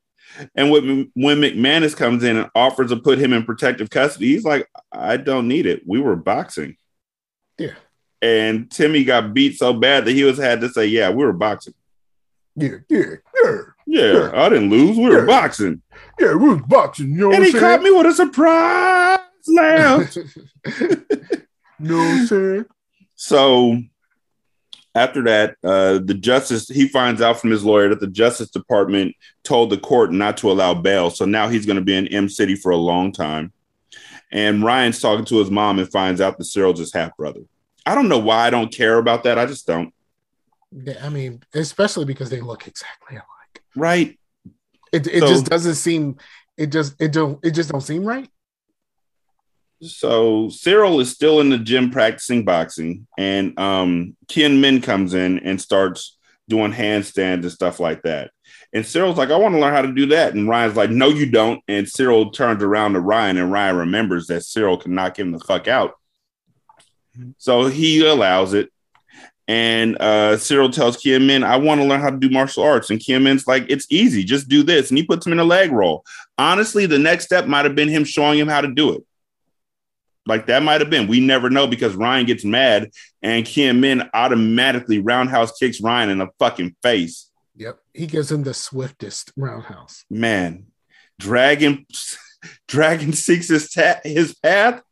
[0.54, 4.44] And when, when McManus comes in and offers to put him in protective custody, he's
[4.44, 5.82] like, I don't need it.
[5.86, 6.76] We were boxing.
[7.58, 7.74] Yeah.
[8.22, 11.32] And Timmy got beat so bad that he was had to say, Yeah, we were
[11.32, 11.74] boxing.
[12.56, 13.60] Yeah, yeah, yeah.
[13.90, 14.98] Yeah, I didn't lose.
[14.98, 15.24] We were Yeah.
[15.26, 15.80] boxing.
[16.20, 20.16] Yeah, we was boxing, you know and he I'm caught me with a surprise laugh.
[21.80, 22.64] You know what I'm saying?
[23.14, 23.80] So
[24.96, 29.14] after that, uh, the justice he finds out from his lawyer that the Justice Department
[29.44, 31.08] told the court not to allow bail.
[31.10, 33.52] So now he's going to be in Em City for a long time.
[34.32, 37.42] And Ryan's talking to his mom and finds out that Cyril's his half brother.
[37.86, 39.38] I don't know why I don't care about that.
[39.38, 39.94] I just don't.
[41.00, 43.24] I mean, especially because they look exactly alike.
[43.78, 44.18] Right.
[44.92, 46.16] It it So- just doesn't seem
[46.56, 48.28] it just it don't it just don't seem right.
[49.80, 55.38] So Cyril is still in the gym practicing boxing, and um, Ken Min comes in
[55.38, 56.18] and starts
[56.48, 58.32] doing handstands and stuff like that.
[58.72, 60.34] And Cyril's like, I want to learn how to do that.
[60.34, 61.62] And Ryan's like, No, you don't.
[61.68, 65.38] And Cyril turns around to Ryan, and Ryan remembers that Cyril can knock him the
[65.38, 65.92] fuck out.
[67.36, 68.72] So he allows it.
[69.48, 72.90] And uh, Cyril tells Kian Min, I want to learn how to do martial arts.
[72.90, 74.90] And Kian Min's like, It's easy, just do this.
[74.90, 76.04] And he puts him in a leg roll.
[76.36, 79.04] Honestly, the next step might have been him showing him how to do it.
[80.26, 81.08] Like that might have been.
[81.08, 82.90] We never know because Ryan gets mad
[83.22, 87.30] and Kim Min automatically roundhouse kicks Ryan in the fucking face.
[87.56, 87.78] Yep.
[87.94, 90.04] He gives him the swiftest roundhouse.
[90.10, 90.66] Man,
[91.18, 91.86] Dragon
[92.68, 94.82] Dragon seeks his ta- his path.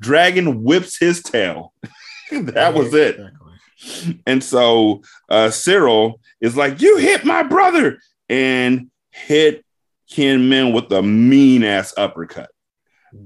[0.00, 1.72] Dragon whips his tail.
[2.30, 3.18] that was it.
[4.26, 7.98] And so uh, Cyril is like, "You hit my brother,"
[8.28, 9.64] and hit
[10.10, 12.50] Ken Min with a mean ass uppercut.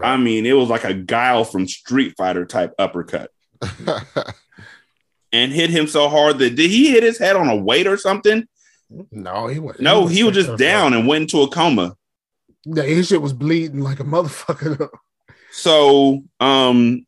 [0.01, 3.31] I mean, it was like a guile from Street Fighter type uppercut.
[5.33, 7.97] and hit him so hard that did he hit his head on a weight or
[7.97, 8.47] something?
[9.11, 9.79] No, he was.
[9.81, 11.97] No, he was just down and went into a coma.
[12.65, 14.89] Yeah, his shit was bleeding like a motherfucker.
[15.51, 17.07] So, um,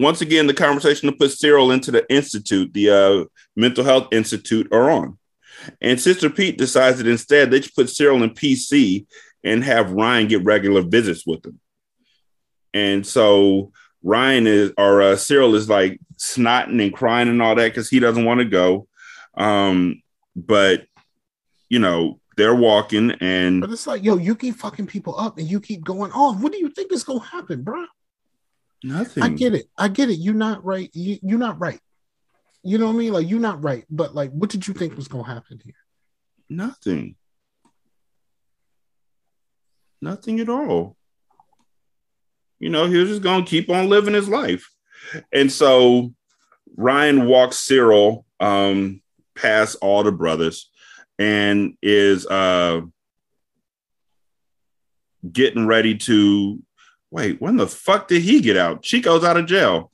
[0.00, 3.24] once again, the conversation to put Cyril into the institute, the uh,
[3.54, 5.18] mental health institute, are on.
[5.80, 9.06] And Sister Pete decides that instead they should put Cyril in PC
[9.44, 11.60] and have Ryan get regular visits with him.
[12.72, 13.72] And so
[14.02, 18.00] Ryan is, or uh, Cyril is like snotting and crying and all that because he
[18.00, 18.86] doesn't want to go.
[19.34, 20.02] Um,
[20.34, 20.84] but
[21.68, 25.46] you know, they're walking and But it's like, yo, you keep fucking people up and
[25.46, 26.40] you keep going off.
[26.40, 27.84] What do you think is gonna happen, bro?
[28.82, 29.22] Nothing.
[29.22, 29.66] I get it.
[29.76, 30.16] I get it.
[30.16, 30.90] You're not right.
[30.92, 31.80] You, you're not right.
[32.62, 33.12] You know what I mean?
[33.12, 33.84] Like you're not right.
[33.90, 35.74] But like, what did you think was gonna happen here?
[36.48, 37.16] Nothing.
[40.02, 40.96] Nothing at all.
[42.58, 44.70] You know, he was just going to keep on living his life.
[45.32, 46.12] And so
[46.76, 49.00] Ryan walks Cyril um,
[49.34, 50.70] past all the brothers
[51.18, 52.82] and is uh,
[55.30, 56.62] getting ready to
[57.10, 57.40] wait.
[57.40, 58.82] When the fuck did he get out?
[58.82, 59.90] Chico's out of jail.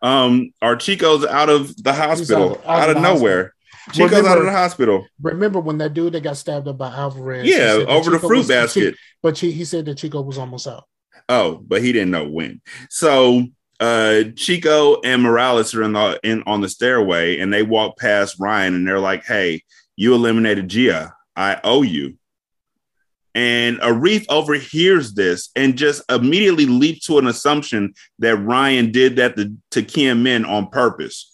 [0.00, 3.54] Um, or Chico's out of the hospital, out- out out, of of nowhere.
[3.92, 5.06] Chico's out of the hospital.
[5.20, 7.46] Remember when that dude that got stabbed up by Alvarez?
[7.46, 8.96] Yeah, he said that over the fruit was- basket.
[9.22, 10.84] but he, he said that Chico was almost out.
[11.28, 12.60] Oh, but he didn't know when.
[12.90, 13.46] So
[13.80, 18.36] uh Chico and Morales are in the in on the stairway and they walk past
[18.38, 19.62] Ryan and they're like, Hey,
[19.96, 21.14] you eliminated Gia.
[21.36, 22.16] I owe you.
[23.34, 29.36] And Arif overhears this and just immediately leaps to an assumption that Ryan did that
[29.36, 31.32] to, to Kim Min on purpose.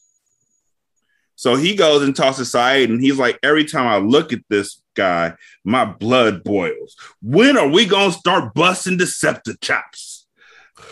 [1.38, 4.40] So he goes and talks to Saeed, and he's like, Every time I look at
[4.48, 6.96] this guy, my blood boils.
[7.22, 10.24] When are we gonna start busting Deceptichops?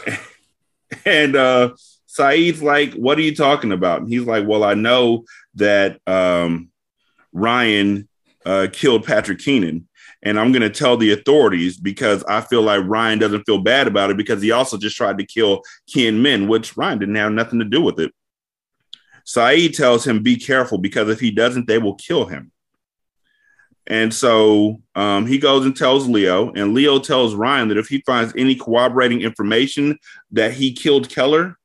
[1.05, 1.71] and uh
[2.07, 4.03] Saeed's like, What are you talking about?
[4.03, 5.25] And he's like, Well, I know
[5.57, 6.71] that um
[7.33, 8.09] Ryan
[8.45, 9.89] uh killed Patrick Keenan.
[10.27, 14.11] And I'm gonna tell the authorities because I feel like Ryan doesn't feel bad about
[14.11, 17.61] it because he also just tried to kill Ken Min, which Ryan didn't have nothing
[17.61, 18.13] to do with it.
[19.25, 22.51] Saeed tells him, Be careful because if he doesn't, they will kill him.
[23.87, 28.03] And so um, he goes and tells Leo, and Leo tells Ryan that if he
[28.05, 29.97] finds any corroborating information
[30.33, 31.57] that he killed Keller,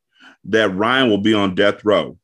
[0.43, 2.15] that Ryan will be on death row.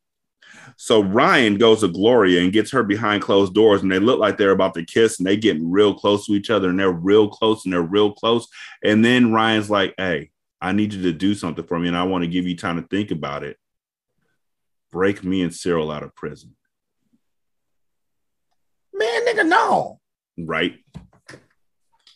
[0.87, 4.37] So Ryan goes to Gloria and gets her behind closed doors, and they look like
[4.37, 7.27] they're about to kiss, and they getting real close to each other, and they're real
[7.27, 8.47] close, and they're real close.
[8.81, 10.31] And then Ryan's like, "Hey,
[10.61, 12.81] I need you to do something for me, and I want to give you time
[12.81, 13.57] to think about it.
[14.89, 16.55] Break me and Cyril out of prison,
[18.93, 19.99] Man, nigga, no.
[20.37, 20.77] right?"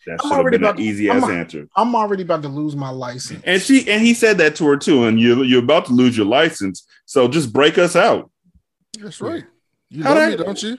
[0.07, 1.68] That should have been an to- easy ass answer.
[1.76, 3.43] I'm already about to lose my license.
[3.43, 5.03] And she and he said that to her too.
[5.03, 8.31] And you you're about to lose your license, so just break us out.
[8.99, 9.43] That's right.
[9.89, 10.77] You How love that- me, don't you?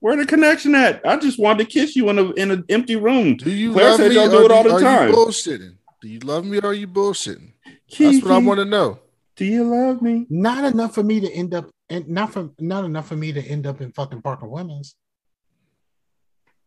[0.00, 1.00] Where the connection at?
[1.06, 3.36] I just wanted to kiss you in a in an empty room.
[3.38, 5.08] Do you Claire love said me y'all do it all the are time.
[5.08, 5.76] You bullshitting.
[6.02, 7.52] Do you love me or are you bullshitting?
[7.98, 8.98] That's what I want to know.
[9.36, 10.26] Do you love me?
[10.28, 13.40] Not enough for me to end up and not for not enough for me to
[13.42, 14.94] end up in fucking Parker Women's.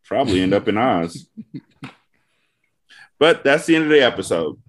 [0.03, 1.27] Probably end up in Oz.
[3.19, 4.59] but that's the end of the episode.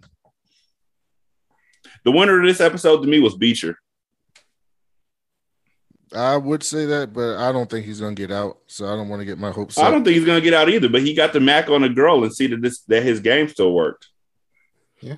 [2.05, 3.79] The winner of this episode to me was Beecher.
[6.15, 8.59] I would say that, but I don't think he's gonna get out.
[8.67, 10.69] So I don't want to get my hopes I don't think he's gonna get out
[10.71, 13.21] either, but he got the Mac on a girl and see that this that his
[13.21, 14.09] game still worked.
[15.01, 15.17] Yeah.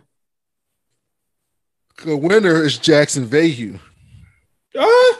[2.04, 3.78] The winner is Jackson Vahue.
[4.76, 5.18] Ah,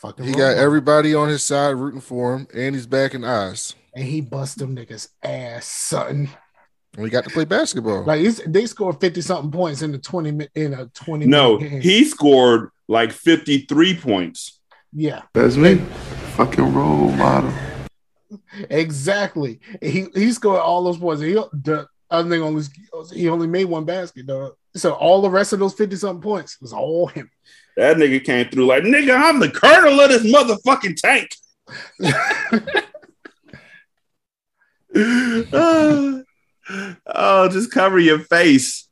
[0.00, 0.38] Fucking He wrong.
[0.40, 3.74] got everybody on his side rooting for him, and he's back in Oz.
[3.94, 6.28] and he bust them niggas ass, son.
[6.98, 8.04] We got to play basketball.
[8.04, 11.26] Like he's, they scored fifty something points in the twenty in a twenty.
[11.26, 11.80] no, game.
[11.80, 14.55] he scored like 53 points.
[14.96, 15.76] Yeah, That's me.
[16.36, 17.52] Fucking role model.
[18.70, 19.60] exactly.
[19.82, 21.20] He he scored all those points.
[21.22, 22.64] He the other thing only
[23.12, 24.54] he only made one basket, dog.
[24.74, 27.30] So all the rest of those fifty something points was all him.
[27.76, 31.28] That nigga came through like, nigga, I'm the colonel of this motherfucking tank.
[35.52, 36.24] oh,
[37.06, 38.88] oh, just cover your face.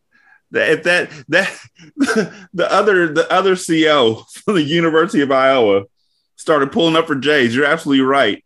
[0.51, 1.59] That if that that
[2.53, 5.85] the other the other CO from the University of Iowa
[6.37, 7.55] started pulling up for Jays.
[7.55, 8.45] You're absolutely right.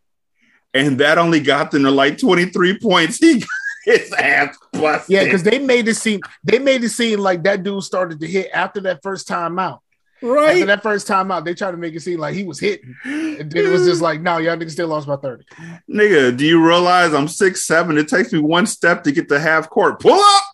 [0.75, 3.19] And that only got them to like 23 points.
[3.29, 3.49] He got
[3.85, 5.15] his ass busted.
[5.15, 8.27] Yeah, because they made it seem they made it seem like that dude started to
[8.27, 9.83] hit after that first time out.
[10.21, 10.57] Right.
[10.57, 12.95] After that first time out, they tried to make it seem like he was hitting.
[13.05, 15.45] And then it was just like, no, y'all niggas still lost by 30.
[15.89, 17.97] Nigga, do you realize I'm six seven?
[17.97, 20.01] It takes me one step to get to half court.
[20.01, 20.45] Pull up.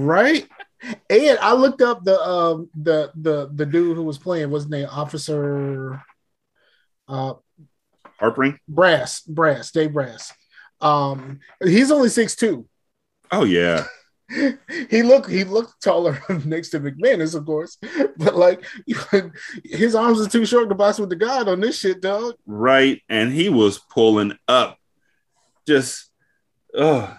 [0.00, 0.48] right?
[1.10, 4.70] And I looked up the um the the the dude who was playing, what's his
[4.70, 4.88] name?
[4.90, 6.02] Officer
[7.10, 7.34] uh
[8.18, 8.58] Harpring.
[8.68, 10.32] Brass, Brass, Dave Brass.
[10.80, 12.66] Um he's only six two.
[13.30, 13.86] Oh yeah.
[14.90, 17.78] he looked he looked taller next to McManus, of course,
[18.16, 18.64] but like
[19.64, 22.34] his arms are too short to box with the god on this shit, dog.
[22.46, 23.02] Right.
[23.08, 24.78] And he was pulling up.
[25.66, 26.10] Just
[26.74, 27.16] oh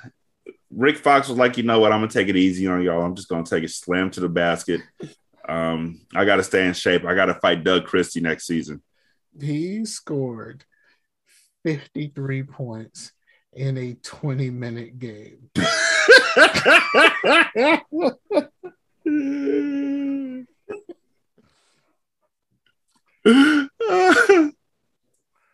[0.73, 1.91] Rick Fox was like, you know what?
[1.91, 3.01] I'm gonna take it easy on y'all.
[3.01, 4.81] I'm just gonna take it slam to the basket.
[5.47, 7.03] Um, I gotta stay in shape.
[7.03, 8.81] I gotta fight Doug Christie next season.
[9.40, 10.66] He scored
[11.64, 13.12] 53 points
[13.53, 15.49] in a 20 minute game.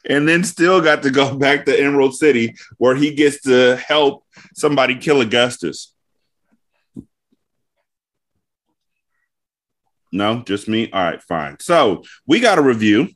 [0.09, 4.23] and then still got to go back to Emerald City where he gets to help
[4.55, 5.93] somebody kill Augustus.
[10.11, 10.89] No, just me.
[10.91, 11.57] All right, fine.
[11.59, 13.09] So we got a review.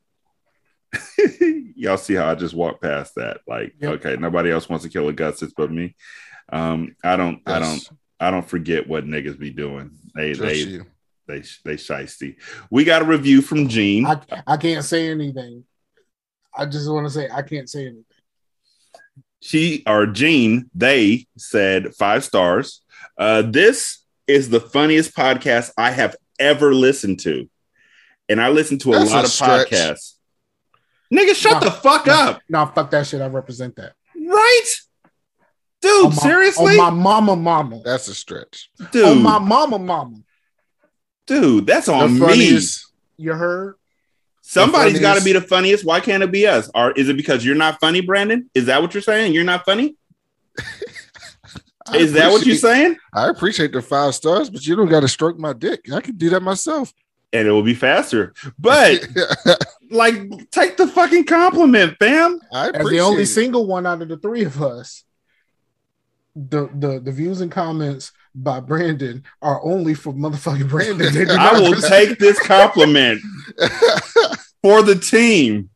[1.76, 3.40] Y'all see how I just walked past that?
[3.48, 3.92] Like, Yep.
[4.06, 5.96] okay, nobody else wants to kill Augustus but me.
[6.52, 7.90] Um, I don't, I don't,
[8.20, 9.92] I don't forget what niggas be doing.
[10.16, 10.86] They, Just they, you.
[11.28, 12.36] they, they shisty.
[12.70, 14.06] We got a review from Gene.
[14.06, 15.64] I, I can't say anything.
[16.56, 18.04] I just want to say I can't say anything.
[19.40, 22.82] she or Gene, they said five stars.
[23.18, 27.50] Uh, this is the funniest podcast I have ever listened to.
[28.28, 29.70] And I listen to a That's lot a of stretch.
[29.70, 30.14] podcasts.
[31.12, 32.42] Nigga, shut No, the fuck no, up.
[32.50, 33.22] No, fuck that shit.
[33.22, 33.94] I represent that.
[34.16, 34.66] Right?
[35.82, 36.78] Dude, On my- seriously?
[36.78, 37.82] On my mama, mama.
[37.84, 38.70] That's a stretch.
[38.92, 40.18] dude, On my mama, mama.
[41.28, 42.60] dude, that's on the me.
[43.18, 43.76] You heard?
[44.42, 45.86] Somebody's got to be the funniest.
[45.86, 46.70] Why can't it be us?
[46.76, 48.50] Or is it because you're not funny, Brandon?
[48.54, 49.34] Is that what you're saying?
[49.34, 49.96] You're not funny?
[51.94, 52.96] Is that what you're saying?
[53.14, 55.92] I appreciate the five stars, but you don't got to stroke my dick.
[55.92, 56.94] I can do that myself.
[57.34, 58.34] And it will be faster.
[58.60, 59.08] But
[59.90, 62.40] like, take the fucking compliment, fam.
[62.52, 63.28] I As the only it.
[63.28, 65.04] single one out of the three of us,
[66.36, 71.30] the the the views and comments by Brandon are only for motherfucking Brandon.
[71.30, 73.22] I will take this compliment
[74.62, 75.70] for the team.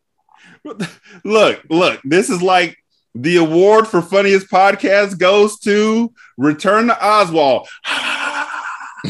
[1.24, 2.78] Look, look, this is like
[3.14, 7.68] the award for funniest podcast goes to Return to Oswald.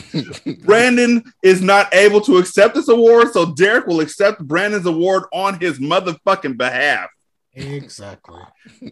[0.63, 5.59] Brandon is not able to accept this award, so Derek will accept Brandon's award on
[5.59, 7.09] his motherfucking behalf.
[7.53, 8.41] Exactly.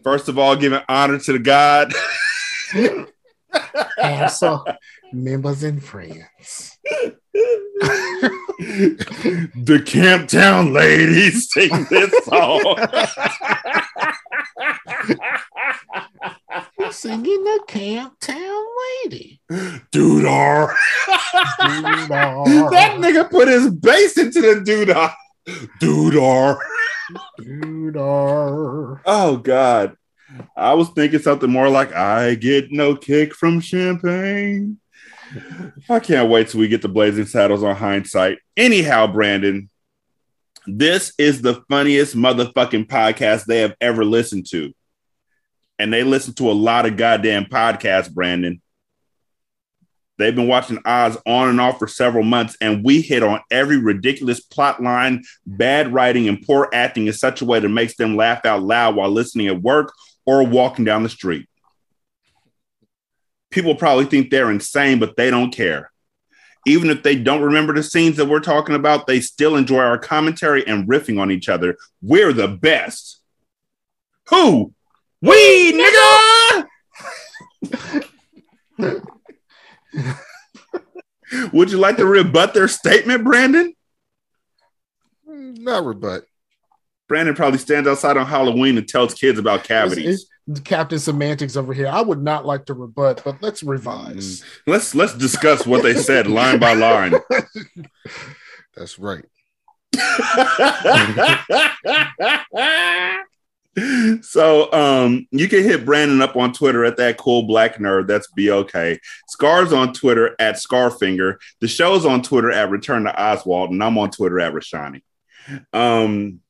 [0.02, 1.92] First of all, giving honor to the God.
[3.98, 4.64] And so
[5.12, 6.78] members and friends.
[6.84, 7.16] the
[9.84, 12.76] Camptown ladies sing this song.
[16.90, 18.64] Singing the Camp Town
[19.04, 19.40] Lady.
[19.50, 20.74] Doodar.
[21.60, 22.70] Doodar.
[22.70, 25.14] that nigga put his bass into the doodar.
[25.80, 26.58] Doodar.
[27.40, 29.00] Doodar.
[29.04, 29.96] Oh God.
[30.56, 34.78] I was thinking something more like I get no kick from champagne.
[35.88, 38.38] I can't wait till we get the Blazing Saddles on hindsight.
[38.56, 39.68] Anyhow, Brandon,
[40.66, 44.72] this is the funniest motherfucking podcast they have ever listened to.
[45.78, 48.60] And they listen to a lot of goddamn podcasts, Brandon.
[50.16, 53.78] They've been watching Oz on and off for several months, and we hit on every
[53.78, 58.16] ridiculous plot line, bad writing, and poor acting in such a way that makes them
[58.16, 59.92] laugh out loud while listening at work
[60.24, 61.48] or walking down the street.
[63.50, 65.90] People probably think they're insane, but they don't care.
[66.66, 69.98] Even if they don't remember the scenes that we're talking about, they still enjoy our
[69.98, 71.76] commentary and riffing on each other.
[72.00, 73.20] We're the best.
[74.28, 74.72] Who?
[75.24, 76.66] We, nigga!
[81.52, 83.74] Would you like to rebut their statement, Brandon?
[85.26, 86.24] Not rebut.
[87.08, 90.04] Brandon probably stands outside on Halloween and tells kids about cavities.
[90.04, 91.86] It's- it's Captain Semantics over here.
[91.86, 94.42] I would not like to rebut, but let's revise.
[94.42, 94.44] Mm.
[94.66, 97.14] Let's let's discuss what they said line by line.
[98.76, 99.24] That's right.
[104.22, 108.06] so um you can hit Brandon up on Twitter at that cool black nerd.
[108.06, 108.98] That's BLK.
[109.28, 111.36] Scar's on Twitter at Scarfinger.
[111.60, 115.02] The show's on Twitter at Return to Oswald, and I'm on Twitter at Rashani.
[115.72, 116.40] Um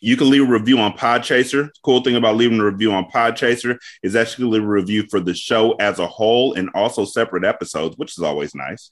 [0.00, 1.70] you can leave a review on Podchaser.
[1.82, 5.32] Cool thing about leaving a review on Podchaser is actually leave a review for the
[5.32, 8.90] show as a whole and also separate episodes, which is always nice.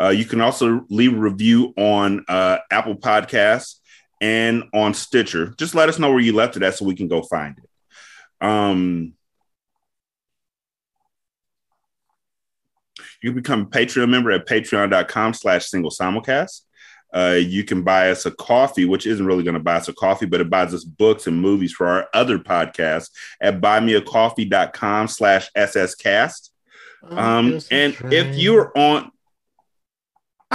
[0.00, 3.80] Uh, you can also leave a review on uh, Apple Podcasts
[4.20, 5.54] and on Stitcher.
[5.58, 8.46] Just let us know where you left it at so we can go find it.
[8.46, 9.14] Um,
[13.22, 16.62] you can become a Patreon member at patreon.com slash single simulcast.
[17.14, 19.92] Uh, you can buy us a coffee, which isn't really going to buy us a
[19.92, 23.10] coffee, but it buys us books and movies for our other podcasts
[23.40, 26.50] at buymeacoffee.com slash sscast.
[27.08, 29.10] Um, and if you're on,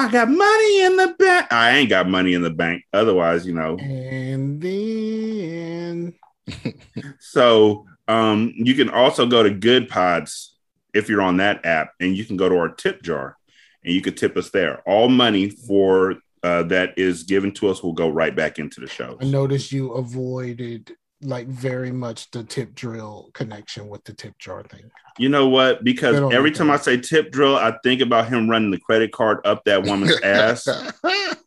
[0.01, 1.53] I got money in the bank.
[1.53, 2.83] I ain't got money in the bank.
[2.91, 3.77] Otherwise, you know.
[3.77, 6.15] And then
[7.19, 10.57] So um, you can also go to Good Pods
[10.95, 13.37] if you're on that app, and you can go to our tip jar,
[13.85, 14.81] and you can tip us there.
[14.87, 18.87] All money for uh, that is given to us will go right back into the
[18.87, 19.19] show.
[19.21, 24.63] I noticed you avoided like very much the tip drill connection with the tip jar
[24.63, 24.89] thing.
[25.17, 25.83] You know what?
[25.83, 29.11] Because every like time I say tip drill, I think about him running the credit
[29.11, 30.67] card up that woman's ass.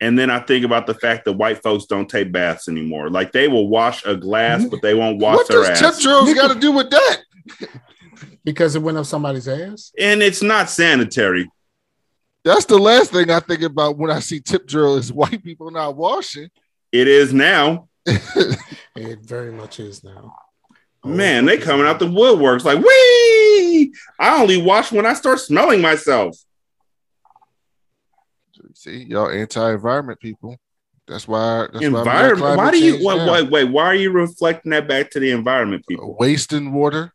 [0.00, 3.08] And then I think about the fact that white folks don't take baths anymore.
[3.08, 5.94] Like they will wash a glass, but they won't wash What their does ass.
[5.94, 7.22] tip drills got to do with that?
[8.42, 9.92] Because it went up somebody's ass.
[9.96, 11.48] and it's not sanitary.
[12.44, 15.70] That's the last thing I think about when I see tip drill is white people
[15.70, 16.50] not washing.
[16.90, 17.88] It is now.
[18.06, 20.34] It very much is now.
[21.04, 23.92] Man, they coming out the woodworks like, wee!
[24.20, 26.36] I only wash when I start smelling myself.
[28.74, 30.56] See, y'all anti-environment people.
[31.08, 31.66] That's why.
[31.72, 32.38] That's why environment.
[32.38, 33.64] climate Why do you wait, wait, wait?
[33.64, 36.16] Why are you reflecting that back to the environment, people?
[36.18, 37.12] wasting water,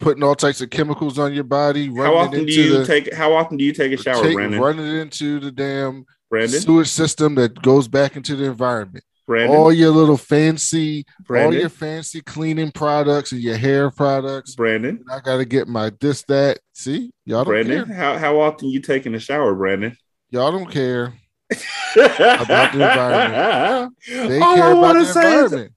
[0.00, 1.86] putting all types of chemicals on your body.
[1.88, 3.12] How running it often do you the- take?
[3.12, 4.60] How often do you take a shower, take- Brandon?
[4.60, 6.58] running it into the damn Brandon?
[6.60, 9.04] sewage system that goes back into the environment.
[9.26, 9.56] Brandon?
[9.56, 14.54] All your little fancy, all your fancy cleaning products and your hair products.
[14.54, 16.58] Brandon, I got to get my this that.
[16.74, 17.94] See, y'all don't Brandon, care.
[17.96, 19.96] how how often you taking a shower, Brandon?
[20.30, 21.12] Y'all don't care
[21.96, 23.94] about the environment.
[24.08, 25.72] They All I care about wanna the say is- environment.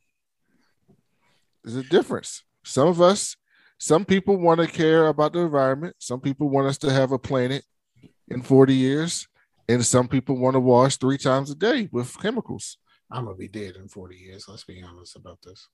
[1.64, 2.44] There's a difference.
[2.64, 3.36] Some of us,
[3.78, 5.96] some people want to care about the environment.
[6.00, 7.64] Some people want us to have a planet
[8.28, 9.28] in 40 years,
[9.68, 12.78] and some people want to wash three times a day with chemicals.
[13.12, 14.46] I'm gonna be dead in 40 years.
[14.48, 15.68] Let's be honest about this.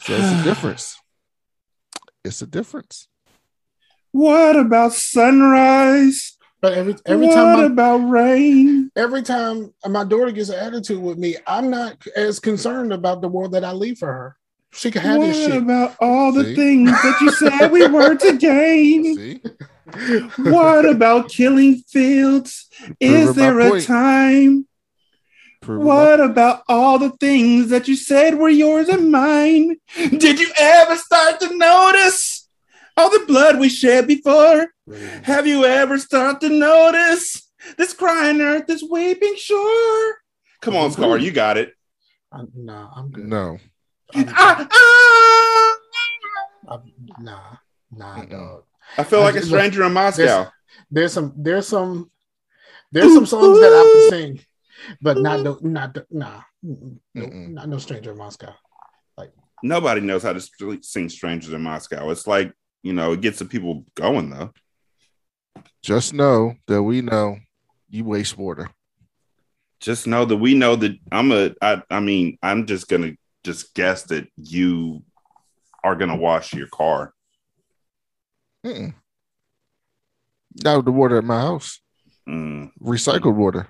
[0.00, 0.96] So it's a difference.
[2.24, 3.08] It's a difference.
[4.12, 6.36] What about sunrise?
[6.60, 8.90] But every every what time my, about rain?
[8.96, 13.28] every time my daughter gets an attitude with me, I'm not as concerned about the
[13.28, 14.36] world that I leave for her.
[14.72, 15.62] She can have this What shit.
[15.62, 16.54] about all the See?
[16.54, 19.14] things that you said we were to gain?
[19.14, 19.40] See?
[20.38, 22.68] What about killing fields?
[22.98, 23.84] Is Proving there a point.
[23.84, 24.66] time?
[25.64, 29.76] Proving What about all the things that you said were yours and mine?
[29.96, 32.46] Did you ever start to notice
[32.98, 34.68] all the blood we shed before?
[35.22, 40.16] Have you ever started to notice this crying earth, this weeping shore?
[40.60, 41.72] Come on, Scar, you got it.
[42.30, 43.26] I'm, nah, I'm good.
[43.26, 43.58] No.
[44.14, 45.76] Ah, ah!
[46.68, 47.56] I'm, nah,
[47.90, 48.64] nah, dog.
[48.98, 50.50] I feel like a Look, stranger in Moscow.
[50.90, 52.10] There's some, there's some,
[52.92, 54.46] there's some songs that I have can sing,
[55.00, 58.54] but not the, not the, nah, no, not no stranger in Moscow.
[59.16, 59.32] Like
[59.62, 62.52] nobody knows how to sing "Strangers in Moscow." It's like
[62.82, 64.52] you know, it gets the people going though.
[65.82, 67.38] Just know that we know
[67.88, 68.70] you waste water.
[69.80, 71.54] Just know that we know that I'm a.
[71.60, 73.12] I, I mean, I'm just gonna
[73.42, 75.02] just guess that you
[75.82, 77.12] are gonna wash your car.
[78.64, 78.94] Mm-mm.
[80.62, 81.80] Not the water at my house.
[82.28, 83.68] Mm, Recycled water.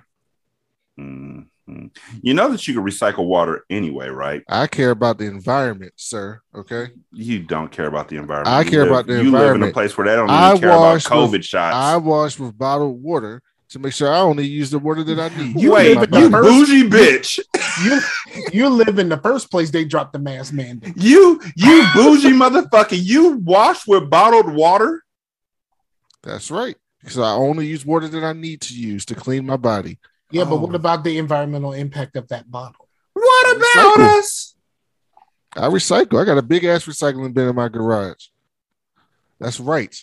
[0.99, 1.97] Mm, mm.
[2.21, 4.43] You know that you can recycle water anyway, right?
[4.49, 6.41] I care about the environment, sir.
[6.55, 6.87] Okay.
[7.11, 8.55] You don't care about the environment.
[8.55, 9.33] I You care live- about the environment.
[9.43, 11.75] You live in a place where they don't even I care about COVID with- shots.
[11.75, 15.35] I wash with bottled water to make sure I only use the water that I
[15.37, 15.59] need.
[15.59, 17.39] You Wait, live in you first- bougie bitch.
[17.83, 17.99] You,
[18.53, 20.93] you live in the first place they dropped the mask mandate.
[20.95, 22.97] You you bougie motherfucker.
[22.97, 25.01] You wash with bottled water.
[26.23, 26.75] That's right.
[27.01, 29.99] Because I only use water that I need to use to clean my body.
[30.31, 30.57] Yeah, but Oh.
[30.59, 32.87] what about the environmental impact of that bottle?
[33.13, 34.19] What about Recycle.
[34.19, 34.55] us?
[35.55, 36.21] I recycle.
[36.21, 38.25] I got a big ass recycling bin in my garage.
[39.39, 39.93] That's right.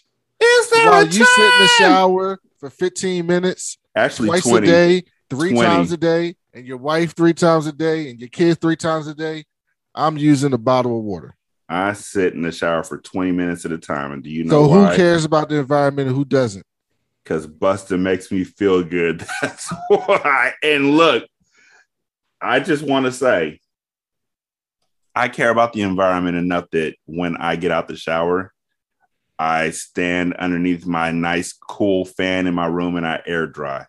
[0.40, 4.66] Is there While a you sit in the shower for 15 minutes, Actually, twice 20.
[4.66, 5.66] a day, three 20.
[5.68, 9.06] times a day, and your wife three times a day, and your kids three times
[9.06, 9.44] a day,
[9.94, 11.36] I'm using a bottle of water.
[11.68, 14.12] I sit in the shower for 20 minutes at a time.
[14.12, 14.90] And do you know So why?
[14.90, 16.66] who cares about the environment and who doesn't?
[17.22, 19.24] Because Buster makes me feel good.
[19.42, 20.52] That's why.
[20.62, 21.24] And look,
[22.40, 23.60] I just want to say,
[25.14, 28.52] I care about the environment enough that when I get out the shower,
[29.38, 33.86] I stand underneath my nice, cool fan in my room and I air dry.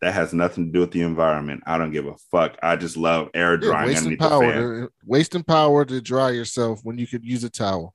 [0.00, 1.64] That has nothing to do with the environment.
[1.66, 2.56] I don't give a fuck.
[2.62, 4.62] I just love air Yeah, drying wasting underneath the power, fan.
[4.62, 7.94] to, wasting power to dry yourself when you could use a towel.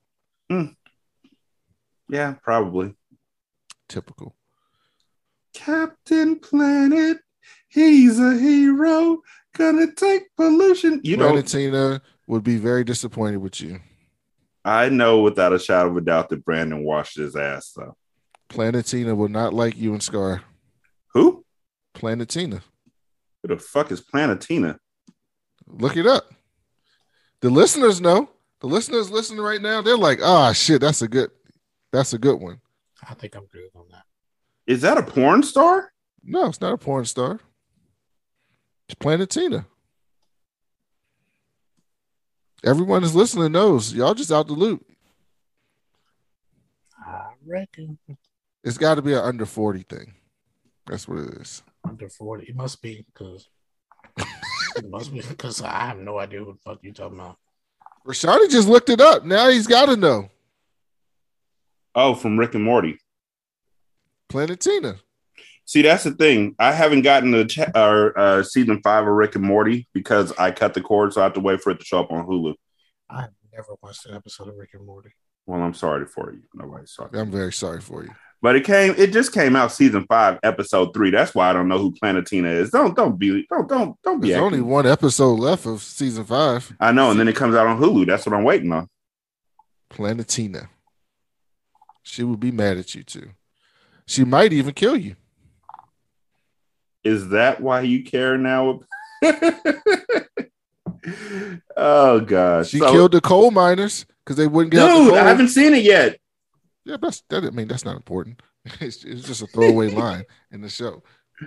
[0.50, 0.66] Hmm.
[2.10, 2.94] Yeah, probably.
[3.88, 4.36] Typical.
[5.54, 7.18] Captain Planet,
[7.70, 9.22] he's a hero,
[9.56, 11.02] gonna take pollution.
[11.04, 13.80] You know, Planetina would be very disappointed with you.
[14.66, 17.96] I know without a shadow of a doubt that Brandon washed his ass though.
[18.50, 20.44] Planetina will not like you and Scar.
[21.14, 21.44] Who?
[21.94, 22.62] Planetina.
[23.42, 24.78] Who the fuck is Planetina?
[25.68, 26.32] Look it up.
[27.42, 28.30] The listeners know.
[28.62, 31.30] The listeners listening right now, they're like, ah, shit, that's a good,
[31.92, 32.62] that's a good one.
[33.08, 34.04] I think I'm good on that.
[34.68, 35.92] Is that a porn star?
[36.24, 37.40] No, it's not a porn star.
[38.88, 39.66] It's Planetina.
[42.64, 43.94] Everyone is listening knows.
[43.94, 44.86] Y'all just out the loop.
[47.06, 47.98] I reckon
[48.64, 50.14] It's got to be an under 40 thing.
[50.88, 51.62] That's what it is.
[51.86, 52.46] under 40.
[52.46, 53.50] It must be because
[54.18, 57.38] it must be because I have no idea what the fuck you talking about.
[58.08, 59.26] Rashadi just looked it up.
[59.26, 60.30] Now he's got to know.
[61.96, 62.98] Oh, from Rick and Morty.
[64.34, 64.98] Planetina.
[65.66, 66.56] See, that's the thing.
[66.60, 70.82] I haven't gotten the uh, season five of Rick and Morty because I cut the
[70.82, 72.56] cord, so I have to wait for it to show up on Hulu.
[73.10, 75.12] I have never watched an episode of Rick and Morty.
[75.46, 76.42] Well, I'm sorry for you.
[76.54, 77.12] Nobody's sorry.
[77.14, 78.10] I'm very sorry for you.
[78.42, 78.96] But it came.
[78.98, 81.12] It just came out season five, episode three.
[81.12, 82.72] That's why I don't know who Planetina is.
[82.72, 84.30] Don't don't be don't don't don't be.
[84.30, 86.76] There's only one episode left of season five.
[86.80, 88.08] I know, and then it comes out on Hulu.
[88.08, 88.90] That's what I'm waiting on.
[89.90, 90.70] Planetina.
[92.02, 93.30] She would be mad at you too.
[94.06, 95.16] She might even kill you.
[97.04, 98.82] Is that why you care now?
[101.76, 105.14] oh gosh, She So- killed the coal miners because they wouldn't get Dude.
[105.16, 106.18] I haven't seen it yet.
[106.86, 107.44] Yeah, that's that.
[107.46, 108.42] I mean, that's not important.
[108.80, 111.04] It's, it's just a throwaway line in the show.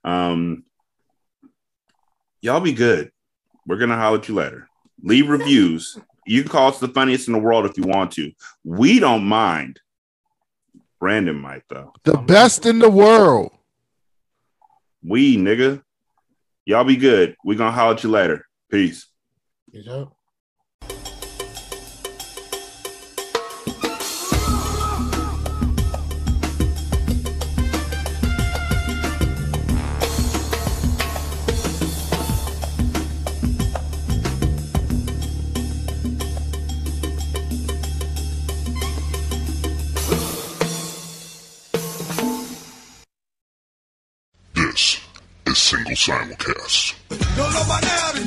[0.03, 0.65] Um,
[2.41, 3.11] y'all be good.
[3.67, 4.69] We're gonna holler at you later.
[5.03, 5.99] Leave reviews.
[6.27, 8.33] You can call us the funniest in the world if you want to.
[8.65, 9.81] We don't mind.
[11.01, 11.93] Brandon might though.
[12.05, 13.53] The best in the world.
[15.03, 15.83] We nigga.
[16.67, 17.37] Y'all be good.
[17.45, 18.47] we gonna holler at you later.
[18.71, 19.07] Peace.
[19.71, 20.13] You know?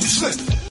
[0.01, 0.61] This